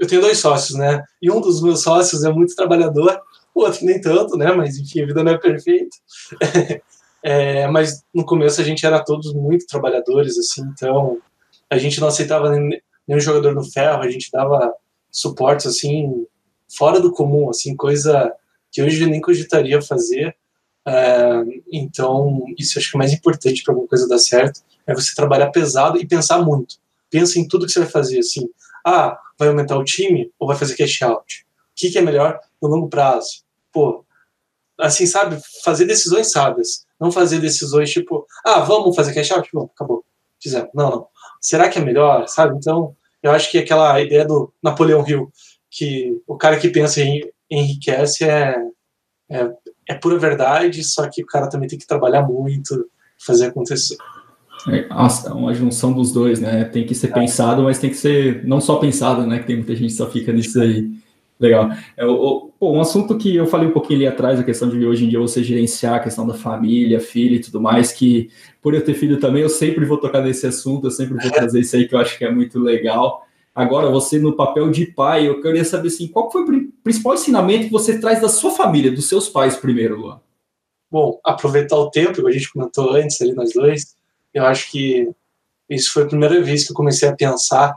eu 0.00 0.06
tenho 0.08 0.22
dois 0.22 0.38
sócios, 0.38 0.78
né, 0.78 1.04
e 1.20 1.30
um 1.30 1.40
dos 1.40 1.62
meus 1.62 1.82
sócios 1.82 2.24
é 2.24 2.32
muito 2.32 2.56
trabalhador, 2.56 3.20
o 3.54 3.60
outro 3.60 3.84
nem 3.84 4.00
tanto, 4.00 4.36
né, 4.36 4.50
mas 4.52 4.78
enfim, 4.78 5.02
a 5.02 5.06
vida 5.06 5.22
não 5.22 5.32
é 5.32 5.38
perfeita, 5.38 5.94
é, 7.22 7.66
mas 7.68 8.02
no 8.14 8.24
começo 8.24 8.60
a 8.60 8.64
gente 8.64 8.86
era 8.86 9.04
todos 9.04 9.34
muito 9.34 9.66
trabalhadores, 9.66 10.38
assim, 10.38 10.62
então 10.72 11.18
a 11.68 11.76
gente 11.76 12.00
não 12.00 12.08
aceitava 12.08 12.50
nenhum 12.50 13.20
jogador 13.20 13.54
no 13.54 13.70
ferro, 13.70 14.02
a 14.02 14.10
gente 14.10 14.30
dava 14.32 14.72
suportes, 15.10 15.66
assim, 15.66 16.26
fora 16.74 16.98
do 16.98 17.12
comum, 17.12 17.50
assim, 17.50 17.76
coisa 17.76 18.32
que 18.70 18.82
hoje 18.82 19.02
eu 19.02 19.08
nem 19.08 19.20
cogitaria 19.20 19.82
fazer, 19.82 20.34
então, 21.72 22.42
isso 22.58 22.78
acho 22.78 22.90
que 22.90 22.96
é 22.96 22.98
mais 22.98 23.12
importante 23.12 23.62
para 23.62 23.72
alguma 23.72 23.88
coisa 23.88 24.08
dar 24.08 24.18
certo 24.18 24.60
é 24.86 24.94
você 24.94 25.14
trabalhar 25.14 25.50
pesado 25.50 25.98
e 25.98 26.06
pensar 26.06 26.42
muito. 26.42 26.76
Pensa 27.10 27.38
em 27.38 27.46
tudo 27.46 27.66
que 27.66 27.72
você 27.72 27.80
vai 27.80 27.88
fazer, 27.88 28.18
assim. 28.18 28.48
Ah, 28.84 29.18
vai 29.38 29.48
aumentar 29.48 29.76
o 29.76 29.84
time 29.84 30.32
ou 30.38 30.48
vai 30.48 30.56
fazer 30.56 30.76
cash 30.76 31.02
out? 31.02 31.46
O 31.70 31.74
que, 31.76 31.90
que 31.90 31.98
é 31.98 32.02
melhor 32.02 32.40
no 32.60 32.68
longo 32.68 32.88
prazo? 32.88 33.44
Pô, 33.72 34.04
assim, 34.78 35.06
sabe? 35.06 35.38
Fazer 35.64 35.84
decisões 35.84 36.32
sábias. 36.32 36.84
Não 36.98 37.12
fazer 37.12 37.38
decisões 37.38 37.90
tipo, 37.90 38.26
ah, 38.44 38.60
vamos 38.60 38.96
fazer 38.96 39.14
cash 39.14 39.30
out? 39.32 39.48
Bom, 39.52 39.70
acabou. 39.74 40.04
Fizemos. 40.40 40.70
Não, 40.74 40.90
não. 40.90 41.06
Será 41.40 41.68
que 41.68 41.78
é 41.78 41.82
melhor, 41.82 42.26
sabe? 42.28 42.56
Então, 42.56 42.96
eu 43.22 43.30
acho 43.30 43.50
que 43.50 43.58
aquela 43.58 44.00
ideia 44.00 44.24
do 44.24 44.52
Napoleão 44.62 45.06
Hill, 45.06 45.30
que 45.70 46.20
o 46.26 46.36
cara 46.36 46.58
que 46.58 46.68
pensa 46.68 47.00
em 47.00 47.20
enriquece 47.50 48.24
é, 48.24 48.56
é 49.30 49.52
é 49.88 49.94
pura 49.94 50.18
verdade, 50.18 50.82
só 50.84 51.08
que 51.08 51.22
o 51.22 51.26
cara 51.26 51.48
também 51.48 51.68
tem 51.68 51.78
que 51.78 51.86
trabalhar 51.86 52.22
muito, 52.22 52.86
fazer 53.18 53.46
acontecer. 53.46 53.96
É 54.68 55.32
uma 55.32 55.52
junção 55.52 55.92
dos 55.92 56.12
dois, 56.12 56.40
né? 56.40 56.64
Tem 56.64 56.86
que 56.86 56.94
ser 56.94 57.08
é. 57.08 57.12
pensado, 57.12 57.62
mas 57.62 57.78
tem 57.78 57.90
que 57.90 57.96
ser 57.96 58.46
não 58.46 58.60
só 58.60 58.76
pensado, 58.76 59.26
né? 59.26 59.40
Que 59.40 59.46
tem 59.46 59.56
muita 59.56 59.74
gente 59.74 59.90
que 59.90 59.96
só 59.96 60.08
fica 60.08 60.32
nisso 60.32 60.60
aí. 60.60 60.88
Legal. 61.40 61.70
É, 61.96 62.06
o, 62.06 62.52
pô, 62.56 62.70
um 62.70 62.80
assunto 62.80 63.18
que 63.18 63.34
eu 63.34 63.46
falei 63.46 63.66
um 63.66 63.72
pouquinho 63.72 63.98
ali 63.98 64.06
atrás, 64.06 64.38
a 64.38 64.44
questão 64.44 64.68
de 64.68 64.86
hoje 64.86 65.04
em 65.04 65.08
dia 65.08 65.18
você 65.18 65.42
gerenciar 65.42 65.94
a 65.94 66.00
questão 66.00 66.24
da 66.24 66.34
família, 66.34 67.00
filho 67.00 67.34
e 67.34 67.40
tudo 67.40 67.60
mais, 67.60 67.90
que 67.90 68.30
por 68.62 68.74
eu 68.74 68.84
ter 68.84 68.94
filho 68.94 69.18
também, 69.18 69.42
eu 69.42 69.48
sempre 69.48 69.84
vou 69.84 69.98
tocar 69.98 70.22
nesse 70.22 70.46
assunto, 70.46 70.86
eu 70.86 70.90
sempre 70.92 71.20
vou 71.20 71.32
trazer 71.32 71.58
isso 71.58 71.74
aí 71.74 71.88
que 71.88 71.96
eu 71.96 71.98
acho 71.98 72.16
que 72.16 72.24
é 72.24 72.30
muito 72.30 72.60
legal. 72.60 73.26
Agora, 73.54 73.90
você 73.90 74.18
no 74.18 74.34
papel 74.34 74.70
de 74.70 74.86
pai, 74.86 75.28
eu 75.28 75.40
queria 75.42 75.64
saber 75.64 75.88
assim, 75.88 76.08
qual 76.08 76.30
foi 76.30 76.42
o 76.42 76.72
principal 76.82 77.14
ensinamento 77.14 77.66
que 77.66 77.72
você 77.72 77.98
traz 77.98 78.20
da 78.20 78.28
sua 78.28 78.50
família, 78.50 78.90
dos 78.90 79.08
seus 79.08 79.28
pais 79.28 79.56
primeiro, 79.56 80.00
Luan? 80.00 80.20
Bom, 80.90 81.20
aproveitar 81.24 81.76
o 81.76 81.90
tempo, 81.90 82.16
como 82.16 82.28
a 82.28 82.32
gente 82.32 82.50
comentou 82.50 82.94
antes 82.94 83.20
ali 83.20 83.34
nós 83.34 83.52
dois, 83.52 83.94
eu 84.32 84.44
acho 84.44 84.70
que 84.70 85.10
isso 85.68 85.92
foi 85.92 86.04
a 86.04 86.06
primeira 86.06 86.42
vez 86.42 86.64
que 86.64 86.72
eu 86.72 86.76
comecei 86.76 87.08
a 87.08 87.14
pensar, 87.14 87.74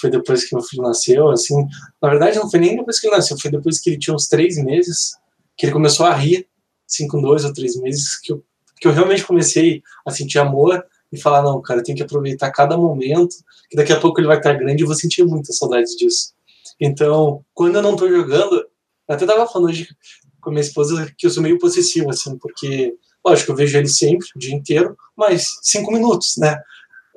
foi 0.00 0.10
depois 0.10 0.48
que 0.48 0.54
meu 0.54 0.64
filho 0.64 0.82
nasceu, 0.82 1.30
assim, 1.30 1.66
na 2.00 2.08
verdade 2.08 2.38
não 2.38 2.50
foi 2.50 2.60
nem 2.60 2.76
depois 2.76 2.98
que 2.98 3.06
ele 3.06 3.16
nasceu, 3.16 3.38
foi 3.38 3.50
depois 3.50 3.80
que 3.80 3.90
ele 3.90 3.98
tinha 3.98 4.14
uns 4.14 4.28
três 4.28 4.56
meses, 4.62 5.14
que 5.56 5.66
ele 5.66 5.72
começou 5.72 6.06
a 6.06 6.14
rir, 6.14 6.46
assim, 6.88 7.06
com 7.06 7.20
dois 7.20 7.44
ou 7.44 7.52
três 7.52 7.76
meses, 7.76 8.18
que 8.18 8.32
eu, 8.32 8.42
que 8.80 8.88
eu 8.88 8.92
realmente 8.92 9.24
comecei 9.24 9.82
a 10.06 10.10
sentir 10.10 10.38
amor 10.38 10.82
e 11.12 11.20
falar, 11.20 11.42
não, 11.42 11.60
cara, 11.60 11.82
tem 11.82 11.94
que 11.94 12.02
aproveitar 12.02 12.50
cada 12.50 12.76
momento, 12.76 13.36
que 13.68 13.76
daqui 13.76 13.92
a 13.92 14.00
pouco 14.00 14.18
ele 14.18 14.26
vai 14.26 14.38
estar 14.38 14.54
grande 14.54 14.82
e 14.82 14.84
eu 14.84 14.86
vou 14.86 14.96
sentir 14.96 15.24
muita 15.24 15.52
saudade 15.52 15.94
disso. 15.96 16.32
Então, 16.80 17.44
quando 17.52 17.76
eu 17.76 17.82
não 17.82 17.94
tô 17.94 18.08
jogando, 18.08 18.56
eu 18.56 19.14
até 19.14 19.26
tava 19.26 19.46
falando 19.46 19.68
hoje 19.68 19.88
com 20.40 20.50
a 20.50 20.52
minha 20.52 20.64
esposa 20.64 21.12
que 21.16 21.26
eu 21.26 21.30
sou 21.30 21.42
meio 21.42 21.58
possessivo, 21.58 22.10
assim, 22.10 22.36
porque, 22.38 22.94
lógico, 23.24 23.52
eu 23.52 23.56
vejo 23.56 23.78
ele 23.78 23.88
sempre, 23.88 24.26
o 24.34 24.38
dia 24.38 24.54
inteiro, 24.54 24.96
mas 25.16 25.46
cinco 25.62 25.92
minutos, 25.92 26.36
né? 26.38 26.60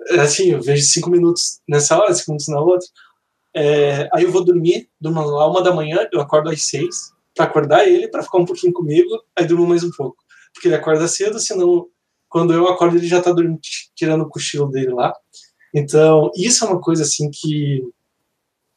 É 0.09 0.19
assim, 0.19 0.51
eu 0.51 0.61
vejo 0.61 0.85
cinco 0.85 1.09
minutos 1.09 1.59
nessa 1.67 1.97
hora, 1.97 2.13
cinco 2.13 2.31
minutos 2.31 2.47
na 2.49 2.59
outra. 2.59 2.87
É, 3.55 4.09
aí 4.13 4.23
eu 4.25 4.31
vou 4.31 4.43
dormir, 4.43 4.89
durmo 4.99 5.21
lá 5.21 5.49
uma 5.49 5.63
da 5.63 5.73
manhã, 5.73 6.07
eu 6.11 6.19
acordo 6.19 6.49
às 6.49 6.63
seis, 6.63 7.13
para 7.33 7.45
acordar 7.45 7.87
ele, 7.87 8.09
para 8.09 8.21
ficar 8.21 8.37
um 8.37 8.45
pouquinho 8.45 8.73
comigo, 8.73 9.09
aí 9.35 9.45
durmo 9.45 9.65
mais 9.65 9.83
um 9.83 9.91
pouco. 9.91 10.17
Porque 10.53 10.67
ele 10.67 10.75
acorda 10.75 11.07
cedo, 11.07 11.39
senão 11.39 11.87
quando 12.35 12.53
eu 12.53 12.67
acordo 12.67 12.97
ele 12.97 13.07
já 13.07 13.21
tá 13.21 13.31
dormindo, 13.31 13.61
tirando 13.95 14.23
o 14.23 14.27
cochilo 14.27 14.69
dele 14.69 14.91
lá. 14.91 15.13
Então, 15.73 16.29
isso 16.35 16.65
é 16.65 16.67
uma 16.67 16.81
coisa 16.81 17.03
assim 17.03 17.31
que, 17.31 17.81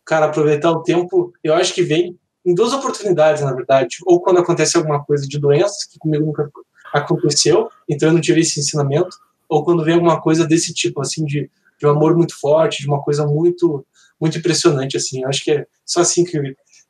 cara, 0.06 0.26
aproveitar 0.26 0.70
o 0.70 0.84
tempo, 0.84 1.32
eu 1.42 1.54
acho 1.54 1.74
que 1.74 1.82
vem 1.82 2.16
em 2.46 2.54
duas 2.54 2.72
oportunidades, 2.72 3.42
na 3.42 3.52
verdade. 3.52 3.96
Ou 4.06 4.20
quando 4.20 4.38
acontece 4.38 4.76
alguma 4.76 5.04
coisa 5.04 5.26
de 5.26 5.40
doenças, 5.40 5.82
que 5.86 5.98
comigo 5.98 6.24
nunca 6.24 6.48
aconteceu, 6.94 7.68
então 7.88 8.10
eu 8.10 8.12
não 8.12 8.20
tive 8.20 8.42
esse 8.42 8.60
ensinamento, 8.60 9.16
ou 9.48 9.64
quando 9.64 9.82
vem 9.82 9.94
alguma 9.94 10.20
coisa 10.20 10.46
desse 10.46 10.72
tipo, 10.72 11.00
assim, 11.00 11.24
de, 11.24 11.50
de 11.80 11.84
um 11.84 11.90
amor 11.90 12.16
muito 12.16 12.38
forte, 12.38 12.82
de 12.82 12.86
uma 12.86 13.02
coisa 13.02 13.26
muito 13.26 13.84
muito 14.20 14.38
impressionante, 14.38 14.96
assim. 14.96 15.22
Eu 15.22 15.28
acho 15.30 15.42
que 15.42 15.50
é 15.50 15.66
só 15.84 16.02
assim 16.02 16.22
que, 16.22 16.40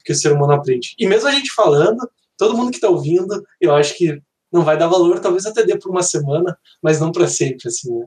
que 0.05 0.13
o 0.13 0.15
ser 0.15 0.33
humano 0.33 0.53
aprende. 0.53 0.95
E 0.99 1.07
mesmo 1.07 1.29
a 1.29 1.33
gente 1.33 1.51
falando, 1.51 2.07
todo 2.37 2.55
mundo 2.55 2.71
que 2.71 2.77
está 2.77 2.91
ouvindo, 2.91 3.43
eu 3.59 3.75
acho 3.75 3.97
que 3.97 4.21
não 4.53 4.63
vai 4.63 4.79
dar 4.79 4.87
valor, 4.87 5.21
talvez 5.21 5.47
até 5.47 5.65
dê 5.65 5.77
por 5.77 5.91
uma 5.91 6.03
semana, 6.03 6.57
mas 6.83 7.01
não 7.01 7.13
para 7.13 7.29
sempre, 7.29 7.69
assim, 7.69 7.99
né? 7.99 8.07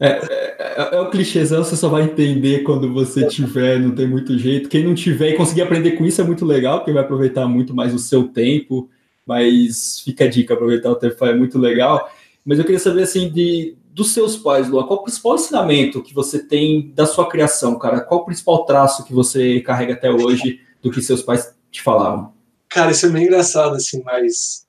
É, 0.00 0.08
é, 0.08 0.56
é, 0.58 0.96
é, 0.96 1.00
o 1.00 1.10
clichêzão, 1.10 1.62
você 1.62 1.76
só 1.76 1.88
vai 1.88 2.02
entender 2.02 2.64
quando 2.64 2.92
você 2.92 3.26
tiver, 3.26 3.78
não 3.78 3.94
tem 3.94 4.08
muito 4.08 4.36
jeito. 4.38 4.68
Quem 4.68 4.84
não 4.84 4.94
tiver 4.94 5.30
e 5.30 5.36
conseguir 5.36 5.62
aprender 5.62 5.92
com 5.92 6.04
isso 6.04 6.20
é 6.20 6.24
muito 6.24 6.44
legal, 6.44 6.78
porque 6.78 6.92
vai 6.92 7.02
aproveitar 7.02 7.46
muito 7.46 7.74
mais 7.74 7.94
o 7.94 7.98
seu 7.98 8.28
tempo, 8.28 8.90
mas 9.26 10.00
fica 10.00 10.24
a 10.24 10.28
dica, 10.28 10.54
aproveitar 10.54 10.90
o 10.90 10.96
tempo 10.96 11.24
é 11.24 11.34
muito 11.34 11.58
legal. 11.58 12.10
Mas 12.44 12.58
eu 12.58 12.64
queria 12.64 12.80
saber, 12.80 13.02
assim, 13.02 13.30
de, 13.30 13.76
dos 13.92 14.12
seus 14.12 14.36
pais, 14.36 14.68
Luan, 14.68 14.84
qual 14.84 15.00
o 15.00 15.04
principal 15.04 15.36
ensinamento 15.36 16.02
que 16.02 16.14
você 16.14 16.40
tem 16.40 16.90
da 16.94 17.06
sua 17.06 17.28
criação, 17.28 17.78
cara? 17.78 18.00
Qual 18.00 18.22
o 18.22 18.24
principal 18.24 18.64
traço 18.64 19.04
que 19.04 19.14
você 19.14 19.60
carrega 19.60 19.94
até 19.94 20.10
hoje 20.10 20.60
do 20.82 20.90
que 20.90 21.00
seus 21.00 21.22
pais 21.22 21.54
te 21.70 21.80
falavam? 21.82 22.32
Cara, 22.68 22.90
isso 22.90 23.06
é 23.06 23.10
meio 23.10 23.26
engraçado, 23.26 23.76
assim, 23.76 24.02
mas 24.02 24.61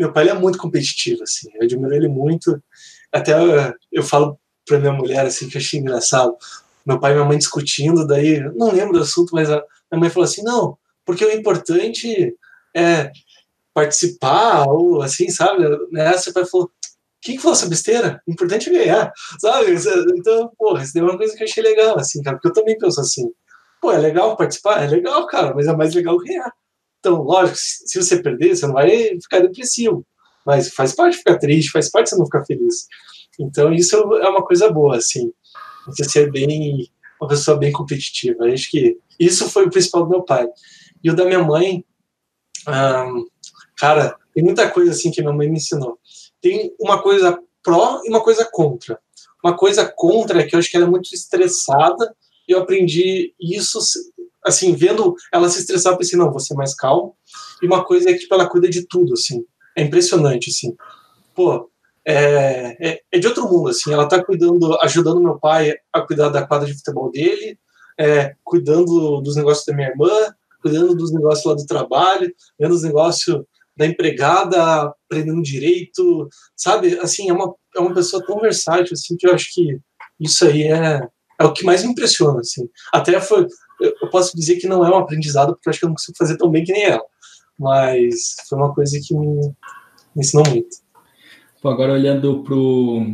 meu 0.00 0.10
pai 0.14 0.30
é 0.30 0.32
muito 0.32 0.56
competitivo, 0.56 1.22
assim, 1.22 1.50
eu 1.56 1.64
admiro 1.64 1.94
ele 1.94 2.08
muito. 2.08 2.58
Até 3.12 3.34
eu, 3.34 3.74
eu 3.92 4.02
falo 4.02 4.40
pra 4.64 4.78
minha 4.78 4.94
mulher, 4.94 5.26
assim, 5.26 5.46
que 5.46 5.58
eu 5.58 5.60
achei 5.60 5.78
engraçado. 5.78 6.34
Meu 6.86 6.98
pai 6.98 7.10
e 7.10 7.14
minha 7.16 7.26
mãe 7.26 7.36
discutindo, 7.36 8.06
daí, 8.06 8.40
não 8.54 8.72
lembro 8.72 8.94
do 8.94 9.02
assunto, 9.02 9.34
mas 9.34 9.50
a 9.50 9.62
minha 9.92 10.00
mãe 10.00 10.08
falou 10.08 10.24
assim: 10.24 10.42
não, 10.42 10.78
porque 11.04 11.22
o 11.22 11.30
importante 11.30 12.34
é 12.74 13.10
participar, 13.74 14.64
ou 14.68 15.02
assim, 15.02 15.28
sabe? 15.28 15.66
Nessa, 15.92 16.30
o 16.30 16.32
pai 16.32 16.46
falou: 16.46 16.70
quem 17.20 17.36
que 17.36 17.42
falou 17.42 17.54
essa 17.54 17.68
besteira? 17.68 18.22
O 18.26 18.32
importante 18.32 18.70
é 18.70 18.72
ganhar, 18.72 19.12
sabe? 19.38 19.74
Então, 20.16 20.50
porra, 20.56 20.82
isso 20.82 20.98
é 20.98 21.02
uma 21.02 21.18
coisa 21.18 21.36
que 21.36 21.42
eu 21.42 21.46
achei 21.46 21.62
legal, 21.62 21.98
assim, 21.98 22.22
cara, 22.22 22.38
porque 22.38 22.48
eu 22.48 22.54
também 22.54 22.78
penso 22.78 22.98
assim: 23.02 23.30
pô, 23.82 23.92
é 23.92 23.98
legal 23.98 24.34
participar? 24.34 24.82
É 24.82 24.86
legal, 24.86 25.26
cara, 25.26 25.54
mas 25.54 25.66
é 25.66 25.76
mais 25.76 25.94
legal 25.94 26.16
ganhar. 26.16 26.50
Então, 27.00 27.22
lógico, 27.22 27.56
se 27.58 28.00
você 28.00 28.22
perder, 28.22 28.54
você 28.54 28.66
não 28.66 28.74
vai 28.74 29.18
ficar 29.20 29.40
depressivo, 29.40 30.06
mas 30.46 30.72
faz 30.72 30.94
parte 30.94 31.16
ficar 31.16 31.38
triste, 31.38 31.72
faz 31.72 31.90
parte 31.90 32.10
você 32.10 32.16
não 32.16 32.26
ficar 32.26 32.44
feliz. 32.44 32.86
Então, 33.38 33.72
isso 33.72 33.96
é 33.96 34.28
uma 34.28 34.44
coisa 34.44 34.70
boa, 34.70 34.96
assim, 34.96 35.32
você 35.86 36.04
ser 36.04 36.30
bem, 36.30 36.90
uma 37.20 37.28
pessoa 37.28 37.56
bem 37.56 37.72
competitiva. 37.72 38.44
Acho 38.44 38.70
que 38.70 38.98
isso 39.18 39.48
foi 39.48 39.66
o 39.66 39.70
principal 39.70 40.04
do 40.04 40.10
meu 40.10 40.22
pai. 40.22 40.46
E 41.02 41.10
o 41.10 41.16
da 41.16 41.24
minha 41.24 41.42
mãe, 41.42 41.84
hum, 42.68 43.26
cara, 43.78 44.16
tem 44.34 44.44
muita 44.44 44.70
coisa 44.70 44.92
assim 44.92 45.10
que 45.10 45.22
minha 45.22 45.32
mãe 45.32 45.48
me 45.48 45.56
ensinou. 45.56 45.98
Tem 46.40 46.74
uma 46.78 47.02
coisa 47.02 47.38
pró 47.62 48.02
e 48.04 48.10
uma 48.10 48.22
coisa 48.22 48.46
contra. 48.52 48.98
Uma 49.42 49.56
coisa 49.56 49.90
contra 49.96 50.40
é 50.40 50.46
que 50.46 50.54
eu 50.54 50.58
acho 50.58 50.70
que 50.70 50.76
ela 50.76 50.86
é 50.86 50.90
muito 50.90 51.14
estressada 51.14 52.14
eu 52.52 52.60
aprendi 52.60 53.32
isso, 53.40 53.78
assim, 54.44 54.74
vendo 54.74 55.14
ela 55.32 55.48
se 55.48 55.60
estressar, 55.60 55.92
eu 55.92 55.98
pensei, 55.98 56.18
não, 56.18 56.30
vou 56.30 56.40
ser 56.40 56.54
mais 56.54 56.74
calmo. 56.74 57.14
E 57.62 57.66
uma 57.66 57.84
coisa 57.84 58.10
é 58.10 58.12
que, 58.12 58.20
tipo, 58.20 58.34
ela 58.34 58.48
cuida 58.48 58.68
de 58.68 58.86
tudo, 58.86 59.14
assim. 59.14 59.44
É 59.76 59.82
impressionante, 59.82 60.50
assim. 60.50 60.74
Pô, 61.34 61.70
é, 62.04 62.76
é, 62.80 63.00
é, 63.12 63.18
de 63.18 63.26
outro 63.26 63.48
mundo, 63.48 63.68
assim. 63.68 63.92
Ela 63.92 64.04
está 64.04 64.22
cuidando, 64.22 64.78
ajudando 64.82 65.22
meu 65.22 65.38
pai 65.38 65.74
a 65.92 66.00
cuidar 66.00 66.28
da 66.28 66.46
quadra 66.46 66.66
de 66.66 66.74
futebol 66.74 67.10
dele, 67.10 67.58
é, 67.98 68.34
cuidando 68.42 69.20
dos 69.20 69.36
negócios 69.36 69.66
da 69.66 69.74
minha 69.74 69.88
irmã, 69.88 70.10
cuidando 70.62 70.94
dos 70.94 71.12
negócios 71.12 71.44
lá 71.44 71.54
do 71.54 71.66
trabalho, 71.66 72.32
vendo 72.58 72.74
os 72.74 72.82
negócios 72.82 73.42
da 73.76 73.86
empregada, 73.86 74.92
aprendendo 75.06 75.42
direito, 75.42 76.28
sabe? 76.56 76.98
Assim, 76.98 77.30
é 77.30 77.32
uma, 77.32 77.54
é 77.76 77.80
uma 77.80 77.94
pessoa 77.94 78.24
tão 78.24 78.38
versátil, 78.38 78.92
assim, 78.92 79.16
que 79.16 79.26
eu 79.26 79.34
acho 79.34 79.54
que 79.54 79.78
isso 80.18 80.46
aí 80.46 80.64
é, 80.64 81.00
é 81.38 81.44
o 81.44 81.52
que 81.52 81.64
mais 81.64 81.82
me 81.82 81.92
impressiona, 81.92 82.40
assim. 82.40 82.68
Até 82.92 83.18
foi, 83.20 83.46
eu 83.80 84.10
posso 84.10 84.36
dizer 84.36 84.56
que 84.56 84.66
não 84.66 84.84
é 84.84 84.90
um 84.90 84.98
aprendizado, 84.98 85.54
porque 85.54 85.68
eu 85.68 85.70
acho 85.70 85.80
que 85.80 85.84
eu 85.84 85.88
não 85.88 85.94
consigo 85.94 86.18
fazer 86.18 86.36
tão 86.36 86.50
bem 86.50 86.64
que 86.64 86.72
nem 86.72 86.84
ela, 86.84 87.02
mas 87.58 88.36
foi 88.48 88.58
uma 88.58 88.74
coisa 88.74 88.98
que 89.02 89.14
me, 89.14 89.36
me 90.14 90.22
ensinou 90.22 90.46
muito. 90.48 90.76
Agora 91.62 91.92
olhando 91.92 92.42
para 92.42 92.54
o 92.54 93.06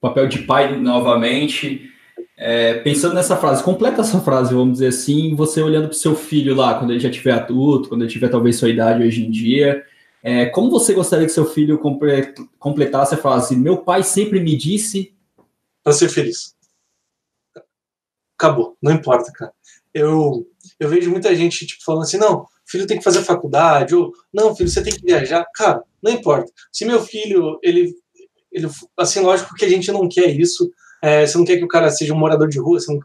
papel 0.00 0.28
de 0.28 0.40
pai 0.40 0.78
novamente, 0.78 1.90
é, 2.36 2.74
pensando 2.74 3.14
nessa 3.14 3.36
frase, 3.36 3.62
completa 3.62 4.02
essa 4.02 4.20
frase, 4.20 4.54
vamos 4.54 4.74
dizer 4.74 4.88
assim, 4.88 5.34
você 5.34 5.62
olhando 5.62 5.88
para 5.88 5.94
o 5.94 5.98
seu 5.98 6.14
filho 6.14 6.54
lá, 6.54 6.78
quando 6.78 6.90
ele 6.90 7.00
já 7.00 7.10
tiver 7.10 7.32
adulto, 7.32 7.88
quando 7.88 8.02
ele 8.02 8.10
tiver 8.10 8.28
talvez 8.28 8.56
sua 8.56 8.68
idade 8.68 9.02
hoje 9.02 9.24
em 9.24 9.30
dia, 9.30 9.82
é, 10.22 10.46
como 10.46 10.70
você 10.70 10.92
gostaria 10.92 11.24
que 11.24 11.32
seu 11.32 11.46
filho 11.46 11.80
completasse 12.58 13.14
a 13.14 13.16
frase? 13.16 13.54
Meu 13.54 13.78
pai 13.78 14.02
sempre 14.02 14.40
me 14.40 14.56
disse. 14.56 15.14
Para 15.84 15.92
ser 15.92 16.08
feliz. 16.08 16.52
Acabou, 18.36 18.76
não 18.82 18.90
importa, 18.90 19.30
cara. 19.30 19.52
Eu, 19.96 20.46
eu 20.78 20.90
vejo 20.90 21.10
muita 21.10 21.34
gente 21.34 21.66
tipo, 21.66 21.82
falando 21.82 22.02
assim: 22.02 22.18
não, 22.18 22.46
filho 22.66 22.86
tem 22.86 22.98
que 22.98 23.04
fazer 23.04 23.22
faculdade, 23.22 23.94
ou 23.94 24.12
não, 24.32 24.54
filho, 24.54 24.68
você 24.68 24.82
tem 24.82 24.92
que 24.92 25.02
viajar. 25.02 25.46
Cara, 25.54 25.82
não 26.02 26.12
importa. 26.12 26.52
Se 26.70 26.84
meu 26.84 27.02
filho, 27.02 27.58
ele, 27.62 27.94
ele 28.52 28.68
assim, 28.96 29.20
lógico 29.20 29.54
que 29.54 29.64
a 29.64 29.68
gente 29.68 29.90
não 29.90 30.06
quer 30.06 30.28
isso. 30.28 30.70
É, 31.02 31.26
você 31.26 31.38
não 31.38 31.44
quer 31.44 31.56
que 31.56 31.64
o 31.64 31.68
cara 31.68 31.90
seja 31.90 32.12
um 32.12 32.18
morador 32.18 32.48
de 32.48 32.58
rua. 32.58 32.78
Você, 32.78 32.92
não, 32.92 33.00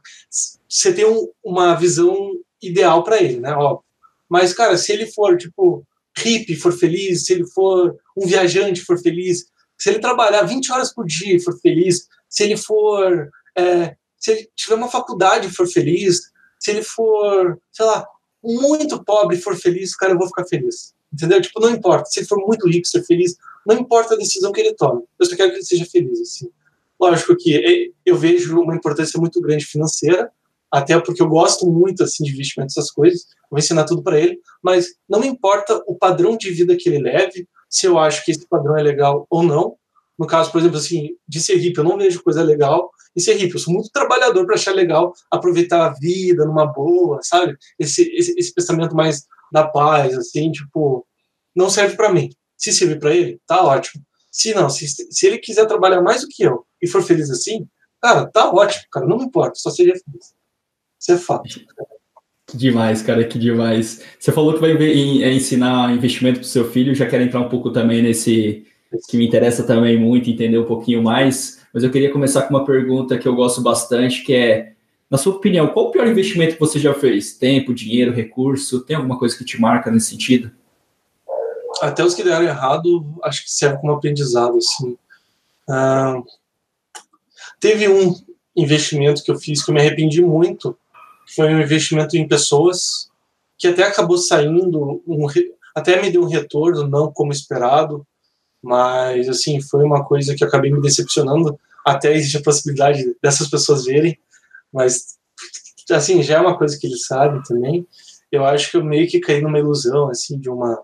você 0.68 0.94
tem 0.94 1.06
um, 1.06 1.30
uma 1.42 1.76
visão 1.76 2.34
ideal 2.62 3.04
para 3.04 3.22
ele, 3.22 3.40
né? 3.40 3.54
Óbvio. 3.54 3.86
Mas, 4.28 4.54
cara, 4.54 4.78
se 4.78 4.92
ele 4.92 5.08
for, 5.08 5.38
tipo, 5.38 5.86
hippie, 6.18 6.56
for 6.56 6.74
feliz, 6.74 7.26
se 7.26 7.34
ele 7.34 7.46
for 7.48 7.96
um 8.18 8.28
viajante, 8.28 8.82
for 8.82 8.98
feliz, 9.00 9.46
se 9.78 9.90
ele 9.90 10.00
trabalhar 10.00 10.44
20 10.44 10.72
horas 10.72 10.94
por 10.94 11.06
dia 11.06 11.40
for 11.40 11.58
feliz, 11.60 12.08
se 12.30 12.44
ele 12.44 12.58
for. 12.58 13.30
É, 13.58 13.96
se 14.18 14.32
ele 14.32 14.50
tiver 14.56 14.76
uma 14.76 14.90
faculdade 14.90 15.50
for 15.50 15.68
feliz, 15.68 16.31
se 16.62 16.69
ele 16.69 16.84
for, 16.84 17.60
sei 17.71 17.86
lá, 17.88 18.06
muito 18.43 19.04
pobre 19.04 19.36
e 19.36 19.41
for 19.41 19.56
feliz, 19.56 19.95
cara, 19.95 20.13
eu 20.13 20.17
vou 20.17 20.28
ficar 20.28 20.45
feliz. 20.45 20.93
Entendeu? 21.12 21.41
Tipo, 21.41 21.60
não 21.60 21.71
importa. 21.71 22.06
Se 22.06 22.19
ele 22.19 22.28
for 22.28 22.38
muito 22.38 22.69
rico, 22.69 22.88
ser 22.88 23.04
feliz, 23.04 23.36
não 23.65 23.76
importa 23.76 24.13
a 24.13 24.17
decisão 24.17 24.52
que 24.52 24.62
ele 24.62 24.76
tome. 24.76 25.02
Eu 25.19 25.26
só 25.26 25.36
quero 25.36 25.50
que 25.50 25.58
ele 25.58 25.65
seja 25.65 25.86
feliz, 25.86 26.21
assim. 26.21 26.52
Lógico 27.00 27.36
que 27.36 27.58
é, 27.58 27.91
eu 28.06 28.15
vejo 28.15 28.62
uma 28.62 28.76
importância 28.76 29.19
muito 29.19 29.41
grande 29.41 29.65
financeira, 29.65 30.32
até 30.71 31.00
porque 31.00 31.24
eu 31.24 31.28
gosto 31.28 31.65
muito, 31.65 32.04
assim, 32.04 32.24
de 32.24 32.32
investimento, 32.32 32.71
essas 32.71 32.91
coisas. 32.91 33.26
Vou 33.50 33.58
ensinar 33.58 33.86
tudo 33.86 34.04
para 34.04 34.19
ele, 34.19 34.39
mas 34.62 34.93
não 35.10 35.24
importa 35.24 35.82
o 35.88 35.95
padrão 35.95 36.38
de 36.38 36.52
vida 36.52 36.78
que 36.78 36.88
ele 36.88 37.00
leve, 37.00 37.47
se 37.67 37.88
eu 37.88 37.97
acho 37.97 38.24
que 38.24 38.30
esse 38.30 38.47
padrão 38.47 38.78
é 38.78 38.84
legal 38.84 39.26
ou 39.32 39.41
não. 39.41 39.76
No 40.17 40.28
caso, 40.28 40.52
por 40.52 40.60
exemplo, 40.60 40.78
assim, 40.78 41.15
de 41.28 41.41
ser 41.41 41.56
hippie, 41.56 41.80
eu 41.80 41.84
não 41.84 41.97
vejo 41.97 42.21
coisa 42.21 42.43
legal 42.43 42.91
em 43.15 43.19
ser 43.19 43.34
hippie. 43.34 43.54
Eu 43.54 43.60
sou 43.60 43.74
muito 43.74 43.89
trabalhador 43.91 44.45
para 44.45 44.56
achar 44.56 44.74
legal 44.74 45.13
aproveitar 45.30 45.86
a 45.86 45.93
vida 45.93 46.45
numa 46.45 46.65
boa, 46.65 47.19
sabe? 47.21 47.56
Esse, 47.78 48.04
esse, 48.15 48.34
esse 48.38 48.54
pensamento 48.54 48.95
mais 48.95 49.26
da 49.52 49.67
paz, 49.67 50.17
assim, 50.17 50.52
tipo, 50.52 51.06
não 51.56 51.69
serve 51.69 51.95
para 51.95 52.12
mim. 52.12 52.30
Se 52.58 52.71
serve 52.71 52.95
para 52.97 53.13
ele, 53.13 53.39
tá 53.45 53.63
ótimo. 53.63 54.04
Se 54.32 54.54
não, 54.54 54.69
se, 54.69 54.88
se 54.88 55.28
ele 55.28 55.38
quiser 55.38 55.65
trabalhar 55.65 56.02
mais 56.02 56.21
do 56.21 56.28
que 56.30 56.43
eu 56.43 56.65
e 56.82 56.88
for 56.88 57.04
feliz 57.04 57.30
assim, 57.30 57.67
cara, 58.02 58.26
tá 58.28 58.50
ótimo, 58.50 58.84
cara, 58.91 59.06
não 59.06 59.17
me 59.17 59.26
importa, 59.26 59.56
só 59.56 59.69
seja 59.69 59.93
feliz. 59.93 60.34
Isso 61.00 61.12
é 61.12 61.17
fato. 61.17 61.50
Que 62.47 62.58
demais, 62.58 63.02
cara, 63.02 63.26
que 63.26 63.38
demais. 63.38 64.02
Você 64.19 64.32
falou 64.32 64.54
que 64.54 64.60
vai 64.60 64.71
é, 64.71 65.34
ensinar 65.34 65.93
investimento 65.93 66.39
para 66.39 66.45
o 66.45 66.50
seu 66.50 66.69
filho, 66.69 66.95
já 66.95 67.08
quero 67.08 67.24
entrar 67.24 67.41
um 67.41 67.50
pouco 67.50 67.71
também 67.71 68.02
nesse 68.02 68.65
que 69.08 69.17
me 69.17 69.26
interessa 69.26 69.63
também 69.63 69.97
muito 69.97 70.30
entender 70.30 70.58
um 70.58 70.65
pouquinho 70.65 71.02
mais, 71.02 71.61
mas 71.74 71.84
eu 71.84 71.92
queria 71.92 72.12
começar 72.12 72.44
com 72.44 72.54
uma 72.54 72.66
pergunta 72.66 73.18
que 73.18 73.28
eu 73.28 73.36
gosto 73.36 73.62
bastante, 73.62 74.24
que 74.24 74.34
é 74.34 74.74
na 75.12 75.18
sua 75.18 75.36
opinião, 75.36 75.68
qual 75.68 75.88
o 75.88 75.92
pior 75.92 76.08
investimento 76.08 76.54
que 76.54 76.60
você 76.60 76.80
já 76.80 76.94
fez? 76.94 77.34
Tempo, 77.34 77.74
dinheiro, 77.74 78.14
recurso? 78.14 78.80
Tem 78.80 78.96
alguma 78.96 79.20
coisa 79.20 79.38
que 79.38 79.44
te 79.44 79.60
marca 79.60 79.92
nesse 79.92 80.12
sentido? 80.12 80.50
Até 81.82 82.02
os 82.02 82.14
que 82.16 82.24
deram 82.24 82.46
errado, 82.46 83.04
acho 83.22 83.44
que 83.44 83.52
serve 83.52 83.78
como 83.80 83.92
aprendizado. 83.92 84.58
Assim. 84.58 84.98
Ah, 85.70 86.22
teve 87.60 87.90
um 87.90 88.16
investimento 88.56 89.22
que 89.22 89.30
eu 89.30 89.38
fiz 89.38 89.62
que 89.62 89.70
eu 89.70 89.76
me 89.76 89.82
arrependi 89.82 90.22
muito, 90.22 90.78
que 91.26 91.36
foi 91.36 91.54
um 91.54 91.62
investimento 91.62 92.16
em 92.16 92.26
pessoas, 92.26 93.12
que 93.58 93.68
até 93.68 93.84
acabou 93.84 94.18
saindo, 94.18 95.04
um, 95.06 95.28
até 95.76 96.02
me 96.02 96.10
deu 96.10 96.22
um 96.22 96.30
retorno, 96.30 96.88
não 96.88 97.12
como 97.12 97.34
esperado, 97.34 98.08
mas 98.64 99.28
assim 99.28 99.60
foi 99.60 99.84
uma 99.84 100.06
coisa 100.06 100.34
que 100.36 100.43
acabei 100.45 100.72
me 100.72 100.80
decepcionando. 100.80 101.60
Até 101.86 102.14
existe 102.16 102.38
a 102.38 102.44
possibilidade 102.44 103.16
dessas 103.22 103.50
pessoas 103.50 103.86
verem, 103.86 104.18
mas 104.72 105.18
assim 105.90 106.22
já 106.22 106.38
é 106.38 106.42
uma 106.42 106.58
coisa 106.58 106.78
que 106.78 106.88
eles 106.88 107.06
sabem 107.06 107.42
também. 107.44 107.88
Eu 108.32 108.46
acho 108.46 108.72
que 108.72 108.78
eu 108.78 108.84
meio 108.84 109.08
que 109.08 109.20
caí 109.20 109.42
numa 109.42 109.60
ilusão 109.60 110.10
assim 110.10 110.40
de 110.40 110.50
uma 110.50 110.82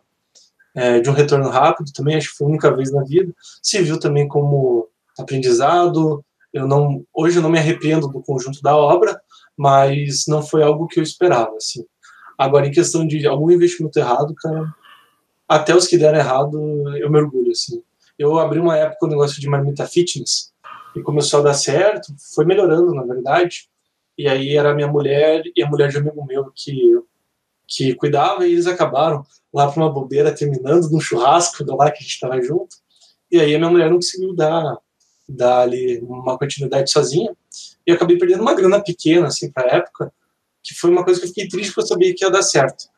é, 0.76 1.00
de 1.00 1.10
um 1.10 1.14
retorno 1.14 1.50
rápido 1.50 1.92
também. 1.94 2.16
Acho 2.16 2.32
que 2.32 2.38
foi 2.38 2.48
a 2.48 2.50
única 2.50 2.76
vez 2.76 2.92
na 2.92 3.04
vida. 3.04 3.34
Se 3.64 3.82
viu 3.82 4.00
também 4.00 4.28
como 4.28 4.88
aprendizado. 5.18 6.24
Eu 6.54 6.68
não 6.68 7.06
hoje 7.14 7.38
eu 7.38 7.42
não 7.42 7.50
me 7.50 7.60
arrependo 7.60 8.08
do 8.08 8.22
conjunto 8.22 8.62
da 8.62 8.76
obra, 8.76 9.20
mas 9.56 10.26
não 10.28 10.42
foi 10.42 10.64
algo 10.64 10.88
que 10.88 11.00
eu 11.00 11.04
esperava 11.04 11.56
assim. 11.58 11.86
Agora 12.38 12.68
em 12.68 12.72
questão 12.72 13.06
de 13.06 13.26
algum 13.28 13.52
investimento 13.52 13.98
errado, 14.00 14.34
cara, 14.36 14.74
até 15.48 15.76
os 15.76 15.88
que 15.88 15.98
deram 15.98 16.20
errado 16.20 16.58
eu 16.98 17.10
me 17.12 17.20
orgulho 17.20 17.52
assim. 17.52 17.82
Eu 18.18 18.38
abri 18.40 18.60
uma 18.60 18.78
época 18.78 19.06
o 19.06 19.08
um 19.08 19.12
negócio 19.12 19.40
de 19.40 19.48
marmita 19.48 19.86
fitness 19.86 20.52
e 20.98 21.04
começou 21.04 21.40
a 21.40 21.44
dar 21.44 21.54
certo, 21.54 22.14
foi 22.34 22.46
melhorando 22.46 22.94
na 22.94 23.04
verdade. 23.04 23.70
E 24.18 24.28
aí 24.28 24.58
era 24.58 24.72
a 24.72 24.76
minha 24.76 24.88
mulher 24.88 25.44
e 25.56 25.64
a 25.64 25.70
mulher 25.70 25.90
de 25.90 25.98
um 25.98 26.02
amigo 26.02 26.26
meu 26.26 26.52
que, 26.56 27.00
que 27.68 27.94
cuidava, 27.94 28.48
e 28.48 28.54
eles 28.54 28.66
acabaram 28.66 29.24
lá 29.54 29.72
para 29.72 29.82
uma 29.82 29.92
bobeira, 29.92 30.34
terminando 30.34 30.90
num 30.90 31.00
churrasco 31.00 31.64
do 31.64 31.76
lá 31.76 31.92
que 31.92 32.00
a 32.00 32.02
gente 32.02 32.14
estava 32.14 32.42
junto, 32.42 32.76
e 33.32 33.40
aí 33.40 33.54
a 33.54 33.58
minha 33.58 33.70
mulher 33.70 33.90
não 33.90 33.98
conseguiu 33.98 34.34
dar, 34.34 34.78
dar 35.28 35.62
ali 35.62 36.00
uma 36.00 36.38
continuidade 36.38 36.92
sozinha, 36.92 37.36
e 37.86 37.92
eu 37.92 37.96
acabei 37.96 38.18
perdendo 38.18 38.42
uma 38.42 38.56
grana 38.56 38.84
pequena, 38.84 39.28
assim, 39.28 39.52
para 39.52 39.72
a 39.72 39.76
época, 39.78 40.12
que 40.64 40.74
foi 40.74 40.90
uma 40.90 41.04
coisa 41.04 41.20
que 41.20 41.26
eu 41.26 41.30
fiquei 41.30 41.48
triste 41.48 41.70
porque 41.70 41.82
eu 41.82 41.88
sabia 41.88 42.14
que 42.16 42.24
ia 42.24 42.32
dar 42.32 42.42
certo, 42.42 42.90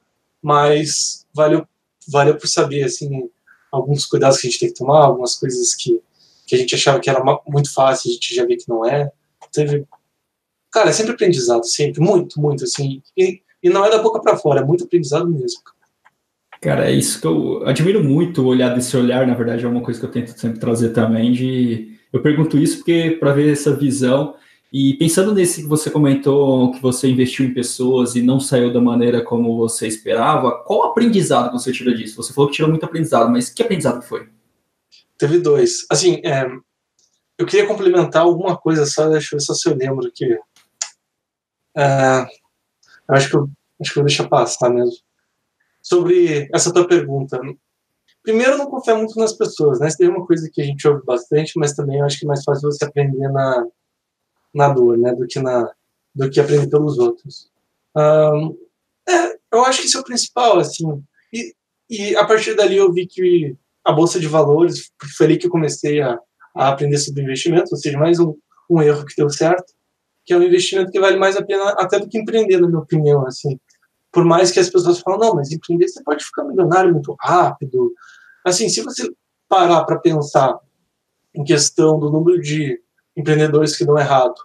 mas 0.42 1.26
valeu, 1.34 1.68
valeu 2.08 2.38
por 2.38 2.48
saber, 2.48 2.84
assim, 2.84 3.30
alguns 3.72 4.06
cuidados 4.06 4.40
que 4.40 4.48
a 4.48 4.50
gente 4.50 4.60
tem 4.60 4.70
que 4.70 4.80
tomar, 4.80 5.06
algumas 5.06 5.36
coisas 5.36 5.76
que, 5.76 6.02
que 6.50 6.56
a 6.56 6.58
gente 6.58 6.74
achava 6.74 7.00
que 7.00 7.08
era 7.10 7.24
muito 7.48 7.72
fácil, 7.72 8.10
a 8.10 8.14
gente 8.14 8.34
já 8.34 8.44
vê 8.44 8.58
que 8.58 8.68
não 8.68 8.84
é. 8.84 9.12
Teve. 9.54 9.86
Cara, 10.72 10.90
é 10.90 10.92
sempre 10.92 11.14
aprendizado, 11.14 11.64
sempre, 11.64 12.02
muito, 12.02 12.42
muito, 12.42 12.64
assim. 12.64 13.04
E, 13.16 13.42
e 13.62 13.70
não 13.70 13.86
é 13.86 13.90
da 13.92 14.00
boca 14.00 14.20
para 14.20 14.36
fora, 14.36 14.62
é 14.62 14.64
muito 14.64 14.84
aprendizado 14.84 15.30
mesmo. 15.30 15.62
Cara, 16.60 16.90
é 16.90 16.92
isso 16.92 17.22
que 17.22 17.28
eu 17.28 17.66
admiro 17.68 18.04
muito 18.04 18.42
o 18.42 18.48
olhar 18.48 18.74
desse 18.74 18.98
olhar, 18.98 19.26
na 19.28 19.36
verdade, 19.36 19.64
é 19.64 19.68
uma 19.68 19.82
coisa 19.82 20.00
que 20.00 20.06
eu 20.08 20.12
tento 20.12 20.38
sempre 20.40 20.60
trazer 20.60 20.90
também. 20.90 21.32
De 21.32 22.00
eu 22.12 22.22
pergunto 22.22 22.58
isso 22.58 22.78
porque 22.78 23.16
para 23.20 23.32
ver 23.32 23.54
essa 23.54 23.76
visão 23.76 24.36
e 24.74 24.96
pensando 24.96 25.34
nesse 25.34 25.62
que 25.62 25.68
você 25.68 25.92
comentou, 25.92 26.72
que 26.72 26.82
você 26.82 27.08
investiu 27.08 27.46
em 27.46 27.54
pessoas 27.54 28.16
e 28.16 28.24
não 28.24 28.40
saiu 28.40 28.74
da 28.74 28.82
maneira 28.82 29.24
como 29.24 29.56
você 29.56 29.88
esperava, 29.88 30.64
qual 30.64 30.86
aprendizado 30.86 31.52
você 31.52 31.72
tirou 31.72 31.94
disso? 31.94 32.16
Você 32.16 32.34
falou 32.34 32.50
que 32.50 32.56
tirou 32.56 32.70
muito 32.70 32.86
aprendizado, 32.86 33.32
mas 33.32 33.50
que 33.50 33.62
aprendizado 33.62 34.02
foi? 34.02 34.28
Teve 35.20 35.38
dois. 35.38 35.86
Assim, 35.92 36.22
é, 36.26 36.48
eu 37.38 37.46
queria 37.46 37.68
complementar 37.68 38.24
alguma 38.24 38.58
coisa 38.58 38.86
só, 38.86 39.10
deixa 39.10 39.36
eu 39.36 39.40
ver 39.40 39.46
se 39.46 39.70
eu 39.70 39.76
lembro 39.76 40.08
aqui. 40.08 40.26
É, 41.78 42.22
eu 43.08 43.16
acho 43.16 43.30
que 43.30 43.36
eu, 43.36 43.50
acho 43.82 43.94
que 43.94 44.00
eu 44.00 44.04
deixar 44.04 44.30
passar 44.30 44.70
mesmo. 44.70 44.96
Sobre 45.82 46.50
essa 46.54 46.74
tua 46.74 46.88
pergunta. 46.88 47.40
Primeiro, 48.24 48.58
não 48.58 48.70
confio 48.70 48.98
muito 48.98 49.20
nas 49.20 49.34
pessoas, 49.34 49.80
né? 49.80 49.90
Isso 49.90 50.02
é 50.02 50.08
uma 50.08 50.26
coisa 50.26 50.50
que 50.52 50.62
a 50.62 50.66
gente 50.66 50.88
ouve 50.88 51.06
bastante, 51.06 51.54
mas 51.58 51.74
também 51.74 52.00
eu 52.00 52.06
acho 52.06 52.18
que 52.18 52.26
é 52.26 52.28
mais 52.28 52.44
fácil 52.44 52.72
você 52.72 52.86
aprender 52.86 53.28
na, 53.30 53.68
na 54.54 54.70
dor, 54.70 54.98
né, 54.98 55.14
do 55.14 55.28
que 55.28 55.40
na 55.40 55.72
do 56.14 56.30
que 56.30 56.40
aprender 56.40 56.68
pelos 56.68 56.98
outros. 56.98 57.50
Um, 57.96 58.58
é, 59.08 59.38
eu 59.52 59.64
acho 59.66 59.82
que 59.82 59.88
isso 59.88 59.98
é 59.98 60.02
o 60.02 60.04
principal, 60.04 60.60
assim. 60.60 61.02
E, 61.32 61.54
e 61.90 62.16
a 62.16 62.26
partir 62.26 62.56
dali 62.56 62.76
eu 62.76 62.92
vi 62.92 63.06
que 63.06 63.56
a 63.90 63.94
bolsa 63.94 64.20
de 64.20 64.28
valores, 64.28 64.92
foi 65.18 65.26
ali 65.26 65.38
que 65.38 65.48
eu 65.48 65.52
comecei 65.52 66.02
a, 66.02 66.18
a 66.56 66.70
aprender 66.70 66.98
sobre 66.98 67.24
investimento, 67.24 67.70
ou 67.72 67.78
seja, 67.78 67.98
mais 67.98 68.20
um, 68.20 68.36
um 68.70 68.82
erro 68.82 69.06
que 69.06 69.16
deu 69.16 69.30
certo, 69.30 69.74
que 70.26 70.34
é 70.34 70.38
um 70.38 70.44
investimento 70.44 70.92
que 70.92 71.00
vale 71.00 71.18
mais 71.18 71.36
a 71.36 71.44
pena 71.44 71.70
até 71.72 72.00
do 72.00 72.08
que 72.08 72.20
empreender, 72.20 72.60
na 72.60 72.68
minha 72.68 72.80
opinião, 72.80 73.26
assim. 73.26 73.60
Por 74.12 74.24
mais 74.24 74.52
que 74.52 74.60
as 74.60 74.70
pessoas 74.70 75.00
falam, 75.00 75.20
não, 75.20 75.36
mas 75.36 75.52
empreender 75.52 75.88
você 75.88 76.04
pode 76.04 76.24
ficar 76.24 76.44
milionário 76.44 76.94
muito 76.94 77.16
rápido. 77.20 77.92
Assim, 78.46 78.70
se 78.70 78.82
você 78.82 79.10
parar 79.48 79.84
para 79.84 80.00
pensar 80.00 80.58
em 81.34 81.44
questão 81.44 82.00
do 82.00 82.12
número 82.12 82.40
de 82.42 82.80
empreendedores 83.16 83.76
que 83.76 83.86
dão 83.86 83.98
errado. 83.98 84.36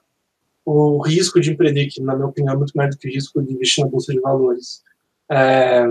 O 0.64 1.02
risco 1.02 1.40
de 1.40 1.52
empreender, 1.52 1.88
que 1.88 2.00
na 2.00 2.14
minha 2.14 2.28
opinião 2.28 2.54
é 2.54 2.56
muito 2.56 2.72
mais 2.74 2.90
do 2.90 2.98
que 2.98 3.08
o 3.08 3.12
risco 3.12 3.42
de 3.42 3.52
investir 3.52 3.84
na 3.84 3.90
bolsa 3.90 4.12
de 4.12 4.20
valores. 4.20 4.82
É, 5.30 5.86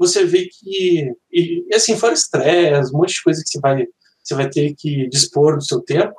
você 0.00 0.24
vê 0.24 0.46
que, 0.46 1.12
e, 1.30 1.66
e 1.68 1.74
assim, 1.74 1.96
fora 1.96 2.14
estresse, 2.14 2.92
um 2.92 2.98
monte 2.98 3.14
de 3.14 3.22
coisa 3.22 3.42
que 3.42 3.50
você 3.50 3.60
vai, 3.60 3.86
você 4.22 4.34
vai 4.34 4.48
ter 4.48 4.74
que 4.76 5.08
dispor 5.08 5.56
do 5.56 5.64
seu 5.64 5.80
tempo, 5.80 6.14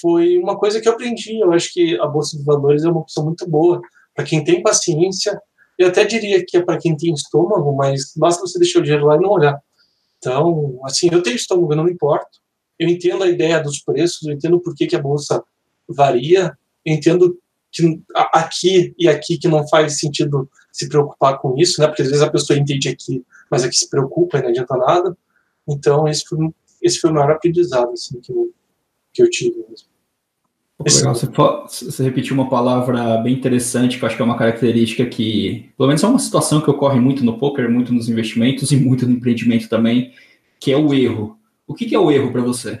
foi 0.00 0.36
uma 0.38 0.58
coisa 0.58 0.80
que 0.80 0.88
eu 0.88 0.92
aprendi. 0.92 1.38
Eu 1.40 1.52
acho 1.52 1.72
que 1.72 1.98
a 2.00 2.06
bolsa 2.06 2.36
de 2.36 2.44
valores 2.44 2.84
é 2.84 2.88
uma 2.88 3.00
opção 3.00 3.24
muito 3.24 3.48
boa 3.48 3.80
para 4.14 4.24
quem 4.24 4.44
tem 4.44 4.62
paciência. 4.62 5.40
Eu 5.78 5.88
até 5.88 6.04
diria 6.04 6.44
que 6.46 6.56
é 6.56 6.62
para 6.62 6.78
quem 6.78 6.96
tem 6.96 7.14
estômago, 7.14 7.74
mas 7.74 8.12
basta 8.16 8.40
você 8.40 8.58
deixar 8.58 8.80
o 8.80 8.82
dinheiro 8.82 9.06
lá 9.06 9.16
e 9.16 9.20
não 9.20 9.30
olhar. 9.30 9.58
Então, 10.18 10.80
assim, 10.84 11.08
eu 11.10 11.22
tenho 11.22 11.36
estômago, 11.36 11.72
eu 11.72 11.76
não 11.76 11.84
me 11.84 11.92
importo 11.92 12.44
eu 12.78 12.88
entendo 12.88 13.22
a 13.22 13.28
ideia 13.28 13.60
dos 13.60 13.80
preços, 13.80 14.22
eu 14.22 14.32
entendo 14.32 14.60
por 14.60 14.74
que, 14.74 14.86
que 14.86 14.96
a 14.96 15.02
bolsa 15.02 15.42
varia, 15.88 16.56
eu 16.84 16.94
entendo 16.94 17.38
que 17.74 18.00
aqui 18.14 18.94
e 18.96 19.08
aqui 19.08 19.36
que 19.36 19.48
não 19.48 19.66
faz 19.66 19.98
sentido 19.98 20.48
se 20.72 20.88
preocupar 20.88 21.38
com 21.38 21.58
isso, 21.58 21.80
né? 21.80 21.88
Porque 21.88 22.02
às 22.02 22.08
vezes 22.08 22.22
a 22.22 22.30
pessoa 22.30 22.58
entende 22.58 22.88
aqui, 22.88 23.24
mas 23.50 23.64
aqui 23.64 23.76
se 23.76 23.90
preocupa 23.90 24.38
e 24.38 24.42
não 24.42 24.48
adianta 24.48 24.76
nada. 24.76 25.16
Então 25.68 26.06
esse 26.06 26.24
foi, 26.24 26.38
esse 26.80 27.00
foi 27.00 27.10
o 27.10 27.14
maior 27.14 27.32
aprendizado 27.32 27.90
assim, 27.90 28.20
que, 28.20 28.30
eu, 28.30 28.52
que 29.12 29.22
eu 29.22 29.28
tive 29.28 29.56
mesmo. 29.68 29.88
Legal, 30.84 31.14
você, 31.14 31.84
você, 31.84 32.02
repetiu 32.02 32.34
uma 32.34 32.50
palavra 32.50 33.16
bem 33.18 33.32
interessante, 33.32 33.96
que 33.96 34.04
eu 34.04 34.06
acho 34.06 34.16
que 34.16 34.22
é 34.22 34.24
uma 34.24 34.36
característica 34.36 35.06
que, 35.06 35.72
pelo 35.78 35.86
menos 35.86 36.02
é 36.02 36.06
uma 36.06 36.18
situação 36.18 36.60
que 36.60 36.68
ocorre 36.68 36.98
muito 36.98 37.24
no 37.24 37.38
poker, 37.38 37.70
muito 37.70 37.92
nos 37.92 38.08
investimentos 38.08 38.72
e 38.72 38.76
muito 38.76 39.06
no 39.06 39.14
empreendimento 39.14 39.68
também, 39.68 40.12
que 40.60 40.72
é 40.72 40.76
o 40.76 40.92
erro. 40.92 41.38
O 41.66 41.74
que, 41.74 41.86
que 41.86 41.94
é 41.94 41.98
o 41.98 42.10
erro 42.10 42.32
para 42.32 42.42
você? 42.42 42.80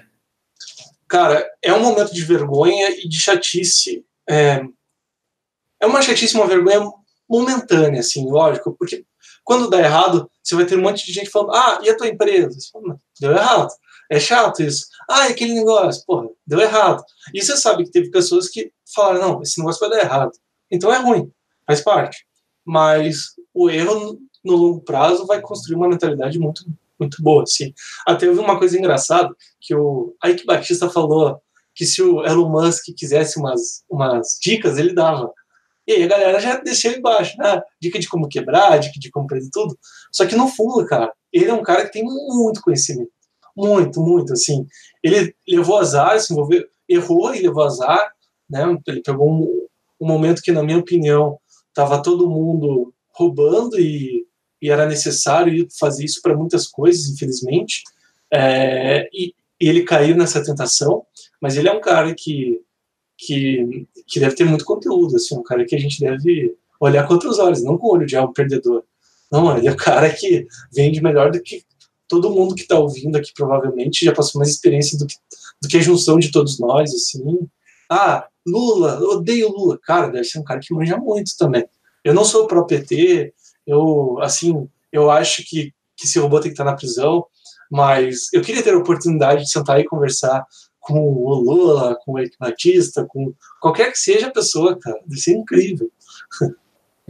Cara, 1.08 1.46
é 1.62 1.72
um 1.72 1.82
momento 1.82 2.12
de 2.12 2.22
vergonha 2.24 2.90
e 2.90 3.08
de 3.08 3.18
chatice. 3.18 4.04
É, 4.28 4.64
é 5.84 5.86
uma 5.86 6.02
chatice, 6.02 6.34
uma 6.34 6.46
vergonha 6.46 6.90
momentânea, 7.28 8.00
assim, 8.00 8.28
lógico, 8.28 8.74
porque 8.78 9.04
quando 9.44 9.68
dá 9.68 9.78
errado, 9.78 10.30
você 10.42 10.54
vai 10.54 10.64
ter 10.64 10.78
um 10.78 10.82
monte 10.82 11.04
de 11.04 11.12
gente 11.12 11.30
falando, 11.30 11.54
ah, 11.54 11.78
e 11.82 11.90
a 11.90 11.96
tua 11.96 12.08
empresa? 12.08 12.56
Fala, 12.72 12.98
deu 13.20 13.32
errado. 13.32 13.68
É 14.10 14.18
chato 14.18 14.62
isso. 14.62 14.86
Ah, 15.08 15.28
e 15.28 15.32
aquele 15.32 15.54
negócio, 15.54 16.02
porra, 16.06 16.28
deu 16.46 16.60
errado. 16.60 17.02
E 17.32 17.42
você 17.42 17.56
sabe 17.56 17.84
que 17.84 17.90
teve 17.90 18.10
pessoas 18.10 18.48
que 18.48 18.72
falaram, 18.94 19.20
não, 19.20 19.42
esse 19.42 19.58
negócio 19.58 19.80
vai 19.80 19.90
dar 19.90 20.04
errado. 20.04 20.32
Então 20.70 20.92
é 20.92 20.98
ruim, 20.98 21.30
faz 21.66 21.80
parte. 21.80 22.26
Mas 22.64 23.34
o 23.52 23.68
erro, 23.68 24.18
no 24.42 24.56
longo 24.56 24.80
prazo, 24.80 25.26
vai 25.26 25.40
construir 25.40 25.76
uma 25.76 25.88
mentalidade 25.88 26.38
muito 26.38 26.64
muito 26.98 27.20
boa, 27.20 27.42
assim. 27.42 27.74
Até 28.06 28.28
houve 28.28 28.40
uma 28.40 28.56
coisa 28.56 28.78
engraçada, 28.78 29.28
que 29.60 29.74
o 29.74 30.14
Ike 30.24 30.46
Batista 30.46 30.88
falou 30.88 31.40
que 31.74 31.84
se 31.84 32.00
o 32.00 32.24
Elon 32.24 32.48
Musk 32.48 32.84
quisesse 32.96 33.38
umas, 33.38 33.82
umas 33.90 34.38
dicas, 34.40 34.78
ele 34.78 34.94
dava. 34.94 35.32
E 35.86 35.92
aí 35.92 36.02
a 36.02 36.06
galera 36.06 36.40
já 36.40 36.56
desceu 36.56 36.92
embaixo, 36.92 37.36
né? 37.38 37.60
Dica 37.80 37.98
de 37.98 38.08
como 38.08 38.28
quebrar, 38.28 38.78
dica 38.78 38.98
de 38.98 39.10
como 39.10 39.28
fazer 39.28 39.50
tudo. 39.52 39.78
Só 40.12 40.26
que 40.26 40.36
no 40.36 40.48
fundo, 40.48 40.86
cara, 40.86 41.12
ele 41.32 41.50
é 41.50 41.54
um 41.54 41.62
cara 41.62 41.84
que 41.84 41.92
tem 41.92 42.04
muito 42.04 42.62
conhecimento. 42.62 43.10
Muito, 43.56 44.00
muito, 44.00 44.32
assim. 44.32 44.66
Ele 45.02 45.34
levou 45.46 45.78
azar, 45.78 46.18
se 46.18 46.32
envolveu, 46.32 46.64
errou 46.88 47.34
e 47.34 47.42
levou 47.42 47.64
azar, 47.64 48.12
né? 48.48 48.76
Ele 48.86 49.02
pegou 49.02 49.30
um, 49.30 49.66
um 50.00 50.06
momento 50.06 50.42
que, 50.42 50.52
na 50.52 50.62
minha 50.62 50.78
opinião, 50.78 51.38
tava 51.74 52.02
todo 52.02 52.30
mundo 52.30 52.92
roubando 53.12 53.78
e 53.78 54.24
e 54.64 54.70
era 54.70 54.86
necessário 54.86 55.68
fazer 55.78 56.06
isso 56.06 56.22
para 56.22 56.34
muitas 56.34 56.66
coisas, 56.66 57.06
infelizmente. 57.10 57.82
É, 58.32 59.06
e, 59.12 59.34
e, 59.60 59.68
ele 59.68 59.82
caiu 59.82 60.16
nessa 60.16 60.42
tentação, 60.42 61.04
mas 61.38 61.54
ele 61.54 61.68
é 61.68 61.72
um 61.72 61.82
cara 61.82 62.14
que, 62.14 62.62
que, 63.26 63.86
que 64.06 64.20
deve 64.20 64.34
ter 64.34 64.44
muito 64.44 64.64
conteúdo, 64.64 65.16
assim, 65.16 65.36
um 65.36 65.42
cara 65.42 65.64
que 65.64 65.74
a 65.74 65.78
gente 65.78 66.00
deve 66.00 66.54
olhar 66.80 67.06
com 67.06 67.14
outros 67.14 67.38
olhos, 67.38 67.62
não 67.62 67.78
com 67.78 67.88
o 67.88 67.92
olho 67.92 68.06
de 68.06 68.16
algo 68.16 68.32
perdedor. 68.32 68.82
Não, 69.30 69.56
ele 69.56 69.68
é 69.68 69.72
um 69.72 69.76
cara 69.76 70.10
que 70.10 70.46
vende 70.72 71.02
melhor 71.02 71.30
do 71.30 71.40
que 71.40 71.64
todo 72.06 72.30
mundo 72.30 72.54
que 72.54 72.62
está 72.62 72.78
ouvindo 72.78 73.16
aqui, 73.16 73.32
provavelmente, 73.34 74.04
já 74.04 74.12
passou 74.12 74.38
mais 74.38 74.50
experiência 74.50 74.98
do 74.98 75.06
que, 75.06 75.16
do 75.62 75.68
que 75.68 75.76
a 75.76 75.82
junção 75.82 76.18
de 76.18 76.30
todos 76.30 76.58
nós, 76.58 76.92
assim. 76.92 77.48
Ah, 77.90 78.26
Lula, 78.46 79.00
odeio 79.00 79.48
Lula. 79.48 79.78
Cara, 79.82 80.08
deve 80.08 80.24
ser 80.24 80.38
um 80.38 80.44
cara 80.44 80.60
que 80.60 80.74
manja 80.74 80.96
muito 80.96 81.32
também. 81.38 81.66
Eu 82.04 82.14
não 82.14 82.24
sou 82.24 82.46
pro 82.46 82.66
PT, 82.66 83.32
eu, 83.66 84.18
assim, 84.20 84.68
eu 84.92 85.10
acho 85.10 85.42
que, 85.44 85.72
que 85.96 86.06
esse 86.06 86.18
robô 86.18 86.38
tem 86.38 86.50
que 86.50 86.54
estar 86.54 86.64
na 86.64 86.76
prisão, 86.76 87.24
mas 87.70 88.32
eu 88.32 88.42
queria 88.42 88.62
ter 88.62 88.74
a 88.74 88.78
oportunidade 88.78 89.44
de 89.44 89.50
sentar 89.50 89.80
e 89.80 89.84
conversar 89.84 90.44
com 90.84 91.00
o 91.00 91.34
Lula, 91.34 91.98
com 92.04 92.12
o 92.12 92.18
Eric 92.18 92.36
Batista, 92.38 93.06
com 93.08 93.32
qualquer 93.60 93.90
que 93.90 93.98
seja 93.98 94.26
a 94.26 94.32
pessoa, 94.32 94.78
cara. 94.78 95.00
Deve 95.06 95.20
ser 95.20 95.32
incrível. 95.32 95.90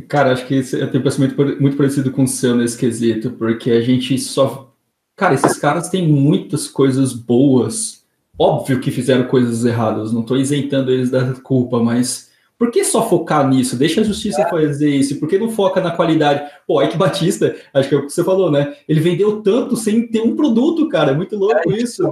Cara, 0.08 0.32
acho 0.32 0.44
que 0.48 0.54
eu 0.56 0.90
tenho 0.90 1.00
um 1.00 1.04
pensamento 1.04 1.36
muito 1.60 1.76
parecido 1.76 2.10
com 2.10 2.24
o 2.24 2.28
seu 2.28 2.56
nesse 2.56 2.76
quesito, 2.76 3.30
porque 3.30 3.70
a 3.70 3.80
gente 3.80 4.18
só. 4.18 4.74
Cara, 5.14 5.34
esses 5.34 5.56
caras 5.56 5.88
têm 5.88 6.08
muitas 6.08 6.66
coisas 6.66 7.12
boas. 7.12 8.04
Óbvio 8.36 8.80
que 8.80 8.90
fizeram 8.90 9.28
coisas 9.28 9.64
erradas, 9.64 10.12
não 10.12 10.22
estou 10.22 10.36
isentando 10.36 10.90
eles 10.90 11.10
da 11.10 11.34
culpa, 11.34 11.80
mas 11.80 12.32
por 12.58 12.72
que 12.72 12.84
só 12.84 13.08
focar 13.08 13.48
nisso? 13.48 13.76
Deixa 13.76 14.00
a 14.00 14.04
justiça 14.04 14.42
é. 14.42 14.50
fazer 14.50 14.90
isso. 14.90 15.20
Por 15.20 15.28
que 15.28 15.38
não 15.38 15.50
foca 15.50 15.80
na 15.80 15.92
qualidade? 15.92 16.50
Pô, 16.66 16.82
Ike 16.82 16.96
Batista, 16.96 17.54
acho 17.72 17.88
que 17.88 17.94
é 17.94 17.98
o 17.98 18.02
que 18.06 18.12
você 18.12 18.24
falou, 18.24 18.50
né? 18.50 18.76
Ele 18.88 18.98
vendeu 18.98 19.42
tanto 19.42 19.76
sem 19.76 20.08
ter 20.08 20.22
um 20.22 20.34
produto, 20.34 20.88
cara. 20.88 21.12
É 21.12 21.14
muito 21.14 21.36
louco 21.36 21.72
é, 21.72 21.76
isso. 21.76 22.02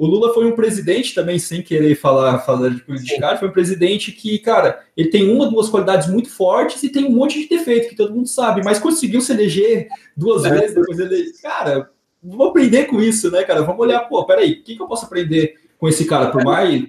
O 0.00 0.06
Lula 0.06 0.32
foi 0.32 0.46
um 0.46 0.56
presidente 0.56 1.14
também, 1.14 1.38
sem 1.38 1.60
querer 1.60 1.94
falar, 1.94 2.38
falar 2.38 2.70
de 2.70 2.82
política, 2.82 3.36
foi 3.36 3.48
um 3.48 3.52
presidente 3.52 4.10
que, 4.10 4.38
cara, 4.38 4.82
ele 4.96 5.10
tem 5.10 5.30
uma, 5.30 5.50
duas 5.50 5.68
qualidades 5.68 6.08
muito 6.08 6.30
fortes 6.30 6.82
e 6.82 6.88
tem 6.88 7.04
um 7.04 7.10
monte 7.10 7.38
de 7.38 7.46
defeito 7.46 7.90
que 7.90 7.94
todo 7.94 8.14
mundo 8.14 8.26
sabe, 8.26 8.62
mas 8.64 8.78
conseguiu 8.78 9.20
se 9.20 9.30
eleger 9.30 9.88
duas 10.16 10.46
é. 10.46 10.58
vezes, 10.58 10.74
depois 10.74 10.98
ele. 10.98 11.30
Cara, 11.42 11.90
vamos 12.22 12.46
aprender 12.46 12.86
com 12.86 12.98
isso, 12.98 13.30
né, 13.30 13.42
cara? 13.42 13.60
Vamos 13.60 13.78
olhar, 13.78 14.00
pô, 14.08 14.24
peraí, 14.24 14.52
o 14.52 14.62
que, 14.62 14.74
que 14.74 14.82
eu 14.82 14.88
posso 14.88 15.04
aprender 15.04 15.56
com 15.76 15.86
esse 15.86 16.06
cara? 16.06 16.30
Por 16.30 16.42
mais 16.44 16.84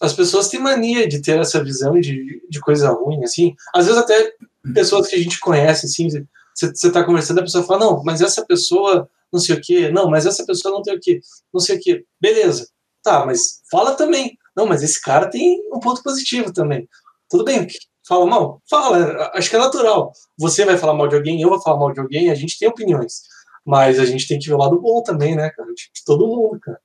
as 0.00 0.14
pessoas 0.14 0.48
têm 0.48 0.58
mania 0.58 1.06
de 1.06 1.20
ter 1.20 1.38
essa 1.38 1.62
visão 1.62 2.00
de, 2.00 2.42
de 2.48 2.60
coisa 2.60 2.88
ruim, 2.92 3.22
assim. 3.22 3.54
Às 3.74 3.88
vezes 3.88 4.00
até 4.00 4.32
pessoas 4.72 5.06
que 5.06 5.16
a 5.16 5.18
gente 5.18 5.38
conhece, 5.38 5.84
assim, 5.84 6.08
você 6.54 6.86
está 6.88 7.04
conversando, 7.04 7.40
a 7.40 7.42
pessoa 7.42 7.62
fala, 7.62 7.80
não, 7.80 8.02
mas 8.02 8.22
essa 8.22 8.42
pessoa 8.42 9.06
não 9.32 9.40
sei 9.40 9.56
o 9.56 9.60
quê, 9.60 9.90
não, 9.90 10.10
mas 10.10 10.26
essa 10.26 10.44
pessoa 10.44 10.74
não 10.74 10.82
tem 10.82 10.94
o 10.94 11.00
quê, 11.00 11.20
não 11.52 11.60
sei 11.60 11.76
o 11.76 11.80
quê. 11.80 12.04
Beleza. 12.20 12.68
Tá, 13.02 13.26
mas 13.26 13.60
fala 13.70 13.94
também. 13.94 14.36
Não, 14.56 14.66
mas 14.66 14.82
esse 14.82 15.00
cara 15.00 15.30
tem 15.30 15.60
um 15.72 15.80
ponto 15.80 16.02
positivo 16.02 16.52
também. 16.52 16.88
Tudo 17.28 17.44
bem, 17.44 17.66
fala 18.06 18.26
mal? 18.26 18.62
Fala, 18.68 19.30
acho 19.34 19.48
que 19.50 19.56
é 19.56 19.58
natural. 19.58 20.12
Você 20.38 20.64
vai 20.64 20.76
falar 20.76 20.94
mal 20.94 21.08
de 21.08 21.16
alguém, 21.16 21.40
eu 21.40 21.48
vou 21.48 21.60
falar 21.60 21.78
mal 21.78 21.92
de 21.92 22.00
alguém, 22.00 22.30
a 22.30 22.34
gente 22.34 22.58
tem 22.58 22.68
opiniões. 22.68 23.22
Mas 23.64 23.98
a 23.98 24.04
gente 24.04 24.28
tem 24.28 24.38
que 24.38 24.48
ver 24.48 24.54
o 24.54 24.58
lado 24.58 24.80
bom 24.80 25.02
também, 25.02 25.34
né, 25.36 25.50
cara? 25.50 25.68
De 25.72 26.04
todo 26.04 26.26
mundo, 26.26 26.60
cara. 26.60 26.80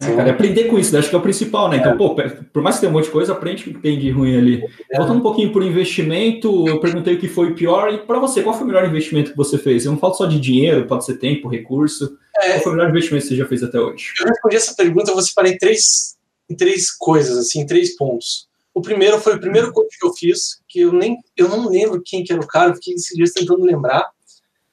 É, 0.00 0.14
cara, 0.14 0.30
aprender 0.30 0.64
com 0.64 0.78
isso, 0.78 0.96
acho 0.96 1.10
que 1.10 1.14
é 1.16 1.18
o 1.18 1.22
principal, 1.22 1.68
né? 1.68 1.78
Então, 1.78 1.92
é. 1.92 1.96
pô, 1.96 2.14
por 2.52 2.62
mais 2.62 2.76
que 2.76 2.82
tenha 2.82 2.90
um 2.90 2.94
monte 2.94 3.06
de 3.06 3.10
coisa, 3.10 3.32
aprende 3.32 3.62
o 3.62 3.74
que 3.74 3.80
tem 3.80 3.98
de 3.98 4.10
ruim 4.10 4.36
ali. 4.36 4.64
É. 4.92 4.96
Voltando 4.96 5.18
um 5.18 5.22
pouquinho 5.22 5.52
por 5.52 5.60
investimento, 5.62 6.68
eu 6.68 6.78
perguntei 6.78 7.14
o 7.14 7.18
que 7.18 7.26
foi 7.26 7.52
pior, 7.52 7.92
e 7.92 7.98
para 7.98 8.20
você, 8.20 8.40
qual 8.40 8.54
foi 8.54 8.62
o 8.62 8.66
melhor 8.68 8.86
investimento 8.86 9.32
que 9.32 9.36
você 9.36 9.58
fez? 9.58 9.84
Eu 9.84 9.92
não 9.92 9.98
falo 9.98 10.14
só 10.14 10.26
de 10.26 10.38
dinheiro, 10.38 10.86
pode 10.86 11.04
ser 11.04 11.18
tempo, 11.18 11.48
recurso. 11.48 12.16
É. 12.36 12.52
Qual 12.52 12.60
foi 12.60 12.72
o 12.72 12.76
melhor 12.76 12.90
investimento 12.90 13.24
que 13.24 13.30
você 13.30 13.36
já 13.36 13.46
fez 13.46 13.62
até 13.64 13.80
hoje? 13.80 14.12
Eu 14.20 14.26
respondi 14.28 14.56
essa 14.56 14.74
pergunta, 14.76 15.10
eu 15.10 15.14
vou 15.14 15.22
separar 15.22 15.48
em 15.48 15.58
três, 15.58 16.16
em 16.48 16.54
três 16.54 16.92
coisas, 16.92 17.36
assim, 17.36 17.62
em 17.62 17.66
três 17.66 17.96
pontos. 17.96 18.46
O 18.72 18.80
primeiro 18.80 19.18
foi 19.18 19.34
o 19.34 19.40
primeiro 19.40 19.72
coach 19.72 19.98
que 19.98 20.06
eu 20.06 20.14
fiz, 20.14 20.60
que 20.68 20.78
eu 20.78 20.92
nem 20.92 21.18
eu 21.36 21.48
não 21.48 21.68
lembro 21.68 22.00
quem 22.04 22.22
que 22.22 22.32
era 22.32 22.40
o 22.40 22.46
cara, 22.46 22.72
fiquei 22.74 22.94
esses 22.94 23.16
dias 23.16 23.32
tentando 23.32 23.64
lembrar. 23.64 24.08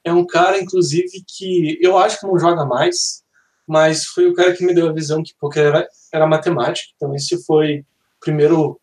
É 0.03 0.13
um 0.13 0.23
cara, 0.23 0.61
inclusive, 0.61 1.23
que 1.27 1.79
eu 1.81 1.97
acho 1.97 2.19
que 2.19 2.27
não 2.27 2.37
joga 2.37 2.63
mais, 2.63 3.23
mas 3.67 4.05
foi 4.05 4.27
o 4.27 4.33
cara 4.33 4.53
que 4.53 4.65
me 4.65 4.73
deu 4.73 4.89
a 4.89 4.93
visão 4.93 5.23
que 5.23 5.35
poker 5.39 5.65
era, 5.65 5.87
era 6.13 6.27
matemática. 6.27 6.89
Então, 6.95 7.15
esse 7.15 7.43
foi 7.45 7.85
primeiro, 8.19 8.79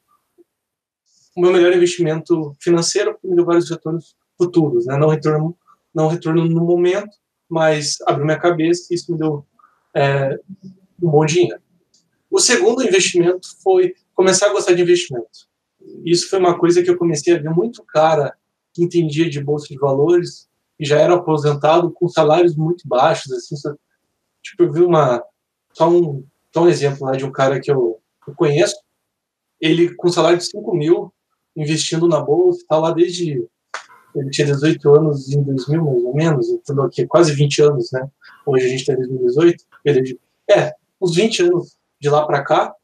o 1.36 1.40
meu 1.40 1.52
melhor 1.52 1.72
investimento 1.72 2.54
financeiro, 2.60 3.18
que 3.18 3.26
me 3.26 3.34
deu 3.34 3.44
vários 3.44 3.70
retornos 3.70 4.16
futuros, 4.36 4.86
né? 4.86 4.96
Não 4.96 5.08
retorno, 5.08 5.56
não 5.94 6.08
retorno 6.08 6.44
no 6.44 6.64
momento, 6.64 7.10
mas 7.48 7.98
abriu 8.06 8.24
minha 8.24 8.38
cabeça 8.38 8.88
e 8.90 8.94
isso 8.94 9.12
me 9.12 9.18
deu 9.18 9.46
é, 9.94 10.38
um 11.02 11.10
bom 11.10 11.24
dinheiro. 11.24 11.60
O 12.30 12.40
segundo 12.40 12.82
investimento 12.82 13.46
foi 13.62 13.94
começar 14.14 14.46
a 14.46 14.52
gostar 14.52 14.72
de 14.72 14.82
investimento. 14.82 15.50
Isso 16.04 16.30
foi 16.30 16.38
uma 16.38 16.58
coisa 16.58 16.82
que 16.82 16.88
eu 16.88 16.96
comecei 16.96 17.34
a 17.34 17.38
ver 17.38 17.50
muito 17.50 17.84
cara 17.84 18.34
que 18.72 18.82
entendia 18.82 19.28
de 19.28 19.42
bolsa 19.42 19.66
de 19.68 19.78
valores 19.78 20.48
e 20.78 20.84
já 20.84 20.98
era 20.98 21.14
aposentado 21.14 21.90
com 21.90 22.08
salários 22.08 22.56
muito 22.56 22.88
baixos, 22.88 23.30
assim, 23.32 23.54
Tipo, 24.42 24.64
eu 24.64 24.72
vi 24.72 24.82
uma. 24.82 25.22
Só 25.72 25.88
um, 25.88 26.24
só 26.52 26.64
um 26.64 26.68
exemplo 26.68 27.06
lá 27.06 27.12
de 27.12 27.24
um 27.24 27.32
cara 27.32 27.60
que 27.60 27.70
eu, 27.70 28.00
eu 28.26 28.34
conheço. 28.34 28.76
Ele, 29.60 29.94
com 29.94 30.08
salário 30.08 30.38
de 30.38 30.44
5 30.44 30.74
mil, 30.76 31.12
investindo 31.56 32.08
na 32.08 32.20
bolsa, 32.20 32.60
está 32.60 32.78
lá 32.78 32.90
desde. 32.92 33.46
Ele 34.14 34.30
tinha 34.30 34.46
18 34.46 34.94
anos 34.94 35.30
em 35.30 35.42
2000, 35.42 35.82
mais 35.82 36.04
ou 36.04 36.14
menos, 36.14 36.48
então 36.50 36.82
aqui 36.82 37.06
quase 37.06 37.32
20 37.32 37.62
anos, 37.62 37.90
né? 37.92 38.06
Hoje 38.44 38.66
a 38.66 38.68
gente 38.68 38.80
está 38.80 38.92
em 38.92 38.96
2018. 38.96 39.64
Ele, 39.84 40.20
é, 40.50 40.72
uns 41.00 41.14
20 41.14 41.44
anos 41.44 41.78
de 41.98 42.10
lá 42.10 42.26
para 42.26 42.44
cá. 42.44 42.74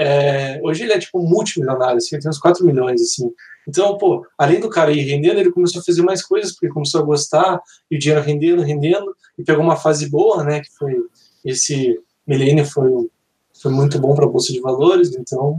É, 0.00 0.60
hoje 0.62 0.84
ele 0.84 0.92
é 0.92 0.98
tipo 0.98 1.18
multimilionário, 1.20 1.96
assim, 1.96 2.14
ele 2.14 2.22
tem 2.22 2.30
uns 2.30 2.38
4 2.38 2.64
milhões, 2.64 3.02
assim. 3.02 3.32
Então, 3.66 3.98
pô, 3.98 4.24
além 4.38 4.60
do 4.60 4.70
cara 4.70 4.92
ir 4.92 5.00
rendendo, 5.00 5.40
ele 5.40 5.50
começou 5.50 5.80
a 5.80 5.84
fazer 5.84 6.02
mais 6.02 6.22
coisas, 6.22 6.52
porque 6.52 6.68
começou 6.68 7.02
a 7.02 7.04
gostar, 7.04 7.60
e 7.90 7.96
o 7.96 7.98
dinheiro 7.98 8.24
rendendo, 8.24 8.62
rendendo, 8.62 9.12
e 9.36 9.42
pegou 9.42 9.64
uma 9.64 9.76
fase 9.76 10.08
boa, 10.08 10.44
né, 10.44 10.60
que 10.60 10.70
foi 10.78 10.94
esse 11.44 11.98
milênio 12.24 12.64
foi, 12.64 12.90
foi 13.60 13.72
muito 13.72 13.98
bom 13.98 14.14
para 14.14 14.24
a 14.24 14.28
bolsa 14.28 14.52
de 14.52 14.60
valores, 14.60 15.16
então 15.16 15.58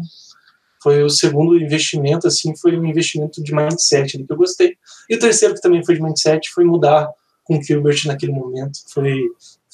foi 0.81 1.03
o 1.03 1.09
segundo 1.09 1.59
investimento, 1.59 2.25
assim, 2.25 2.55
foi 2.55 2.79
um 2.79 2.85
investimento 2.85 3.43
de 3.43 3.53
mindset 3.53 4.17
que 4.23 4.31
eu 4.31 4.37
gostei. 4.37 4.77
E 5.09 5.15
o 5.15 5.19
terceiro 5.19 5.53
que 5.53 5.61
também 5.61 5.83
foi 5.83 5.95
de 5.95 6.01
mindset 6.01 6.49
foi 6.53 6.63
mudar 6.63 7.09
com 7.43 7.57
o 7.57 7.61
Gilbert 7.61 8.05
naquele 8.05 8.31
momento. 8.31 8.79
Foi, 8.93 9.13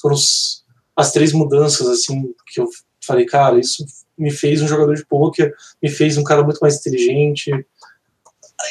foram 0.00 0.16
os, 0.16 0.64
as 0.96 1.12
três 1.12 1.32
mudanças, 1.32 1.86
assim, 1.86 2.34
que 2.48 2.60
eu 2.60 2.66
falei, 3.00 3.24
cara, 3.24 3.60
isso 3.60 3.84
me 4.18 4.30
fez 4.30 4.62
um 4.62 4.68
jogador 4.68 4.94
de 4.94 5.04
poker, 5.06 5.54
me 5.82 5.88
fez 5.88 6.16
um 6.16 6.24
cara 6.24 6.42
muito 6.42 6.58
mais 6.58 6.78
inteligente, 6.78 7.50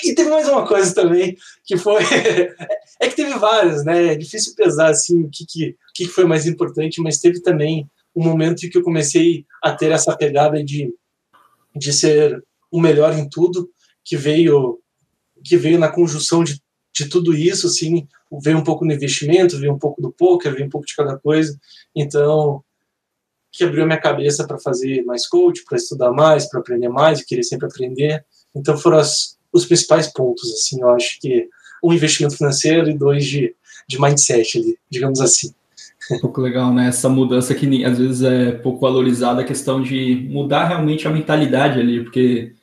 e 0.04 0.14
teve 0.14 0.30
mais 0.30 0.48
uma 0.48 0.68
coisa 0.68 0.94
também, 0.94 1.38
que 1.64 1.78
foi. 1.78 2.02
é 3.00 3.08
que 3.08 3.16
teve 3.16 3.38
várias, 3.38 3.86
né? 3.86 4.14
É 4.14 4.16
difícil 4.16 4.56
pesar 4.56 4.90
assim 4.90 5.24
o 5.24 5.30
que, 5.30 5.46
que, 5.46 5.76
que 5.94 6.08
foi 6.08 6.26
mais 6.26 6.46
importante, 6.46 7.02
mas 7.02 7.20
teve 7.20 7.42
também 7.42 7.90
um 8.16 8.24
momento 8.24 8.66
em 8.66 8.70
que 8.70 8.78
eu 8.78 8.84
comecei 8.84 9.46
a 9.62 9.74
ter 9.74 9.92
essa 9.92 10.16
pegada 10.16 10.64
de, 10.64 10.94
de 11.76 11.94
ser 11.94 12.44
o 12.72 12.82
melhor 12.82 13.18
em 13.18 13.30
tudo, 13.30 13.70
que 14.04 14.18
veio 14.18 14.80
que 15.44 15.58
veio 15.58 15.78
na 15.78 15.90
conjunção 15.90 16.44
de, 16.44 16.60
de 16.94 17.08
tudo 17.08 17.36
isso, 17.36 17.68
assim, 17.68 18.08
veio 18.42 18.58
um 18.58 18.64
pouco 18.64 18.84
no 18.84 18.92
investimento, 18.92 19.60
veio 19.60 19.74
um 19.74 19.78
pouco 19.78 20.02
do 20.02 20.12
poker, 20.12 20.54
veio 20.54 20.66
um 20.66 20.70
pouco 20.70 20.88
de 20.88 20.96
cada 20.96 21.20
coisa. 21.20 21.56
Então, 21.96 22.64
que 23.56 23.64
abriu 23.64 23.86
minha 23.86 24.00
cabeça 24.00 24.46
para 24.46 24.60
fazer 24.60 25.04
mais 25.04 25.28
coach, 25.28 25.64
para 25.64 25.78
estudar 25.78 26.12
mais, 26.12 26.50
para 26.50 26.60
aprender 26.60 26.90
mais, 26.90 27.20
e 27.20 27.26
querer 27.26 27.44
sempre 27.44 27.68
aprender. 27.68 28.24
Então, 28.56 28.78
foram 28.78 28.98
as, 28.98 29.38
os 29.52 29.66
principais 29.66 30.12
pontos, 30.12 30.52
assim, 30.52 30.82
eu 30.82 30.90
acho 30.90 31.20
que 31.20 31.48
um 31.84 31.94
investimento 31.94 32.38
financeiro 32.38 32.90
e 32.90 32.98
dois 32.98 33.26
de, 33.26 33.56
de 33.88 34.02
mindset 34.02 34.58
ali, 34.58 34.78
digamos 34.90 35.22
assim. 35.22 35.54
Um 36.12 36.20
pouco 36.20 36.42
legal, 36.42 36.74
né? 36.74 36.88
Essa 36.88 37.10
mudança 37.10 37.54
que 37.56 37.84
às 37.84 37.98
vezes 37.98 38.22
é 38.22 38.52
pouco 38.52 38.80
valorizada, 38.80 39.42
a 39.42 39.46
questão 39.46 39.82
de 39.82 40.28
mudar 40.30 40.66
realmente 40.66 41.08
a 41.08 41.12
mentalidade 41.12 41.80
ali, 41.80 42.04
porque 42.04 42.54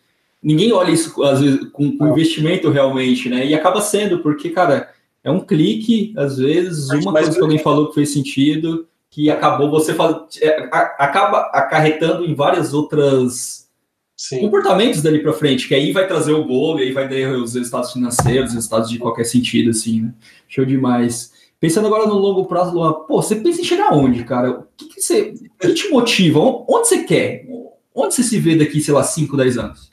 ninguém 0.42 0.72
olha 0.72 0.90
isso 0.90 1.22
às 1.22 1.40
vezes 1.40 1.68
com, 1.72 1.96
com 1.96 2.08
investimento 2.08 2.70
realmente, 2.70 3.28
né? 3.28 3.46
E 3.46 3.54
acaba 3.54 3.80
sendo, 3.80 4.20
porque, 4.20 4.50
cara, 4.50 4.90
é 5.24 5.30
um 5.30 5.40
clique, 5.40 6.12
às 6.16 6.36
vezes, 6.36 6.90
uma 6.90 7.12
coisa 7.12 7.32
que 7.32 7.40
alguém 7.40 7.58
falou 7.58 7.88
que 7.88 7.94
fez 7.94 8.12
sentido, 8.12 8.86
que 9.12 9.30
acabou 9.30 9.70
você 9.70 9.92
faz... 9.94 10.16
É, 10.40 10.68
acaba 10.72 11.50
acarretando 11.52 12.24
em 12.24 12.34
várias 12.34 12.72
outras 12.72 13.68
Sim. 14.16 14.40
comportamentos 14.40 15.02
dali 15.02 15.22
para 15.22 15.34
frente, 15.34 15.68
que 15.68 15.74
aí 15.74 15.92
vai 15.92 16.08
trazer 16.08 16.32
o 16.32 16.46
bolo, 16.46 16.80
e 16.80 16.84
aí 16.84 16.92
vai 16.92 17.06
ter 17.06 17.28
os 17.28 17.54
resultados 17.54 17.92
financeiros, 17.92 18.48
os 18.48 18.54
resultados 18.54 18.88
de 18.88 18.98
qualquer 18.98 19.24
sentido, 19.24 19.70
assim, 19.70 20.00
né? 20.00 20.14
Show 20.48 20.64
demais. 20.64 21.30
Pensando 21.60 21.88
agora 21.88 22.06
no 22.06 22.14
longo 22.14 22.46
prazo, 22.46 22.74
Luan, 22.74 23.04
pô, 23.06 23.20
você 23.20 23.36
pensa 23.36 23.60
em 23.60 23.64
chegar 23.64 23.92
aonde, 23.92 24.24
cara? 24.24 24.50
O 24.50 24.66
que, 24.76 24.86
que, 24.86 25.00
você, 25.02 25.34
o 25.34 25.58
que 25.58 25.74
te 25.74 25.90
motiva? 25.90 26.40
Onde 26.40 26.88
você 26.88 27.04
quer? 27.04 27.46
Onde 27.94 28.14
você 28.14 28.22
se 28.22 28.38
vê 28.38 28.56
daqui, 28.56 28.80
sei 28.80 28.94
lá, 28.94 29.04
5, 29.04 29.36
10 29.36 29.58
anos? 29.58 29.90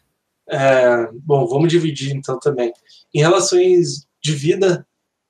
É, 0.50 1.10
bom, 1.26 1.46
vamos 1.46 1.70
dividir 1.70 2.16
então 2.16 2.40
também. 2.40 2.72
Em 3.14 3.20
relações 3.20 4.08
de 4.24 4.32
vida, 4.32 4.88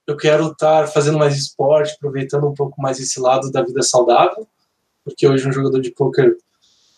eu 0.09 0.17
quero 0.17 0.47
estar 0.47 0.87
fazendo 0.87 1.19
mais 1.19 1.35
esporte, 1.35 1.93
aproveitando 1.93 2.47
um 2.47 2.53
pouco 2.55 2.81
mais 2.81 2.99
esse 2.99 3.19
lado 3.19 3.51
da 3.51 3.61
vida 3.61 3.83
saudável, 3.83 4.47
porque 5.03 5.27
hoje 5.27 5.47
um 5.47 5.51
jogador 5.51 5.79
de 5.79 5.91
poker 5.91 6.35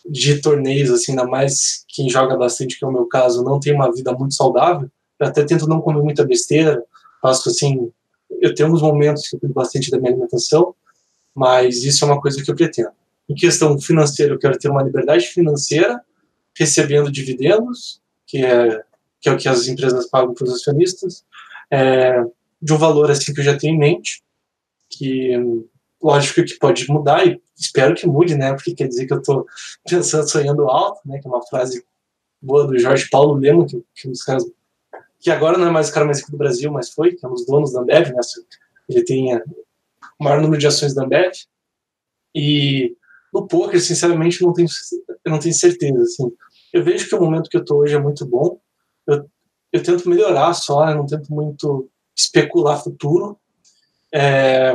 de 0.09 0.41
torneios, 0.41 0.89
assim, 0.89 1.11
ainda 1.11 1.25
mais 1.25 1.83
quem 1.89 2.09
joga 2.09 2.37
bastante, 2.37 2.79
que 2.79 2.85
é 2.85 2.87
o 2.87 2.91
meu 2.91 3.05
caso, 3.07 3.43
não 3.43 3.59
tem 3.59 3.73
uma 3.73 3.91
vida 3.91 4.13
muito 4.13 4.33
saudável. 4.33 4.89
Eu 5.19 5.27
até 5.27 5.43
tento 5.43 5.67
não 5.67 5.81
comer 5.81 6.01
muita 6.01 6.25
besteira, 6.25 6.81
faço 7.21 7.49
assim. 7.49 7.91
Eu 8.39 8.55
tenho 8.55 8.67
alguns 8.67 8.81
momentos 8.81 9.27
que 9.27 9.35
eu 9.35 9.41
cuido 9.41 9.53
bastante 9.53 9.91
da 9.91 9.99
minha 9.99 10.11
alimentação, 10.11 10.73
mas 11.35 11.83
isso 11.83 12.05
é 12.05 12.07
uma 12.07 12.21
coisa 12.21 12.41
que 12.41 12.49
eu 12.49 12.55
pretendo. 12.55 12.91
Em 13.27 13.35
questão 13.35 13.77
financeira, 13.77 14.33
eu 14.33 14.39
quero 14.39 14.57
ter 14.57 14.69
uma 14.69 14.83
liberdade 14.83 15.27
financeira, 15.27 16.01
recebendo 16.57 17.11
dividendos, 17.11 18.01
que 18.25 18.37
é, 18.37 18.81
que 19.19 19.27
é 19.27 19.33
o 19.33 19.37
que 19.37 19.49
as 19.49 19.67
empresas 19.67 20.07
pagam 20.07 20.33
para 20.33 20.45
os 20.45 20.53
acionistas, 20.53 21.25
é, 21.69 22.23
de 22.61 22.73
um 22.73 22.77
valor 22.77 23.09
assim 23.09 23.33
que 23.33 23.39
eu 23.39 23.45
já 23.45 23.57
tenho 23.57 23.75
em 23.75 23.79
mente, 23.79 24.21
que 24.89 25.33
lógico 26.01 26.43
que 26.43 26.57
pode 26.57 26.87
mudar 26.89 27.25
e 27.25 27.41
espero 27.57 27.95
que 27.95 28.07
mude, 28.07 28.35
né? 28.35 28.53
Porque 28.53 28.73
quer 28.73 28.87
dizer 28.87 29.05
que 29.05 29.13
eu 29.13 29.19
estou 29.19 29.45
pensando, 29.87 30.29
sonhando 30.29 30.69
alto, 30.69 30.99
né? 31.05 31.19
Que 31.19 31.27
é 31.27 31.29
uma 31.29 31.45
frase 31.45 31.83
boa 32.41 32.65
do 32.65 32.77
Jorge 32.77 33.07
Paulo 33.09 33.35
Lema, 33.35 33.65
que, 33.65 33.83
que 33.95 34.07
um 34.07 34.11
dos 34.11 34.23
caras 34.23 34.43
que 35.21 35.29
agora 35.29 35.57
não 35.57 35.67
é 35.67 35.69
mais 35.69 35.89
o 35.89 35.93
cara 35.93 36.05
mais 36.05 36.19
rico 36.19 36.31
do 36.31 36.37
Brasil, 36.37 36.71
mas 36.71 36.89
foi, 36.89 37.15
que 37.15 37.23
é 37.23 37.29
um 37.29 37.33
dos 37.33 37.45
donos 37.45 37.71
da 37.71 37.81
Ambev, 37.81 38.11
né? 38.11 38.19
Ele 38.89 39.03
tem 39.03 39.35
o 39.35 39.43
maior 40.19 40.41
número 40.41 40.59
de 40.59 40.65
ações 40.65 40.95
da 40.95 41.03
Ambev. 41.03 41.31
E 42.33 42.95
no 43.31 43.47
poker, 43.47 43.79
sinceramente, 43.79 44.41
não 44.41 44.51
tenho, 44.51 44.67
eu 45.23 45.31
não 45.31 45.37
tenho 45.37 45.53
certeza, 45.53 46.01
assim. 46.01 46.31
Eu 46.73 46.83
vejo 46.83 47.07
que 47.07 47.15
o 47.15 47.21
momento 47.21 47.49
que 47.49 47.57
eu 47.57 47.61
estou 47.61 47.81
hoje 47.81 47.93
é 47.93 47.99
muito 47.99 48.25
bom. 48.25 48.59
Eu, 49.05 49.29
eu 49.71 49.83
tento 49.83 50.09
melhorar 50.09 50.55
só, 50.55 50.89
eu 50.89 50.95
não 50.95 51.05
tento 51.05 51.31
muito 51.31 51.87
especular 52.21 52.81
futuro. 52.81 53.37
É, 54.13 54.73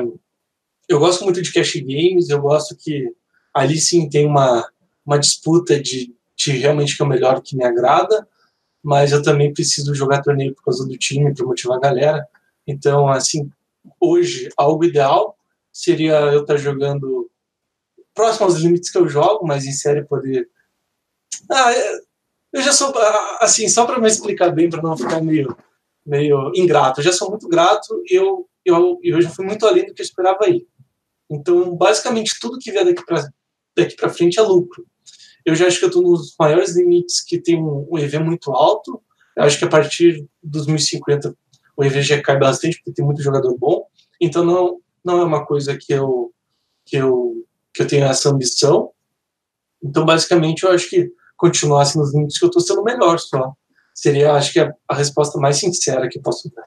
eu 0.89 0.99
gosto 0.99 1.25
muito 1.25 1.41
de 1.43 1.53
cash 1.53 1.77
games, 1.77 2.29
eu 2.29 2.41
gosto 2.41 2.77
que 2.77 3.13
ali 3.55 3.79
sim 3.79 4.09
tem 4.09 4.27
uma, 4.27 4.69
uma 5.05 5.19
disputa 5.19 5.81
de, 5.81 6.15
de 6.37 6.53
realmente 6.53 6.97
que 6.97 7.03
é 7.03 7.05
o 7.05 7.09
melhor 7.09 7.41
que 7.41 7.57
me 7.57 7.65
agrada, 7.65 8.27
mas 8.83 9.13
eu 9.13 9.23
também 9.23 9.53
preciso 9.53 9.95
jogar 9.95 10.23
torneio 10.23 10.55
por 10.55 10.65
causa 10.65 10.87
do 10.87 10.97
time, 10.97 11.35
para 11.35 11.47
motivar 11.47 11.79
a 11.79 11.81
galera. 11.81 12.29
Então, 12.67 13.09
assim, 13.09 13.51
hoje, 14.01 14.49
algo 14.57 14.85
ideal 14.85 15.37
seria 15.73 16.15
eu 16.33 16.43
estar 16.43 16.55
tá 16.55 16.57
jogando 16.57 17.31
próximo 18.15 18.47
aos 18.47 18.57
limites 18.57 18.91
que 18.91 18.99
eu 18.99 19.09
jogo, 19.09 19.47
mas 19.47 19.67
em 19.67 19.73
série 19.73 20.05
poder. 20.05 20.49
Ah, 21.51 21.73
é, 21.73 21.99
eu 22.53 22.63
já 22.63 22.73
sou, 22.73 22.93
assim, 23.41 23.69
só 23.69 23.85
para 23.85 24.01
me 24.01 24.09
explicar 24.09 24.51
bem, 24.51 24.71
para 24.71 24.83
não 24.83 24.97
ficar 24.97 25.21
meio, 25.21 25.55
meio 26.07 26.53
ingrato, 26.55 27.01
eu 27.01 27.05
já 27.05 27.13
sou 27.13 27.29
muito 27.29 27.49
grato 27.49 28.03
e 28.07 28.15
eu, 28.15 28.49
eu, 28.65 28.99
eu 29.03 29.21
já 29.21 29.29
fui 29.31 29.45
muito 29.45 29.67
além 29.67 29.85
do 29.85 29.93
que 29.93 30.01
eu 30.01 30.05
esperava 30.05 30.45
aí. 30.45 30.67
Então, 31.29 31.77
basicamente, 31.77 32.39
tudo 32.41 32.59
que 32.59 32.71
vier 32.71 32.85
daqui 32.85 33.05
para 33.05 33.29
daqui 33.77 33.97
frente 34.11 34.39
é 34.39 34.43
lucro. 34.43 34.87
Eu 35.45 35.55
já 35.55 35.67
acho 35.67 35.79
que 35.79 35.85
eu 35.85 35.89
estou 35.89 36.03
nos 36.03 36.35
maiores 36.39 36.77
limites 36.77 37.23
que 37.23 37.39
tem 37.39 37.63
um, 37.63 37.87
um 37.91 37.99
EV 37.99 38.19
muito 38.21 38.51
alto. 38.53 39.01
Eu 39.37 39.45
acho 39.45 39.59
que 39.59 39.65
a 39.65 39.69
partir 39.69 40.27
dos 40.43 40.67
1050 40.67 41.37
o 41.77 41.85
EV 41.85 42.03
já 42.03 42.23
cai 42.23 42.39
bastante, 42.39 42.79
porque 42.79 42.93
tem 42.93 43.05
muito 43.05 43.23
jogador 43.23 43.57
bom. 43.59 43.87
Então, 44.21 44.45
não, 44.45 44.81
não 45.05 45.21
é 45.21 45.25
uma 45.25 45.45
coisa 45.45 45.77
que 45.77 45.93
eu, 45.93 46.33
que 46.87 46.97
eu, 46.97 47.45
que 47.75 47.83
eu 47.83 47.87
tenho 47.87 48.07
essa 48.07 48.31
ambição. 48.31 48.91
Então, 49.83 50.05
basicamente, 50.05 50.63
eu 50.63 50.71
acho 50.71 50.89
que 50.89 51.13
continuasse 51.37 51.99
nos 51.99 52.15
limites 52.15 52.39
que 52.39 52.45
eu 52.45 52.49
estou 52.49 52.63
sendo 52.63 52.83
melhor 52.83 53.19
só. 53.19 53.53
Seria, 53.97 54.35
acho 54.35 54.53
que, 54.53 54.61
a, 54.61 54.71
a 54.87 54.95
resposta 54.95 55.39
mais 55.39 55.57
sincera 55.57 56.07
que 56.07 56.21
posso 56.21 56.53
dar. 56.55 56.65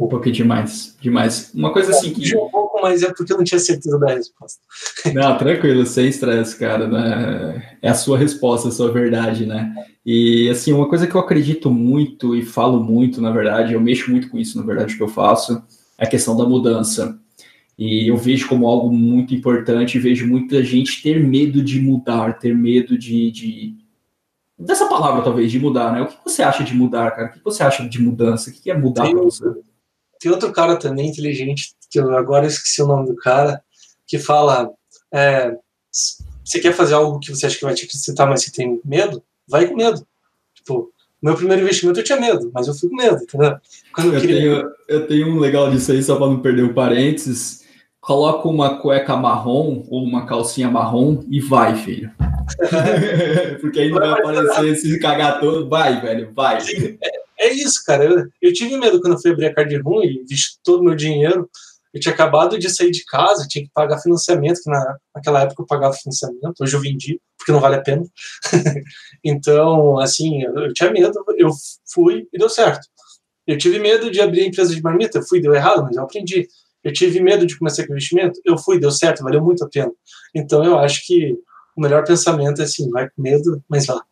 Um 0.00 0.08
pouco 0.08 0.28
demais, 0.30 0.96
demais. 1.00 1.52
Uma 1.54 1.72
coisa 1.72 1.92
assim 1.92 2.12
que. 2.12 2.36
Um 2.36 2.50
pouco, 2.50 2.80
mas 2.82 3.04
é 3.04 3.12
porque 3.14 3.32
eu 3.32 3.36
não 3.36 3.44
tinha 3.44 3.60
certeza 3.60 3.96
da 3.96 4.14
resposta. 4.14 4.60
Não, 5.14 5.38
tranquilo, 5.38 5.86
sem 5.86 6.08
estresse, 6.08 6.56
cara. 6.58 6.88
Né? 6.88 7.76
É 7.80 7.90
a 7.90 7.94
sua 7.94 8.18
resposta, 8.18 8.68
a 8.68 8.72
sua 8.72 8.90
verdade, 8.90 9.46
né? 9.46 9.72
E 10.04 10.48
assim, 10.50 10.72
uma 10.72 10.88
coisa 10.88 11.06
que 11.06 11.14
eu 11.14 11.20
acredito 11.20 11.70
muito 11.70 12.34
e 12.34 12.42
falo 12.42 12.82
muito, 12.82 13.20
na 13.20 13.30
verdade, 13.30 13.74
eu 13.74 13.80
mexo 13.80 14.10
muito 14.10 14.28
com 14.28 14.38
isso, 14.38 14.58
na 14.58 14.66
verdade, 14.66 14.96
que 14.96 15.02
eu 15.02 15.08
faço, 15.08 15.62
é 15.96 16.04
a 16.04 16.10
questão 16.10 16.36
da 16.36 16.44
mudança. 16.44 17.16
E 17.78 18.08
eu 18.10 18.16
vejo 18.16 18.48
como 18.48 18.66
algo 18.66 18.92
muito 18.92 19.32
importante, 19.32 19.98
vejo 19.98 20.26
muita 20.26 20.62
gente 20.64 21.02
ter 21.02 21.20
medo 21.20 21.62
de 21.62 21.80
mudar, 21.80 22.38
ter 22.38 22.54
medo 22.54 22.98
de, 22.98 23.30
de 23.30 23.81
dessa 24.64 24.86
palavra, 24.86 25.22
talvez, 25.22 25.50
de 25.50 25.58
mudar, 25.58 25.92
né? 25.92 26.02
O 26.02 26.06
que 26.06 26.16
você 26.24 26.42
acha 26.42 26.64
de 26.64 26.74
mudar, 26.74 27.10
cara? 27.10 27.28
O 27.28 27.32
que 27.32 27.44
você 27.44 27.62
acha 27.62 27.88
de 27.88 28.00
mudança? 28.00 28.50
O 28.50 28.52
que 28.52 28.70
é 28.70 28.76
mudar 28.76 29.10
para 29.10 29.22
você? 29.22 29.44
Tem 30.20 30.30
outro 30.30 30.52
cara 30.52 30.76
também 30.76 31.08
inteligente, 31.08 31.74
que 31.90 31.98
eu 31.98 32.16
agora 32.16 32.46
esqueci 32.46 32.80
o 32.82 32.86
nome 32.86 33.06
do 33.06 33.16
cara, 33.16 33.62
que 34.06 34.18
fala: 34.18 34.70
é, 35.12 35.56
você 35.90 36.60
quer 36.60 36.72
fazer 36.72 36.94
algo 36.94 37.18
que 37.18 37.30
você 37.30 37.46
acha 37.46 37.58
que 37.58 37.64
vai 37.64 37.74
te 37.74 37.84
acrescentar, 37.84 38.28
mas 38.28 38.42
você 38.42 38.52
tem 38.52 38.80
medo? 38.84 39.22
Vai 39.48 39.66
com 39.66 39.76
medo. 39.76 40.06
Tipo, 40.54 40.92
meu 41.20 41.34
primeiro 41.34 41.62
investimento 41.62 42.00
eu 42.00 42.04
tinha 42.04 42.20
medo, 42.20 42.50
mas 42.54 42.68
eu 42.68 42.74
fui 42.74 42.88
com 42.88 42.96
medo, 42.96 43.22
entendeu? 43.22 43.56
Quando 43.94 44.08
eu, 44.08 44.14
eu, 44.14 44.20
queria... 44.20 44.38
tenho, 44.38 44.70
eu 44.88 45.06
tenho 45.06 45.28
um 45.28 45.38
legal 45.38 45.70
disso 45.70 45.92
aí, 45.92 46.02
só 46.02 46.16
para 46.16 46.26
não 46.26 46.40
perder 46.40 46.62
o 46.62 46.74
parênteses 46.74 47.62
coloca 48.02 48.48
uma 48.48 48.78
cueca 48.78 49.16
marrom 49.16 49.86
ou 49.88 50.02
uma 50.02 50.26
calcinha 50.26 50.68
marrom 50.68 51.22
e 51.30 51.40
vai, 51.40 51.76
filho. 51.76 52.10
Porque 53.60 53.80
aí 53.80 53.90
não 53.90 53.98
vai 53.98 54.10
aparecer 54.10 54.76
se 54.76 54.98
cagar 54.98 55.40
todo. 55.40 55.68
Vai, 55.68 56.00
velho, 56.00 56.32
vai. 56.34 56.58
É, 57.02 57.46
é 57.46 57.52
isso, 57.52 57.82
cara. 57.86 58.04
Eu, 58.04 58.26
eu, 58.40 58.52
tive 58.52 58.76
medo 58.76 59.00
quando 59.00 59.14
eu 59.14 59.20
fui 59.20 59.32
abrir 59.32 59.46
a 59.46 59.54
card 59.54 59.76
room 59.78 60.02
e 60.02 60.24
visto 60.28 60.58
todo 60.62 60.80
o 60.80 60.84
meu 60.84 60.94
dinheiro. 60.94 61.48
Eu 61.92 62.00
tinha 62.00 62.14
acabado 62.14 62.58
de 62.58 62.70
sair 62.70 62.90
de 62.90 63.04
casa, 63.04 63.46
tinha 63.46 63.64
que 63.64 63.70
pagar 63.74 63.98
financiamento, 63.98 64.62
que 64.62 64.70
na, 64.70 64.96
naquela 65.14 65.42
época 65.42 65.62
eu 65.62 65.66
pagava 65.66 65.92
financiamento, 65.92 66.54
hoje 66.62 66.74
eu 66.74 66.80
vendi, 66.80 67.20
porque 67.36 67.52
não 67.52 67.60
vale 67.60 67.76
a 67.76 67.82
pena. 67.82 68.02
então, 69.22 69.98
assim, 69.98 70.42
eu, 70.42 70.56
eu 70.56 70.72
tinha 70.72 70.90
medo, 70.90 71.12
eu 71.36 71.50
fui 71.92 72.26
e 72.32 72.38
deu 72.38 72.48
certo. 72.48 72.86
Eu 73.46 73.58
tive 73.58 73.78
medo 73.78 74.10
de 74.10 74.20
abrir 74.22 74.42
a 74.42 74.46
empresa 74.46 74.74
de 74.74 74.80
marmita, 74.80 75.22
fui, 75.22 75.40
deu 75.40 75.54
errado, 75.54 75.82
mas 75.82 75.96
eu 75.96 76.04
aprendi. 76.04 76.48
Eu 76.82 76.92
tive 76.92 77.20
medo 77.20 77.46
de 77.46 77.58
começar 77.58 77.86
com 77.86 77.92
investimento, 77.92 78.40
eu 78.44 78.56
fui, 78.56 78.80
deu 78.80 78.90
certo, 78.90 79.22
valeu 79.22 79.42
muito 79.42 79.62
a 79.64 79.68
pena. 79.68 79.92
Então 80.34 80.64
eu 80.64 80.78
acho 80.78 81.06
que 81.06 81.36
o 81.76 81.80
melhor 81.80 82.04
pensamento 82.04 82.60
é 82.60 82.64
assim, 82.64 82.90
vai 82.90 83.08
com 83.08 83.22
medo, 83.22 83.62
mas 83.68 83.86
vá, 83.86 84.02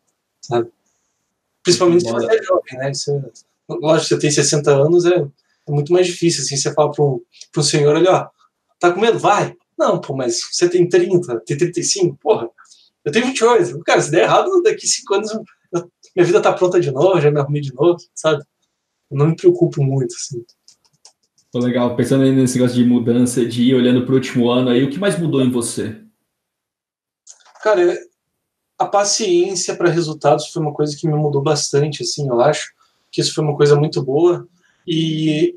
sabe? 0.41 0.69
Principalmente 1.63 2.05
se 2.05 2.11
você 2.11 2.37
é 2.37 2.43
jovem, 2.43 2.77
né? 2.77 2.91
Isso 2.91 3.11
é, 3.11 3.21
lógico, 3.69 4.09
você 4.09 4.19
tem 4.19 4.31
60 4.31 4.71
anos, 4.71 5.05
é, 5.05 5.15
é 5.15 5.71
muito 5.71 5.93
mais 5.93 6.07
difícil, 6.07 6.43
assim, 6.43 6.57
você 6.57 6.73
fala 6.73 6.91
para 6.91 7.03
um, 7.03 7.21
um 7.55 7.63
senhor 7.63 7.95
ali, 7.95 8.07
ó, 8.07 8.27
tá 8.79 8.91
com 8.91 8.99
medo? 8.99 9.19
Vai! 9.19 9.55
Não, 9.77 9.99
pô, 9.99 10.15
mas 10.15 10.41
você 10.51 10.69
tem 10.69 10.87
30, 10.87 11.39
tem 11.45 11.57
35, 11.57 12.17
porra, 12.21 12.49
eu 13.03 13.11
tenho 13.11 13.25
28. 13.25 13.79
Cara, 13.79 14.01
se 14.01 14.11
der 14.11 14.23
errado, 14.23 14.61
daqui 14.61 14.87
5 14.87 15.13
anos 15.15 15.31
eu, 15.31 15.43
minha 16.15 16.25
vida 16.25 16.41
tá 16.41 16.53
pronta 16.53 16.79
de 16.79 16.91
novo, 16.91 17.19
já 17.19 17.31
me 17.31 17.39
arrumei 17.39 17.61
de 17.61 17.73
novo, 17.73 17.97
sabe? 18.13 18.43
Eu 19.09 19.17
não 19.17 19.27
me 19.27 19.35
preocupo 19.35 19.83
muito, 19.83 20.13
assim. 20.13 20.43
Tô 21.51 21.59
legal. 21.59 21.95
Pensando 21.95 22.23
aí 22.23 22.31
nesse 22.31 22.57
negócio 22.57 22.77
de 22.77 22.85
mudança, 22.85 23.45
de 23.45 23.63
ir 23.63 23.75
olhando 23.75 24.05
para 24.05 24.13
o 24.13 24.15
último 24.15 24.49
ano 24.49 24.69
aí, 24.69 24.83
o 24.83 24.89
que 24.89 24.99
mais 24.99 25.19
mudou 25.19 25.41
em 25.41 25.51
você? 25.51 26.00
Cara, 27.61 27.97
a 28.77 28.85
paciência 28.85 29.75
para 29.75 29.89
resultados 29.89 30.47
foi 30.47 30.61
uma 30.61 30.73
coisa 30.73 30.95
que 30.97 31.07
me 31.07 31.13
mudou 31.13 31.41
bastante, 31.41 32.01
assim, 32.01 32.27
eu 32.27 32.41
acho 32.41 32.73
que 33.11 33.21
isso 33.21 33.33
foi 33.33 33.43
uma 33.43 33.55
coisa 33.55 33.75
muito 33.75 34.01
boa. 34.01 34.47
E 34.87 35.55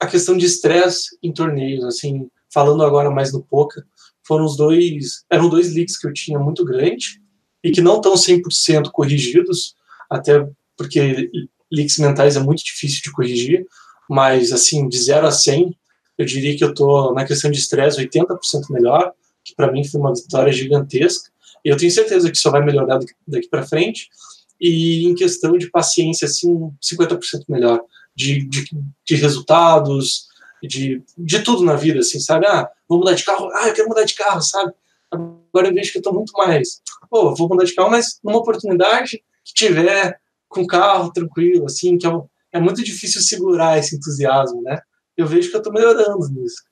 a 0.00 0.06
questão 0.06 0.36
de 0.36 0.46
estresse 0.46 1.16
em 1.22 1.32
torneios, 1.32 1.84
assim, 1.84 2.28
falando 2.52 2.82
agora 2.82 3.10
mais 3.10 3.32
no 3.32 3.42
poker, 3.42 3.84
foram 4.26 4.44
os 4.44 4.56
dois, 4.56 5.24
eram 5.30 5.48
dois 5.48 5.72
leaks 5.74 5.96
que 5.96 6.06
eu 6.06 6.12
tinha 6.12 6.38
muito 6.38 6.64
grande 6.64 7.20
e 7.62 7.70
que 7.70 7.80
não 7.80 7.96
estão 7.96 8.14
100% 8.14 8.90
corrigidos, 8.90 9.76
até 10.10 10.46
porque 10.76 11.30
leaks 11.70 11.98
mentais 11.98 12.36
é 12.36 12.40
muito 12.40 12.64
difícil 12.64 13.00
de 13.02 13.12
corrigir, 13.12 13.66
mas 14.08 14.50
assim, 14.52 14.88
de 14.88 14.98
0 14.98 15.26
a 15.26 15.30
100, 15.30 15.76
eu 16.18 16.26
diria 16.26 16.56
que 16.56 16.64
eu 16.64 16.70
estou 16.70 17.14
na 17.14 17.24
questão 17.24 17.50
de 17.50 17.58
estresse 17.58 17.98
80% 17.98 18.70
melhor, 18.70 19.12
que 19.44 19.54
para 19.54 19.70
mim 19.70 19.84
foi 19.84 20.00
uma 20.00 20.14
vitória 20.14 20.52
gigantesca. 20.52 21.30
E 21.64 21.68
eu 21.68 21.76
tenho 21.76 21.90
certeza 21.90 22.30
que 22.30 22.36
só 22.36 22.50
vai 22.50 22.64
melhorar 22.64 22.98
daqui 23.26 23.48
para 23.48 23.66
frente. 23.66 24.08
E 24.60 25.04
em 25.04 25.14
questão 25.14 25.56
de 25.56 25.70
paciência, 25.70 26.26
assim, 26.26 26.70
50% 26.82 27.44
melhor. 27.48 27.80
De, 28.14 28.48
de, 28.48 28.64
de, 29.04 29.14
resultados, 29.16 30.28
de, 30.62 31.02
de 31.18 31.42
tudo 31.42 31.64
na 31.64 31.74
vida, 31.74 31.98
assim, 31.98 32.20
sabe? 32.20 32.46
Ah, 32.46 32.68
vou 32.88 32.98
mudar 32.98 33.14
de 33.14 33.24
carro, 33.24 33.50
ah, 33.52 33.66
eu 33.66 33.74
quero 33.74 33.88
mudar 33.88 34.04
de 34.04 34.14
carro, 34.14 34.40
sabe? 34.40 34.72
Agora 35.10 35.68
eu 35.68 35.74
vejo 35.74 35.90
que 35.90 35.98
eu 35.98 36.00
estou 36.00 36.14
muito 36.14 36.32
mais, 36.32 36.80
pô, 37.10 37.34
vou 37.34 37.48
mudar 37.48 37.64
de 37.64 37.74
carro, 37.74 37.90
mas 37.90 38.20
numa 38.22 38.38
oportunidade 38.38 39.20
que 39.44 39.52
tiver 39.52 40.20
com 40.48 40.64
carro 40.64 41.12
tranquilo, 41.12 41.66
assim, 41.66 41.98
que 41.98 42.06
é 42.06 42.10
é 42.54 42.60
muito 42.60 42.84
difícil 42.84 43.20
segurar 43.20 43.78
esse 43.78 43.96
entusiasmo, 43.96 44.62
né? 44.62 44.78
Eu 45.16 45.26
vejo 45.26 45.50
que 45.50 45.56
eu 45.56 45.58
estou 45.58 45.72
melhorando 45.72 46.28
nisso. 46.28 46.62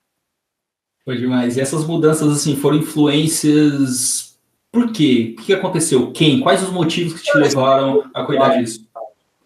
Foi 1.05 1.18
demais. 1.18 1.57
E 1.57 1.61
essas 1.61 1.84
mudanças, 1.84 2.30
assim, 2.30 2.55
foram 2.55 2.76
influências. 2.76 4.32
Por 4.73 4.91
quê? 4.91 5.37
O 5.39 5.43
que 5.43 5.53
aconteceu? 5.53 6.11
Quem? 6.12 6.41
Quais 6.41 6.62
os 6.62 6.70
motivos 6.70 7.20
que 7.20 7.31
te 7.31 7.37
levaram 7.37 8.11
a 8.14 8.25
cuidar 8.25 8.57
disso? 8.57 8.89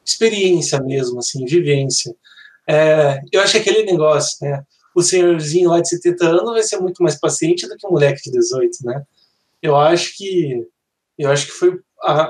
Experiência 0.05 0.81
mesmo, 0.81 1.19
assim, 1.19 1.45
vivência. 1.45 2.15
É, 2.69 3.21
eu 3.33 3.41
acho 3.41 3.53
que 3.53 3.59
aquele 3.59 3.85
negócio, 3.85 4.39
né? 4.41 4.63
O 4.95 5.03
senhorzinho 5.03 5.69
lá 5.69 5.81
de 5.81 5.89
70 5.89 6.25
anos 6.27 6.53
vai 6.53 6.63
ser 6.63 6.79
muito 6.79 7.03
mais 7.03 7.19
paciente 7.19 7.67
do 7.67 7.77
que 7.77 7.87
um 7.87 7.91
moleque 7.91 8.23
de 8.23 8.31
18, 8.31 8.79
né? 8.85 9.03
Eu 9.61 9.77
acho 9.77 10.17
que 10.17 10.65
eu 11.19 11.31
acho 11.31 11.47
que 11.47 11.53
foi 11.53 11.81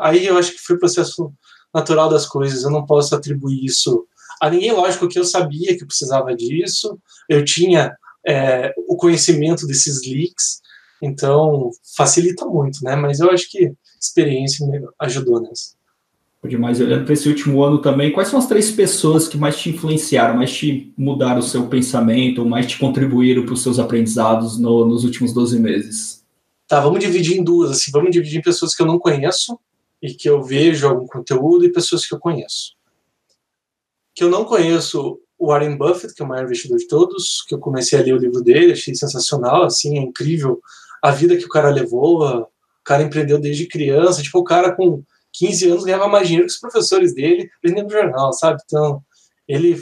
aí 0.01 0.27
eu 0.27 0.39
acho 0.39 0.53
que 0.53 0.59
foi 0.59 0.77
o 0.77 0.79
processo 0.79 1.33
natural 1.75 2.09
das 2.09 2.27
coisas. 2.27 2.63
Eu 2.63 2.71
não 2.71 2.87
posso 2.87 3.15
atribuir 3.15 3.65
isso 3.65 4.07
a 4.41 4.49
ninguém. 4.49 4.73
Lógico 4.73 5.07
que 5.07 5.19
eu 5.19 5.25
sabia 5.25 5.77
que 5.77 5.85
precisava 5.85 6.35
disso, 6.35 6.99
eu 7.29 7.45
tinha 7.45 7.95
é, 8.27 8.73
o 8.89 8.97
conhecimento 8.97 9.67
desses 9.67 10.03
leaks, 10.07 10.61
então 11.03 11.71
facilita 11.97 12.47
muito, 12.47 12.83
né? 12.83 12.97
Mas 12.97 13.21
eu 13.21 13.31
acho 13.31 13.51
que 13.51 13.73
experiência 14.01 14.67
me 14.67 14.81
ajudou 15.01 15.41
nessa. 15.41 15.77
Demais. 16.49 16.81
Olhando 16.81 17.05
para 17.05 17.13
esse 17.13 17.29
último 17.29 17.63
ano 17.63 17.79
também, 17.79 18.13
quais 18.13 18.29
são 18.29 18.39
as 18.39 18.47
três 18.47 18.71
pessoas 18.71 19.27
que 19.27 19.37
mais 19.37 19.57
te 19.57 19.71
influenciaram, 19.71 20.37
mais 20.37 20.53
te 20.53 20.93
mudaram 20.97 21.41
o 21.41 21.43
seu 21.43 21.67
pensamento, 21.67 22.43
ou 22.43 22.49
mais 22.49 22.67
te 22.67 22.79
contribuíram 22.79 23.45
para 23.45 23.55
os 23.55 23.63
seus 23.63 23.79
aprendizados 23.79 24.59
no, 24.59 24.85
nos 24.87 25.05
últimos 25.05 25.33
12 25.33 25.59
meses? 25.59 26.25
Tá, 26.69 26.81
vamos 26.81 27.01
dividir 27.01 27.37
em 27.37 27.45
duas. 27.45 27.71
Assim, 27.71 27.91
vamos 27.91 28.11
dividir 28.11 28.39
em 28.39 28.43
pessoas 28.43 28.75
que 28.75 28.83
eu 28.83 28.87
não 28.87 28.99
conheço 28.99 29.59
e 30.01 30.15
que 30.15 30.29
eu 30.29 30.43
vejo 30.43 30.87
algum 30.87 31.07
conteúdo 31.07 31.65
e 31.65 31.73
pessoas 31.73 32.07
que 32.07 32.15
eu 32.15 32.19
conheço. 32.19 32.75
Que 34.15 34.25
eu 34.25 34.31
não 34.31 34.45
conheço 34.45 35.21
o 35.39 35.49
Warren 35.49 35.77
Buffett, 35.77 36.15
que 36.15 36.23
é 36.23 36.25
o 36.25 36.29
maior 36.29 36.45
investidor 36.45 36.79
de 36.79 36.89
todos, 36.89 37.45
que 37.47 37.55
eu 37.55 37.59
comecei 37.59 37.99
a 37.99 38.03
ler 38.03 38.15
o 38.15 38.19
livro 38.19 38.43
dele, 38.43 38.73
achei 38.73 38.95
sensacional, 38.95 39.65
assim, 39.65 39.99
é 39.99 40.03
incrível 40.03 40.61
a 41.07 41.11
vida 41.11 41.37
que 41.37 41.45
o 41.45 41.49
cara 41.49 41.71
levou, 41.71 42.23
o 42.23 42.49
cara 42.85 43.03
empreendeu 43.03 43.39
desde 43.39 43.67
criança, 43.67 44.23
tipo, 44.23 44.39
o 44.39 44.45
cara 44.45 44.73
com 44.73 45.03
15 45.33 45.71
anos 45.71 45.85
ganhava 45.85 46.09
mais 46.09 46.27
dinheiro 46.27 46.47
que 46.47 46.53
os 46.53 46.61
professores 46.61 47.15
dele 47.15 47.51
vendendo 47.63 47.91
jornal, 47.91 48.33
sabe? 48.33 48.61
Então, 48.65 49.03
ele 49.47 49.81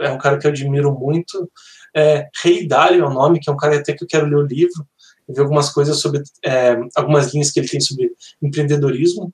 é 0.00 0.10
um 0.10 0.18
cara 0.18 0.38
que 0.38 0.46
eu 0.46 0.50
admiro 0.50 0.92
muito. 0.92 1.50
É, 1.94 2.28
Rei 2.42 2.66
Dalio 2.66 3.04
é 3.04 3.06
o 3.06 3.12
nome, 3.12 3.40
que 3.40 3.50
é 3.50 3.52
um 3.52 3.56
cara 3.56 3.76
até 3.76 3.92
que 3.92 4.04
eu 4.04 4.08
quero 4.08 4.26
ler 4.26 4.36
o 4.36 4.46
livro, 4.46 4.86
ver 5.28 5.42
algumas 5.42 5.70
coisas 5.70 5.98
sobre, 5.98 6.22
é, 6.44 6.78
algumas 6.94 7.32
linhas 7.32 7.50
que 7.50 7.60
ele 7.60 7.68
tem 7.68 7.80
sobre 7.80 8.12
empreendedorismo 8.42 9.32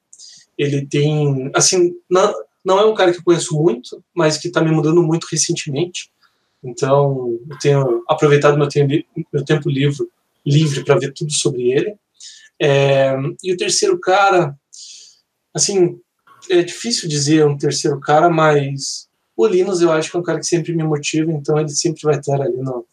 ele 0.56 0.86
tem, 0.86 1.50
assim, 1.54 1.94
não, 2.10 2.34
não 2.64 2.78
é 2.78 2.84
um 2.84 2.94
cara 2.94 3.12
que 3.12 3.18
eu 3.18 3.24
conheço 3.24 3.54
muito, 3.54 4.02
mas 4.14 4.38
que 4.38 4.48
está 4.48 4.60
me 4.60 4.70
mudando 4.70 5.02
muito 5.02 5.26
recentemente. 5.30 6.10
Então, 6.64 7.38
eu 7.48 7.58
tenho 7.58 8.02
aproveitado 8.08 8.56
meu 8.56 8.66
meu 9.32 9.44
tempo 9.44 9.68
livre, 9.68 10.06
livre 10.46 10.84
para 10.84 10.98
ver 10.98 11.12
tudo 11.12 11.32
sobre 11.32 11.72
ele. 11.72 11.96
É, 12.60 13.14
e 13.42 13.52
o 13.52 13.56
terceiro 13.56 13.98
cara, 13.98 14.56
assim, 15.52 15.98
é 16.48 16.62
difícil 16.62 17.08
dizer 17.08 17.44
um 17.44 17.58
terceiro 17.58 17.98
cara, 18.00 18.30
mas 18.30 19.08
o 19.36 19.46
Linus 19.46 19.80
eu 19.80 19.92
acho 19.92 20.10
que 20.10 20.16
é 20.16 20.20
um 20.20 20.22
cara 20.22 20.38
que 20.38 20.46
sempre 20.46 20.74
me 20.74 20.84
motiva, 20.84 21.30
então 21.32 21.58
ele 21.58 21.68
sempre 21.68 22.02
vai 22.02 22.18
estar 22.18 22.40
ali 22.40 22.56
no, 22.56 22.86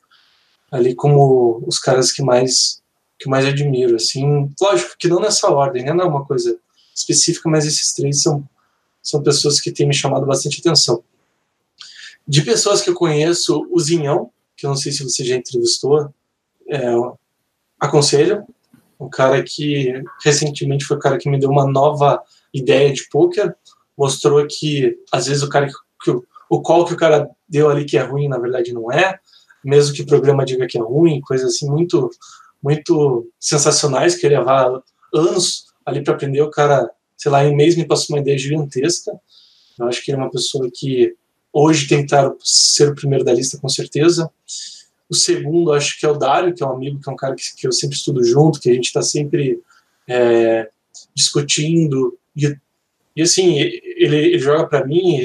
ali 0.72 0.96
como 0.96 1.64
os 1.66 1.80
caras 1.80 2.12
que 2.12 2.22
mais 2.22 2.82
que 3.20 3.30
mais 3.30 3.46
admiro, 3.46 3.96
assim, 3.96 4.50
lógico 4.60 4.96
que 5.00 5.08
não 5.08 5.22
nessa 5.22 5.48
ordem, 5.50 5.86
né, 5.86 5.94
não 5.94 6.04
é 6.04 6.08
uma 6.08 6.26
coisa 6.26 6.60
específica, 6.94 7.50
mas 7.50 7.66
esses 7.66 7.94
três 7.94 8.22
são 8.22 8.44
são 9.02 9.22
pessoas 9.22 9.62
que 9.62 9.72
têm 9.72 9.88
me 9.88 9.94
chamado 9.94 10.26
bastante 10.26 10.60
atenção. 10.60 11.04
De 12.26 12.42
pessoas 12.42 12.82
que 12.82 12.90
eu 12.90 12.94
conheço, 12.94 13.68
o 13.70 13.80
Zinhão, 13.80 14.32
que 14.56 14.66
eu 14.66 14.70
não 14.70 14.78
sei 14.78 14.94
se 14.94 15.04
você 15.04 15.26
já 15.26 15.36
entrevistou, 15.36 16.10
é, 16.70 16.80
aconselho, 17.84 18.44
um 19.00 19.10
cara 19.10 19.44
que 19.44 20.02
recentemente 20.24 20.86
foi 20.86 20.98
o 20.98 21.00
cara 21.00 21.18
que 21.18 21.30
me 21.30 21.40
deu 21.40 21.50
uma 21.50 21.70
nova 21.70 22.22
ideia 22.54 22.92
de 22.94 23.08
poker, 23.10 23.54
mostrou 23.98 24.46
que 24.48 24.98
às 25.12 25.28
vezes 25.28 25.44
o 25.44 25.50
cara 25.50 25.68
que, 25.68 25.74
que 26.04 26.12
o, 26.12 26.24
o 26.50 26.62
call 26.62 26.86
que 26.86 26.94
o 26.94 26.98
cara 26.98 27.30
deu 27.48 27.70
ali 27.70 27.86
que 27.86 27.98
é 27.98 28.02
ruim, 28.02 28.28
na 28.28 28.40
verdade 28.40 28.74
não 28.74 28.92
é, 28.92 29.20
mesmo 29.64 29.94
que 29.94 30.02
o 30.02 30.06
programa 30.06 30.46
diga 30.46 30.68
que 30.68 30.78
é 30.78 30.82
ruim, 30.82 31.22
coisas 31.22 31.54
assim 31.54 31.70
muito 31.70 32.10
muito 32.62 33.30
sensacionais 33.38 34.16
que 34.16 34.28
levar 34.30 34.82
anos 35.14 35.66
ali 35.86 36.02
para 36.02 36.14
aprender, 36.14 36.42
o 36.42 36.50
cara, 36.50 36.90
sei 37.18 37.30
lá, 37.30 37.44
em 37.44 37.52
um 37.52 37.56
mês 37.56 37.76
me 37.76 37.86
passou 37.86 38.16
uma 38.16 38.22
ideia 38.22 38.38
gigantesca. 38.38 39.12
Eu 39.78 39.88
acho 39.88 40.02
que 40.02 40.12
ele 40.12 40.18
é 40.18 40.24
uma 40.24 40.32
pessoa 40.32 40.70
que 40.74 41.14
hoje 41.52 41.86
que 41.88 42.08
ser 42.42 42.90
o 42.90 42.96
primeiro 42.96 43.26
da 43.26 43.34
lista 43.34 43.60
com 43.60 43.68
certeza. 43.68 44.32
O 45.14 45.16
segundo, 45.16 45.72
acho 45.72 46.00
que 46.00 46.08
é 46.08 46.10
o 46.10 46.18
Dário, 46.18 46.56
que 46.56 46.64
é 46.64 46.66
um 46.66 46.72
amigo, 46.72 47.00
que 47.00 47.08
é 47.08 47.14
um 47.14 47.16
cara 47.16 47.36
que, 47.36 47.56
que 47.56 47.68
eu 47.68 47.72
sempre 47.72 47.96
estudo 47.96 48.24
junto, 48.24 48.60
que 48.60 48.68
a 48.68 48.74
gente 48.74 48.86
está 48.86 49.04
sempre 49.04 49.62
é, 50.08 50.72
discutindo. 51.14 52.18
E, 52.36 52.58
e, 53.16 53.22
assim, 53.22 53.60
ele, 53.60 54.18
ele 54.18 54.40
joga 54.40 54.66
para 54.66 54.84
mim, 54.84 55.16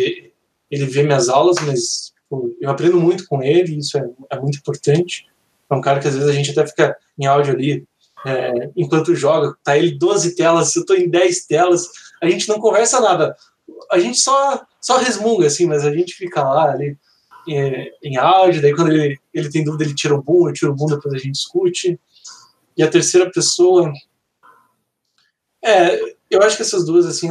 ele 0.71 0.85
vê 0.85 1.03
minhas 1.03 1.31
aulas, 1.31 1.57
mas 1.65 2.13
pô, 2.29 2.55
eu 2.61 2.69
aprendo 2.69 3.01
muito 3.01 3.27
com 3.27 3.43
ele, 3.43 3.79
isso 3.79 3.97
é, 3.97 4.07
é, 4.31 4.39
muito 4.39 4.59
importante. 4.59 5.27
É 5.71 5.75
um 5.75 5.81
cara 5.81 6.01
que 6.01 6.09
às 6.09 6.15
vezes 6.15 6.29
a 6.29 6.35
gente 6.35 6.51
até 6.51 6.67
fica 6.67 6.95
em 7.19 7.25
áudio 7.25 7.55
ali, 7.55 7.87
é, 8.27 8.71
enquanto 8.77 9.17
joga, 9.17 9.57
tá 9.65 9.79
ele 9.79 9.97
12 9.99 10.37
telas, 10.37 10.77
eu 10.77 10.85
tô 10.85 10.93
em 10.93 11.09
10 11.09 11.47
telas, 11.47 11.89
a 12.23 12.29
gente 12.29 12.47
não 12.47 12.61
conversa 12.61 13.01
nada. 13.01 13.35
A 13.91 13.99
gente 13.99 14.19
só, 14.19 14.67
só 14.83 14.99
resmunga, 14.99 15.47
assim, 15.47 15.65
mas 15.65 15.83
a 15.83 15.91
gente 15.91 16.13
fica 16.13 16.43
lá 16.43 16.73
ali 16.73 16.95
é, 17.57 17.93
em 18.03 18.17
áudio, 18.17 18.63
daí 18.63 18.75
quando 18.75 18.93
ele, 18.93 19.19
ele 19.33 19.51
tem 19.51 19.65
dúvida, 19.65 19.85
ele 19.85 19.95
tira 19.95 20.15
o 20.15 20.23
boom, 20.23 20.49
eu 20.49 20.53
tiro 20.53 20.73
o 20.73 20.75
boom, 20.75 20.87
depois 20.87 21.15
a 21.15 21.19
gente 21.19 21.33
discute. 21.33 21.99
E 22.77 22.83
a 22.83 22.91
terceira 22.91 23.31
pessoa. 23.31 23.93
É, 25.65 25.99
eu 26.31 26.43
acho 26.43 26.57
que 26.57 26.63
essas 26.63 26.85
duas, 26.85 27.07
assim, 27.07 27.29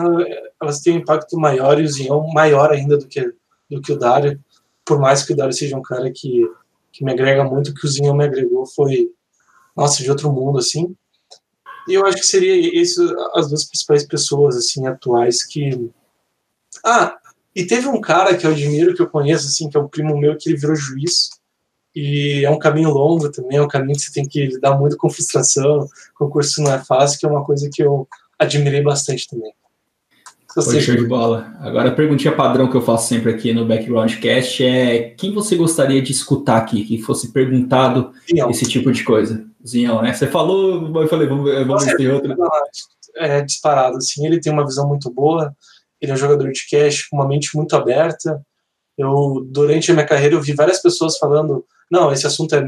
elas, 0.59 0.81
têm 0.81 0.93
um 0.93 0.99
impacto 0.99 1.37
maior 1.37 1.79
e 1.79 1.83
o 1.83 1.87
Zion 1.87 2.31
maior 2.33 2.71
ainda 2.71 2.97
do 2.97 3.07
que, 3.07 3.33
do 3.69 3.81
que 3.81 3.93
o 3.93 3.97
Dário. 3.97 4.43
Por 4.83 4.99
mais 4.99 5.23
que 5.23 5.33
o 5.33 5.35
Dário 5.35 5.53
seja 5.53 5.77
um 5.77 5.81
cara 5.81 6.11
que, 6.11 6.49
que 6.91 7.03
me 7.03 7.11
agrega 7.11 7.43
muito, 7.43 7.71
o 7.71 7.73
que 7.73 7.85
o 7.85 7.89
Zion 7.89 8.13
me 8.15 8.25
agregou 8.25 8.65
foi, 8.65 9.11
nossa, 9.75 10.03
de 10.03 10.09
outro 10.09 10.31
mundo, 10.31 10.59
assim. 10.59 10.95
E 11.87 11.93
eu 11.93 12.05
acho 12.05 12.17
que 12.17 12.25
seria 12.25 12.55
isso 12.55 13.15
as 13.33 13.47
duas 13.47 13.65
principais 13.65 14.05
pessoas, 14.05 14.57
assim, 14.57 14.85
atuais 14.87 15.43
que. 15.45 15.89
Ah, 16.83 17.17
e 17.57 17.65
teve 17.65 17.87
um 17.87 17.99
cara 17.99 18.37
que 18.37 18.45
eu 18.45 18.51
admiro, 18.51 18.93
que 18.93 19.01
eu 19.01 19.09
conheço, 19.09 19.47
assim, 19.47 19.67
que 19.67 19.75
é 19.75 19.79
um 19.79 19.87
primo 19.87 20.15
meu, 20.15 20.37
que 20.37 20.47
ele 20.47 20.59
virou 20.59 20.75
juiz. 20.75 21.31
E 21.95 22.45
é 22.45 22.51
um 22.51 22.59
caminho 22.59 22.91
longo 22.91 23.31
também, 23.31 23.57
é 23.57 23.61
um 23.63 23.67
caminho 23.67 23.95
que 23.95 24.03
você 24.03 24.13
tem 24.13 24.27
que 24.27 24.45
lidar 24.45 24.77
muito 24.77 24.95
com 24.95 25.09
frustração, 25.09 25.87
concurso 26.13 26.61
não 26.61 26.71
é 26.71 26.77
fácil, 26.77 27.19
que 27.19 27.25
é 27.25 27.29
uma 27.29 27.43
coisa 27.43 27.67
que 27.73 27.81
eu 27.81 28.07
admirei 28.37 28.83
bastante 28.83 29.27
também. 29.27 29.51
Foi 30.53 30.79
show 30.79 30.95
de 30.95 31.07
bola. 31.07 31.51
Agora 31.59 31.89
a 31.89 31.95
perguntinha 31.95 32.35
padrão 32.35 32.69
que 32.69 32.77
eu 32.77 32.81
faço 32.81 33.07
sempre 33.07 33.31
aqui 33.31 33.51
no 33.51 33.65
Background 33.65 34.13
Cast 34.19 34.63
é 34.63 35.15
quem 35.17 35.33
você 35.33 35.55
gostaria 35.55 35.99
de 35.99 36.11
escutar 36.11 36.57
aqui, 36.57 36.85
que 36.85 37.01
fosse 37.01 37.31
perguntado 37.31 38.11
Zinhão. 38.29 38.51
esse 38.51 38.65
tipo 38.65 38.91
de 38.91 39.03
coisa? 39.03 39.43
Zinhão, 39.67 40.03
né? 40.03 40.13
Você 40.13 40.27
falou, 40.27 41.01
eu 41.01 41.07
falei, 41.07 41.27
vamos, 41.27 41.51
vamos 41.65 41.85
ver 41.85 41.97
se 41.97 42.07
outra. 42.07 42.35
É 43.15 43.41
disparado, 43.41 43.97
assim, 43.97 44.27
ele 44.27 44.39
tem 44.39 44.53
uma 44.53 44.63
visão 44.63 44.87
muito 44.87 45.11
boa, 45.11 45.55
ele 46.01 46.11
é 46.11 46.15
um 46.15 46.17
jogador 46.17 46.51
de 46.51 46.67
cash 46.69 47.07
com 47.07 47.17
uma 47.17 47.27
mente 47.27 47.55
muito 47.55 47.75
aberta. 47.75 48.41
Eu, 48.97 49.45
durante 49.49 49.91
a 49.91 49.93
minha 49.93 50.05
carreira, 50.05 50.35
eu 50.35 50.41
vi 50.41 50.53
várias 50.53 50.81
pessoas 50.81 51.17
falando: 51.17 51.65
não, 51.89 52.11
esse 52.11 52.25
assunto 52.25 52.55
é, 52.55 52.65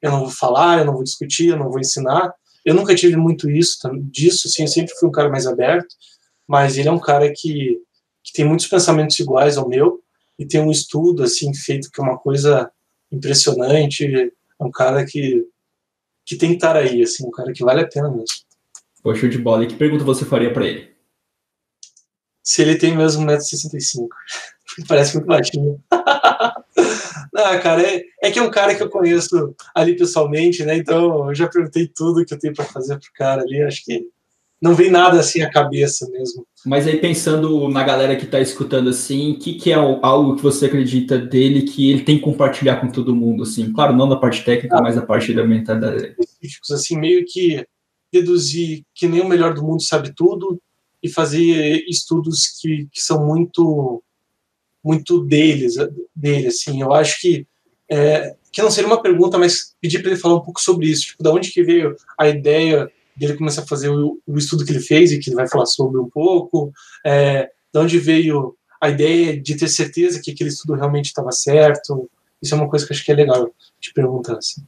eu 0.00 0.10
não 0.10 0.20
vou 0.20 0.30
falar, 0.30 0.78
eu 0.78 0.84
não 0.84 0.94
vou 0.94 1.04
discutir, 1.04 1.48
eu 1.48 1.56
não 1.56 1.70
vou 1.70 1.80
ensinar. 1.80 2.32
Eu 2.64 2.74
nunca 2.74 2.94
tive 2.94 3.16
muito 3.16 3.50
isso, 3.50 3.78
disso, 4.02 4.46
assim, 4.46 4.62
eu 4.62 4.68
sempre 4.68 4.94
fui 4.94 5.08
um 5.08 5.12
cara 5.12 5.28
mais 5.28 5.46
aberto, 5.46 5.94
mas 6.46 6.78
ele 6.78 6.88
é 6.88 6.92
um 6.92 6.98
cara 6.98 7.32
que, 7.34 7.78
que 8.22 8.32
tem 8.32 8.44
muitos 8.44 8.68
pensamentos 8.68 9.18
iguais 9.18 9.56
ao 9.56 9.68
meu 9.68 10.00
e 10.38 10.46
tem 10.46 10.60
um 10.60 10.70
estudo, 10.70 11.24
assim, 11.24 11.52
feito 11.54 11.90
que 11.90 12.00
é 12.00 12.04
uma 12.04 12.18
coisa 12.18 12.70
impressionante. 13.10 14.06
É 14.06 14.64
um 14.64 14.70
cara 14.70 15.04
que, 15.04 15.44
que 16.24 16.36
tem 16.36 16.50
que 16.50 16.56
estar 16.56 16.76
aí, 16.76 17.02
assim, 17.02 17.26
um 17.26 17.30
cara 17.30 17.52
que 17.52 17.64
vale 17.64 17.80
a 17.80 17.88
pena 17.88 18.08
mesmo. 18.08 18.26
Poxa, 19.02 19.28
de 19.28 19.38
bola. 19.38 19.64
E 19.64 19.66
que 19.66 19.74
pergunta 19.74 20.04
você 20.04 20.24
faria 20.24 20.52
para 20.52 20.66
ele? 20.66 20.91
Se 22.42 22.62
ele 22.62 22.76
tem 22.76 22.96
mesmo 22.96 23.24
1,65m. 23.26 24.06
Parece 24.88 25.14
muito 25.14 25.26
baixinho. 25.26 25.80
Não, 27.32 27.60
cara, 27.60 27.82
é, 27.82 28.02
é 28.22 28.30
que 28.30 28.38
é 28.38 28.42
um 28.42 28.50
cara 28.50 28.74
que 28.74 28.82
eu 28.82 28.90
conheço 28.90 29.54
ali 29.74 29.96
pessoalmente, 29.96 30.64
né? 30.64 30.76
Então 30.76 31.28
eu 31.28 31.34
já 31.34 31.48
perguntei 31.48 31.86
tudo 31.86 32.24
que 32.24 32.34
eu 32.34 32.38
tenho 32.38 32.54
para 32.54 32.64
fazer 32.64 32.98
pro 32.98 33.12
cara 33.14 33.42
ali. 33.42 33.62
Acho 33.62 33.84
que 33.84 34.06
não 34.60 34.74
vem 34.74 34.90
nada 34.90 35.18
assim 35.18 35.42
à 35.42 35.50
cabeça 35.50 36.08
mesmo. 36.10 36.46
Mas 36.64 36.86
aí 36.86 36.98
pensando 36.98 37.68
na 37.68 37.82
galera 37.82 38.14
que 38.14 38.24
está 38.24 38.38
escutando 38.38 38.90
assim, 38.90 39.32
o 39.32 39.38
que, 39.38 39.54
que 39.54 39.72
é 39.72 39.74
algo 39.74 40.36
que 40.36 40.42
você 40.42 40.66
acredita 40.66 41.18
dele 41.18 41.62
que 41.62 41.90
ele 41.90 42.04
tem 42.04 42.16
que 42.16 42.22
compartilhar 42.22 42.76
com 42.76 42.88
todo 42.88 43.16
mundo, 43.16 43.42
assim? 43.42 43.72
Claro, 43.72 43.96
não 43.96 44.08
da 44.08 44.16
parte 44.16 44.44
técnica, 44.44 44.78
ah, 44.78 44.82
mas 44.82 44.94
da 44.94 45.02
parte 45.02 45.34
da 45.34 45.44
mentalidade. 45.44 46.14
Assim, 46.70 46.96
meio 46.96 47.24
que 47.26 47.66
deduzir 48.12 48.84
que 48.94 49.08
nem 49.08 49.20
o 49.20 49.28
melhor 49.28 49.52
do 49.52 49.62
mundo 49.62 49.82
sabe 49.82 50.14
tudo, 50.14 50.60
e 51.02 51.08
fazer 51.08 51.84
estudos 51.88 52.46
que, 52.60 52.86
que 52.92 53.00
são 53.00 53.26
muito 53.26 54.02
muito 54.84 55.24
deles, 55.24 55.74
dele, 56.14 56.48
assim, 56.48 56.82
eu 56.82 56.92
acho 56.92 57.20
que 57.20 57.46
é, 57.88 58.34
que 58.50 58.60
não 58.60 58.70
seria 58.70 58.88
uma 58.88 59.00
pergunta, 59.00 59.38
mas 59.38 59.74
pedir 59.80 60.00
para 60.00 60.10
ele 60.10 60.20
falar 60.20 60.36
um 60.36 60.40
pouco 60.40 60.60
sobre 60.60 60.86
isso, 60.86 61.06
tipo, 61.06 61.22
da 61.22 61.32
onde 61.32 61.50
que 61.50 61.62
veio 61.62 61.94
a 62.18 62.28
ideia 62.28 62.90
dele 63.16 63.36
começar 63.36 63.62
a 63.62 63.66
fazer 63.66 63.90
o, 63.90 64.20
o 64.26 64.38
estudo 64.38 64.64
que 64.64 64.72
ele 64.72 64.80
fez 64.80 65.12
e 65.12 65.18
que 65.18 65.30
ele 65.30 65.36
vai 65.36 65.48
falar 65.48 65.66
sobre 65.66 66.00
um 66.00 66.08
pouco, 66.08 66.72
é, 67.04 67.50
de 67.72 67.78
onde 67.78 67.98
veio 67.98 68.56
a 68.80 68.90
ideia 68.90 69.40
de 69.40 69.56
ter 69.56 69.68
certeza 69.68 70.20
que 70.20 70.32
aquele 70.32 70.50
estudo 70.50 70.74
realmente 70.74 71.06
estava 71.06 71.30
certo, 71.30 72.10
isso 72.42 72.54
é 72.54 72.58
uma 72.58 72.68
coisa 72.68 72.84
que 72.84 72.92
eu 72.92 72.96
acho 72.96 73.04
que 73.04 73.12
é 73.12 73.14
legal 73.14 73.54
te 73.80 73.92
perguntar, 73.92 74.36
assim. 74.36 74.62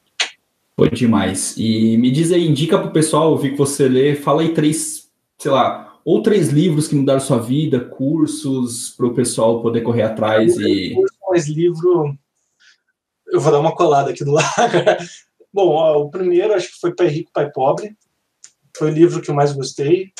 Foi 0.76 0.90
demais. 0.90 1.54
E 1.56 1.96
me 1.96 2.10
diz 2.10 2.32
aí, 2.32 2.46
indica 2.46 2.78
para 2.78 2.88
o 2.88 2.92
pessoal, 2.92 3.30
ouvir 3.30 3.50
que 3.50 3.58
você 3.58 3.88
lê, 3.88 4.14
fala 4.14 4.42
aí 4.42 4.54
três, 4.54 5.08
sei 5.38 5.50
lá, 5.50 5.93
ou 6.04 6.22
três 6.22 6.50
livros 6.50 6.86
que 6.86 6.94
mudaram 6.94 7.20
sua 7.20 7.38
vida, 7.38 7.80
cursos 7.80 8.90
para 8.90 9.06
o 9.06 9.14
pessoal 9.14 9.62
poder 9.62 9.80
correr 9.80 10.02
atrás 10.02 10.56
e. 10.58 10.94
Mais 11.30 11.48
livro, 11.48 12.16
eu 13.28 13.40
vou 13.40 13.50
dar 13.50 13.58
uma 13.58 13.74
colada 13.74 14.10
aqui 14.10 14.22
do 14.22 14.30
lado. 14.32 14.52
Bom, 15.52 15.68
ó, 15.68 16.02
o 16.02 16.10
primeiro 16.10 16.52
acho 16.52 16.72
que 16.72 16.80
foi 16.80 16.94
Pai 16.94 17.08
Rico, 17.08 17.32
Pai 17.32 17.50
Pobre. 17.50 17.96
Foi 18.76 18.90
o 18.90 18.94
livro 18.94 19.20
que 19.22 19.30
eu 19.30 19.34
mais 19.34 19.52
gostei. 19.52 20.12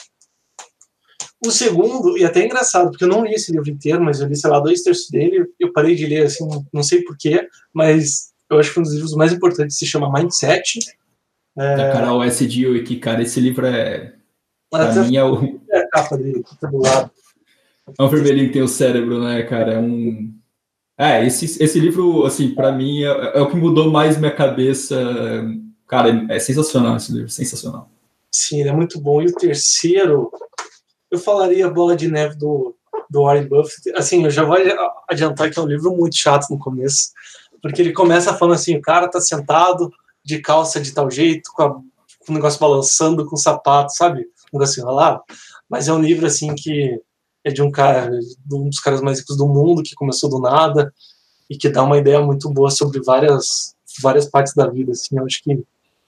O 1.44 1.50
segundo, 1.50 2.16
e 2.16 2.24
até 2.24 2.40
é 2.40 2.46
engraçado, 2.46 2.90
porque 2.90 3.04
eu 3.04 3.08
não 3.08 3.24
li 3.24 3.34
esse 3.34 3.52
livro 3.52 3.68
inteiro, 3.68 4.02
mas 4.02 4.20
eu 4.20 4.26
li, 4.26 4.34
sei 4.34 4.48
lá, 4.48 4.58
dois 4.58 4.82
terços 4.82 5.10
dele. 5.10 5.46
Eu 5.60 5.72
parei 5.72 5.94
de 5.94 6.06
ler, 6.06 6.24
assim, 6.24 6.48
não 6.72 6.82
sei 6.82 7.02
porquê, 7.02 7.46
mas 7.72 8.32
eu 8.50 8.58
acho 8.58 8.72
que 8.72 8.80
um 8.80 8.82
dos 8.82 8.94
livros 8.94 9.14
mais 9.14 9.32
importantes 9.32 9.76
se 9.76 9.86
chama 9.86 10.10
Mindset. 10.10 10.80
É... 11.56 11.76
Da 11.76 11.92
Carol 11.92 12.24
S. 12.24 12.46
que 12.84 12.96
cara, 12.96 13.22
esse 13.22 13.38
livro 13.40 13.66
é 13.66 14.14
Pra 14.74 14.92
mim 15.04 15.16
é 15.16 15.24
o. 15.24 15.60
É 15.94 16.02
capa 16.02 16.16
dele, 16.16 16.44
tá 16.60 16.68
do 16.68 16.78
lado. 16.78 17.10
É 17.98 18.02
um 18.02 18.08
vermelhinho 18.08 18.48
que 18.48 18.54
tem 18.54 18.62
o 18.62 18.68
cérebro, 18.68 19.22
né, 19.22 19.42
cara? 19.44 19.74
É 19.74 19.78
um. 19.78 20.34
É, 20.96 21.26
esse, 21.26 21.62
esse 21.62 21.78
livro, 21.78 22.24
assim, 22.24 22.54
para 22.54 22.72
mim 22.72 23.02
é, 23.02 23.38
é, 23.38 23.40
o 23.40 23.48
que 23.48 23.56
mudou 23.56 23.90
mais 23.90 24.16
minha 24.16 24.30
cabeça. 24.30 24.96
Cara, 25.86 26.26
é 26.30 26.38
sensacional 26.38 26.96
esse 26.96 27.12
livro, 27.12 27.28
sensacional. 27.28 27.90
Sim, 28.32 28.60
ele 28.60 28.70
é 28.70 28.72
muito 28.72 29.00
bom. 29.00 29.22
E 29.22 29.26
o 29.26 29.34
terceiro, 29.34 30.30
eu 31.10 31.18
falaria 31.18 31.68
Bola 31.68 31.94
de 31.94 32.08
Neve 32.08 32.36
do, 32.36 32.74
do 33.10 33.22
Warren 33.22 33.46
Buffett. 33.46 33.90
Assim, 33.96 34.24
eu 34.24 34.30
já 34.30 34.44
vou 34.44 34.56
adiantar 35.08 35.50
que 35.50 35.58
é 35.58 35.62
um 35.62 35.68
livro 35.68 35.94
muito 35.94 36.16
chato 36.16 36.50
no 36.50 36.58
começo, 36.58 37.12
porque 37.60 37.82
ele 37.82 37.92
começa 37.92 38.34
falando 38.34 38.54
assim: 38.54 38.76
o 38.76 38.82
cara 38.82 39.08
tá 39.08 39.20
sentado 39.20 39.92
de 40.24 40.40
calça 40.40 40.80
de 40.80 40.92
tal 40.92 41.10
jeito, 41.10 41.50
com, 41.54 41.62
a, 41.62 41.70
com 41.74 42.30
o 42.30 42.32
negócio 42.32 42.58
balançando 42.58 43.26
com 43.26 43.36
o 43.36 43.38
sapato, 43.38 43.92
sabe? 43.94 44.26
assim 44.62 44.80
enrolado, 44.80 45.22
mas 45.74 45.88
é 45.88 45.92
um 45.92 46.00
livro 46.00 46.24
assim 46.24 46.54
que 46.54 47.00
é 47.42 47.50
de 47.50 47.60
um 47.60 47.68
cara, 47.68 48.08
de 48.08 48.54
um 48.54 48.68
dos 48.68 48.78
caras 48.78 49.00
mais 49.00 49.18
ricos 49.18 49.36
do 49.36 49.48
mundo 49.48 49.82
que 49.82 49.96
começou 49.96 50.30
do 50.30 50.38
nada 50.38 50.94
e 51.50 51.58
que 51.58 51.68
dá 51.68 51.82
uma 51.82 51.98
ideia 51.98 52.20
muito 52.20 52.48
boa 52.48 52.70
sobre 52.70 53.02
várias 53.02 53.74
várias 54.00 54.30
partes 54.30 54.54
da 54.54 54.68
vida, 54.68 54.92
assim, 54.92 55.18
eu 55.18 55.24
acho 55.24 55.42
que 55.42 55.52
é 55.52 55.58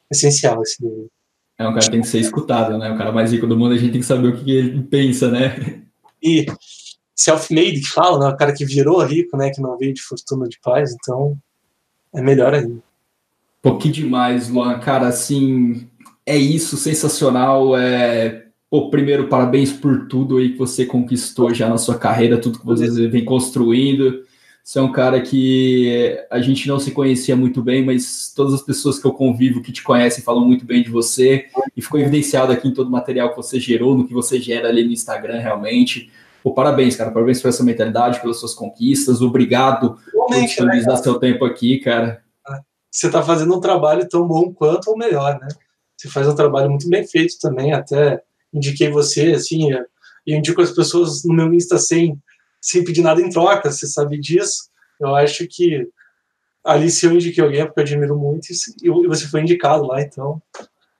essencial 0.08 0.62
esse 0.62 0.80
livro. 0.80 1.10
É 1.58 1.66
um 1.66 1.72
cara 1.72 1.84
que 1.84 1.90
tem 1.90 2.00
que 2.00 2.06
ser 2.06 2.20
escutado, 2.20 2.78
né? 2.78 2.92
O 2.92 2.96
cara 2.96 3.10
mais 3.10 3.32
rico 3.32 3.44
do 3.44 3.56
mundo, 3.56 3.74
a 3.74 3.76
gente 3.76 3.90
tem 3.90 4.00
que 4.00 4.06
saber 4.06 4.28
o 4.28 4.36
que 4.36 4.52
ele 4.52 4.84
pensa, 4.84 5.28
né? 5.28 5.82
E, 6.22 6.46
self-made 7.12 7.80
que 7.80 7.88
fala, 7.88 8.20
né? 8.20 8.32
O 8.32 8.36
cara 8.36 8.52
que 8.52 8.64
virou 8.64 9.02
rico, 9.02 9.36
né? 9.36 9.50
Que 9.50 9.60
não 9.60 9.76
veio 9.76 9.92
de 9.92 10.02
fortuna 10.02 10.48
de 10.48 10.60
paz, 10.62 10.94
então 10.94 11.36
é 12.14 12.22
melhor 12.22 12.54
ainda. 12.54 12.80
Pô, 13.60 13.76
que 13.78 13.88
demais, 13.88 14.48
Luan. 14.48 14.78
Cara, 14.78 15.08
assim, 15.08 15.88
é 16.24 16.36
isso, 16.36 16.76
sensacional. 16.76 17.76
É... 17.76 18.45
Pô, 18.68 18.90
primeiro, 18.90 19.28
parabéns 19.28 19.72
por 19.72 20.08
tudo 20.08 20.38
aí 20.38 20.52
que 20.52 20.58
você 20.58 20.84
conquistou 20.84 21.54
já 21.54 21.68
na 21.68 21.78
sua 21.78 21.96
carreira, 21.98 22.40
tudo 22.40 22.58
que 22.58 22.66
você 22.66 23.06
vem 23.06 23.24
construindo. 23.24 24.24
Você 24.66 24.80
é 24.80 24.82
um 24.82 24.90
cara 24.90 25.20
que 25.20 26.18
a 26.28 26.40
gente 26.40 26.66
não 26.66 26.80
se 26.80 26.90
conhecia 26.90 27.36
muito 27.36 27.62
bem, 27.62 27.84
mas 27.84 28.32
todas 28.34 28.52
as 28.52 28.62
pessoas 28.62 28.98
que 28.98 29.06
eu 29.06 29.12
convivo 29.12 29.62
que 29.62 29.70
te 29.70 29.80
conhecem 29.80 30.24
falam 30.24 30.44
muito 30.44 30.64
bem 30.64 30.82
de 30.82 30.90
você 30.90 31.46
e 31.76 31.80
ficou 31.80 32.00
evidenciado 32.00 32.50
aqui 32.50 32.66
em 32.66 32.74
todo 32.74 32.88
o 32.88 32.90
material 32.90 33.30
que 33.30 33.36
você 33.36 33.60
gerou, 33.60 33.96
no 33.96 34.04
que 34.04 34.12
você 34.12 34.40
gera 34.40 34.68
ali 34.68 34.82
no 34.82 34.90
Instagram, 34.90 35.38
realmente. 35.38 36.10
Pô, 36.42 36.52
parabéns, 36.52 36.96
cara. 36.96 37.12
Parabéns 37.12 37.40
por 37.40 37.46
essa 37.46 37.62
mentalidade, 37.62 38.20
pelas 38.20 38.38
suas 38.40 38.54
conquistas. 38.54 39.22
Obrigado 39.22 39.96
por 40.12 40.34
disponibilizar 40.34 40.96
né, 40.96 41.02
seu 41.02 41.20
tempo 41.20 41.44
aqui, 41.44 41.78
cara. 41.78 42.20
Você 42.90 43.06
está 43.06 43.22
fazendo 43.22 43.54
um 43.54 43.60
trabalho 43.60 44.08
tão 44.08 44.26
bom 44.26 44.52
quanto 44.52 44.88
ou 44.90 44.98
melhor, 44.98 45.38
né? 45.40 45.46
Você 45.96 46.08
faz 46.08 46.26
um 46.26 46.34
trabalho 46.34 46.70
muito 46.70 46.88
bem 46.90 47.06
feito 47.06 47.38
também. 47.40 47.72
Até 47.72 48.20
indiquei 48.56 48.90
você, 48.90 49.32
assim, 49.32 49.68
e 50.26 50.34
indico 50.34 50.60
as 50.60 50.72
pessoas 50.72 51.22
no 51.24 51.34
meu 51.34 51.52
Insta 51.52 51.78
sem 51.78 52.18
sem 52.60 52.82
pedir 52.82 53.02
nada 53.02 53.20
em 53.20 53.30
troca, 53.30 53.70
você 53.70 53.86
sabe 53.86 54.18
disso. 54.18 54.70
Eu 55.00 55.14
acho 55.14 55.46
que 55.48 55.86
ali 56.64 56.90
se 56.90 57.06
eu 57.06 57.12
indiquei 57.12 57.44
alguém 57.44 57.60
é 57.60 57.66
porque 57.66 57.78
eu 57.78 57.84
admiro 57.84 58.18
muito 58.18 58.48
e 58.82 59.06
você 59.06 59.28
foi 59.28 59.42
indicado 59.42 59.86
lá, 59.86 60.02
então 60.02 60.42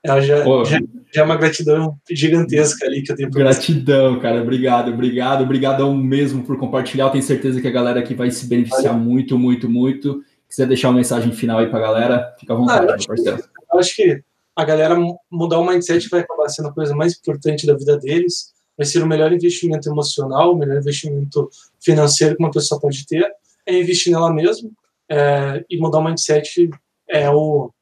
é, 0.05 0.21
já, 0.21 0.37
já, 0.65 0.79
já, 1.13 1.23
é 1.23 1.25
uma 1.25 1.37
gratidão 1.37 1.99
gigantesca 2.09 2.87
ali 2.87 3.03
que 3.03 3.11
eu 3.11 3.17
tenho 3.17 3.31
por 3.31 3.39
Gratidão, 3.39 4.15
você. 4.15 4.21
cara. 4.21 4.43
Obrigado, 4.43 4.93
obrigado, 4.93 5.43
obrigadão 5.43 5.97
mesmo 5.97 6.45
por 6.45 6.57
compartilhar. 6.59 7.07
Eu 7.07 7.11
tenho 7.11 7.25
certeza 7.25 7.61
que 7.61 7.67
a 7.67 7.73
galera 7.73 7.99
aqui 7.99 8.15
vai 8.15 8.31
se 8.31 8.47
beneficiar 8.47 8.93
Valeu. 8.93 9.01
muito, 9.01 9.39
muito, 9.39 9.69
muito. 9.69 10.23
Se 10.49 10.51
quiser 10.51 10.69
deixar 10.69 10.89
uma 10.89 10.97
mensagem 10.97 11.33
final 11.33 11.59
aí 11.59 11.67
pra 11.69 11.81
galera, 11.81 12.35
fica 12.39 12.53
à 12.53 12.57
vontade, 12.57 12.87
ah, 12.87 12.97
meu 12.97 13.07
parceiro. 13.07 13.37
Que, 13.39 13.43
eu 13.73 13.79
acho 13.81 13.97
que 13.97 14.23
a 14.57 14.65
galera 14.65 14.97
mudar 15.31 15.59
o 15.59 15.67
mindset 15.67 16.09
vai 16.09 16.21
acabar 16.21 16.49
sendo 16.49 16.69
a 16.69 16.73
coisa 16.73 16.97
mais 16.97 17.15
importante 17.15 17.67
da 17.67 17.75
vida 17.75 17.99
deles 17.99 18.57
vai 18.77 18.87
ser 18.87 19.03
o 19.03 19.07
melhor 19.07 19.33
investimento 19.33 19.89
emocional, 19.89 20.53
o 20.53 20.57
melhor 20.57 20.79
investimento 20.79 21.49
financeiro 21.81 22.37
que 22.37 22.43
uma 22.43 22.51
pessoa 22.51 22.81
pode 22.81 23.07
ter, 23.07 23.31
é 23.65 23.79
investir 23.79 24.13
nela 24.13 24.33
mesma 24.33 24.71
é, 25.09 25.65
e 25.69 25.79
mudar 25.79 25.99
o 25.99 26.05
mindset 26.05 26.71
é, 27.09 27.31
o, 27.31 27.73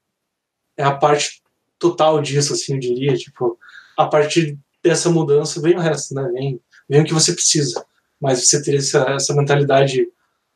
é 0.76 0.84
a 0.84 0.94
parte 0.94 1.42
total 1.78 2.22
disso, 2.22 2.52
assim, 2.52 2.74
eu 2.74 2.78
diria, 2.80 3.16
tipo, 3.16 3.58
a 3.96 4.06
partir 4.06 4.58
dessa 4.82 5.10
mudança 5.10 5.60
vem 5.60 5.74
o 5.74 5.80
resto, 5.80 6.14
né, 6.14 6.30
vem, 6.32 6.60
vem 6.88 7.02
o 7.02 7.04
que 7.04 7.14
você 7.14 7.32
precisa, 7.32 7.84
mas 8.20 8.46
você 8.46 8.62
ter 8.62 8.76
essa, 8.76 9.00
essa 9.10 9.34
mentalidade 9.34 10.08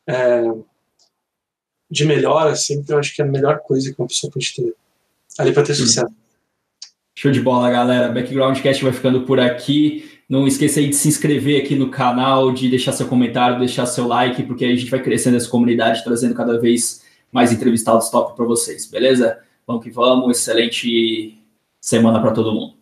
é, 0.07 0.43
de 1.91 2.05
melhora, 2.05 2.55
sempre 2.55 2.93
eu 2.93 2.99
acho 2.99 3.13
que 3.13 3.21
é 3.21 3.25
a 3.25 3.27
melhor 3.27 3.59
coisa 3.59 3.91
que 3.91 3.99
uma 3.99 4.07
pessoa 4.07 4.31
pode 4.31 4.55
ter 4.55 4.75
ali 5.39 5.53
para 5.53 5.63
ter 5.63 5.73
sucesso. 5.73 6.13
Show 7.17 7.31
de 7.31 7.41
bola, 7.41 7.69
galera. 7.69 8.11
Backgroundcast 8.11 8.83
vai 8.83 8.93
ficando 8.93 9.21
por 9.21 9.39
aqui. 9.39 10.09
Não 10.29 10.47
esqueça 10.47 10.79
aí 10.79 10.89
de 10.89 10.95
se 10.95 11.07
inscrever 11.07 11.61
aqui 11.61 11.75
no 11.75 11.89
canal, 11.89 12.51
de 12.51 12.69
deixar 12.69 12.91
seu 12.91 13.07
comentário, 13.07 13.57
deixar 13.57 13.85
seu 13.85 14.07
like, 14.07 14.43
porque 14.43 14.63
aí 14.63 14.73
a 14.73 14.75
gente 14.75 14.91
vai 14.91 15.01
crescendo 15.01 15.37
essa 15.37 15.49
comunidade, 15.49 16.03
trazendo 16.03 16.35
cada 16.35 16.59
vez 16.59 17.03
mais 17.31 17.51
entrevistados 17.51 18.09
top 18.09 18.35
para 18.35 18.45
vocês, 18.45 18.85
beleza? 18.85 19.39
Vamos 19.65 19.83
que 19.83 19.89
vamos. 19.89 20.37
Excelente 20.37 21.37
semana 21.81 22.21
para 22.21 22.31
todo 22.31 22.53
mundo. 22.53 22.78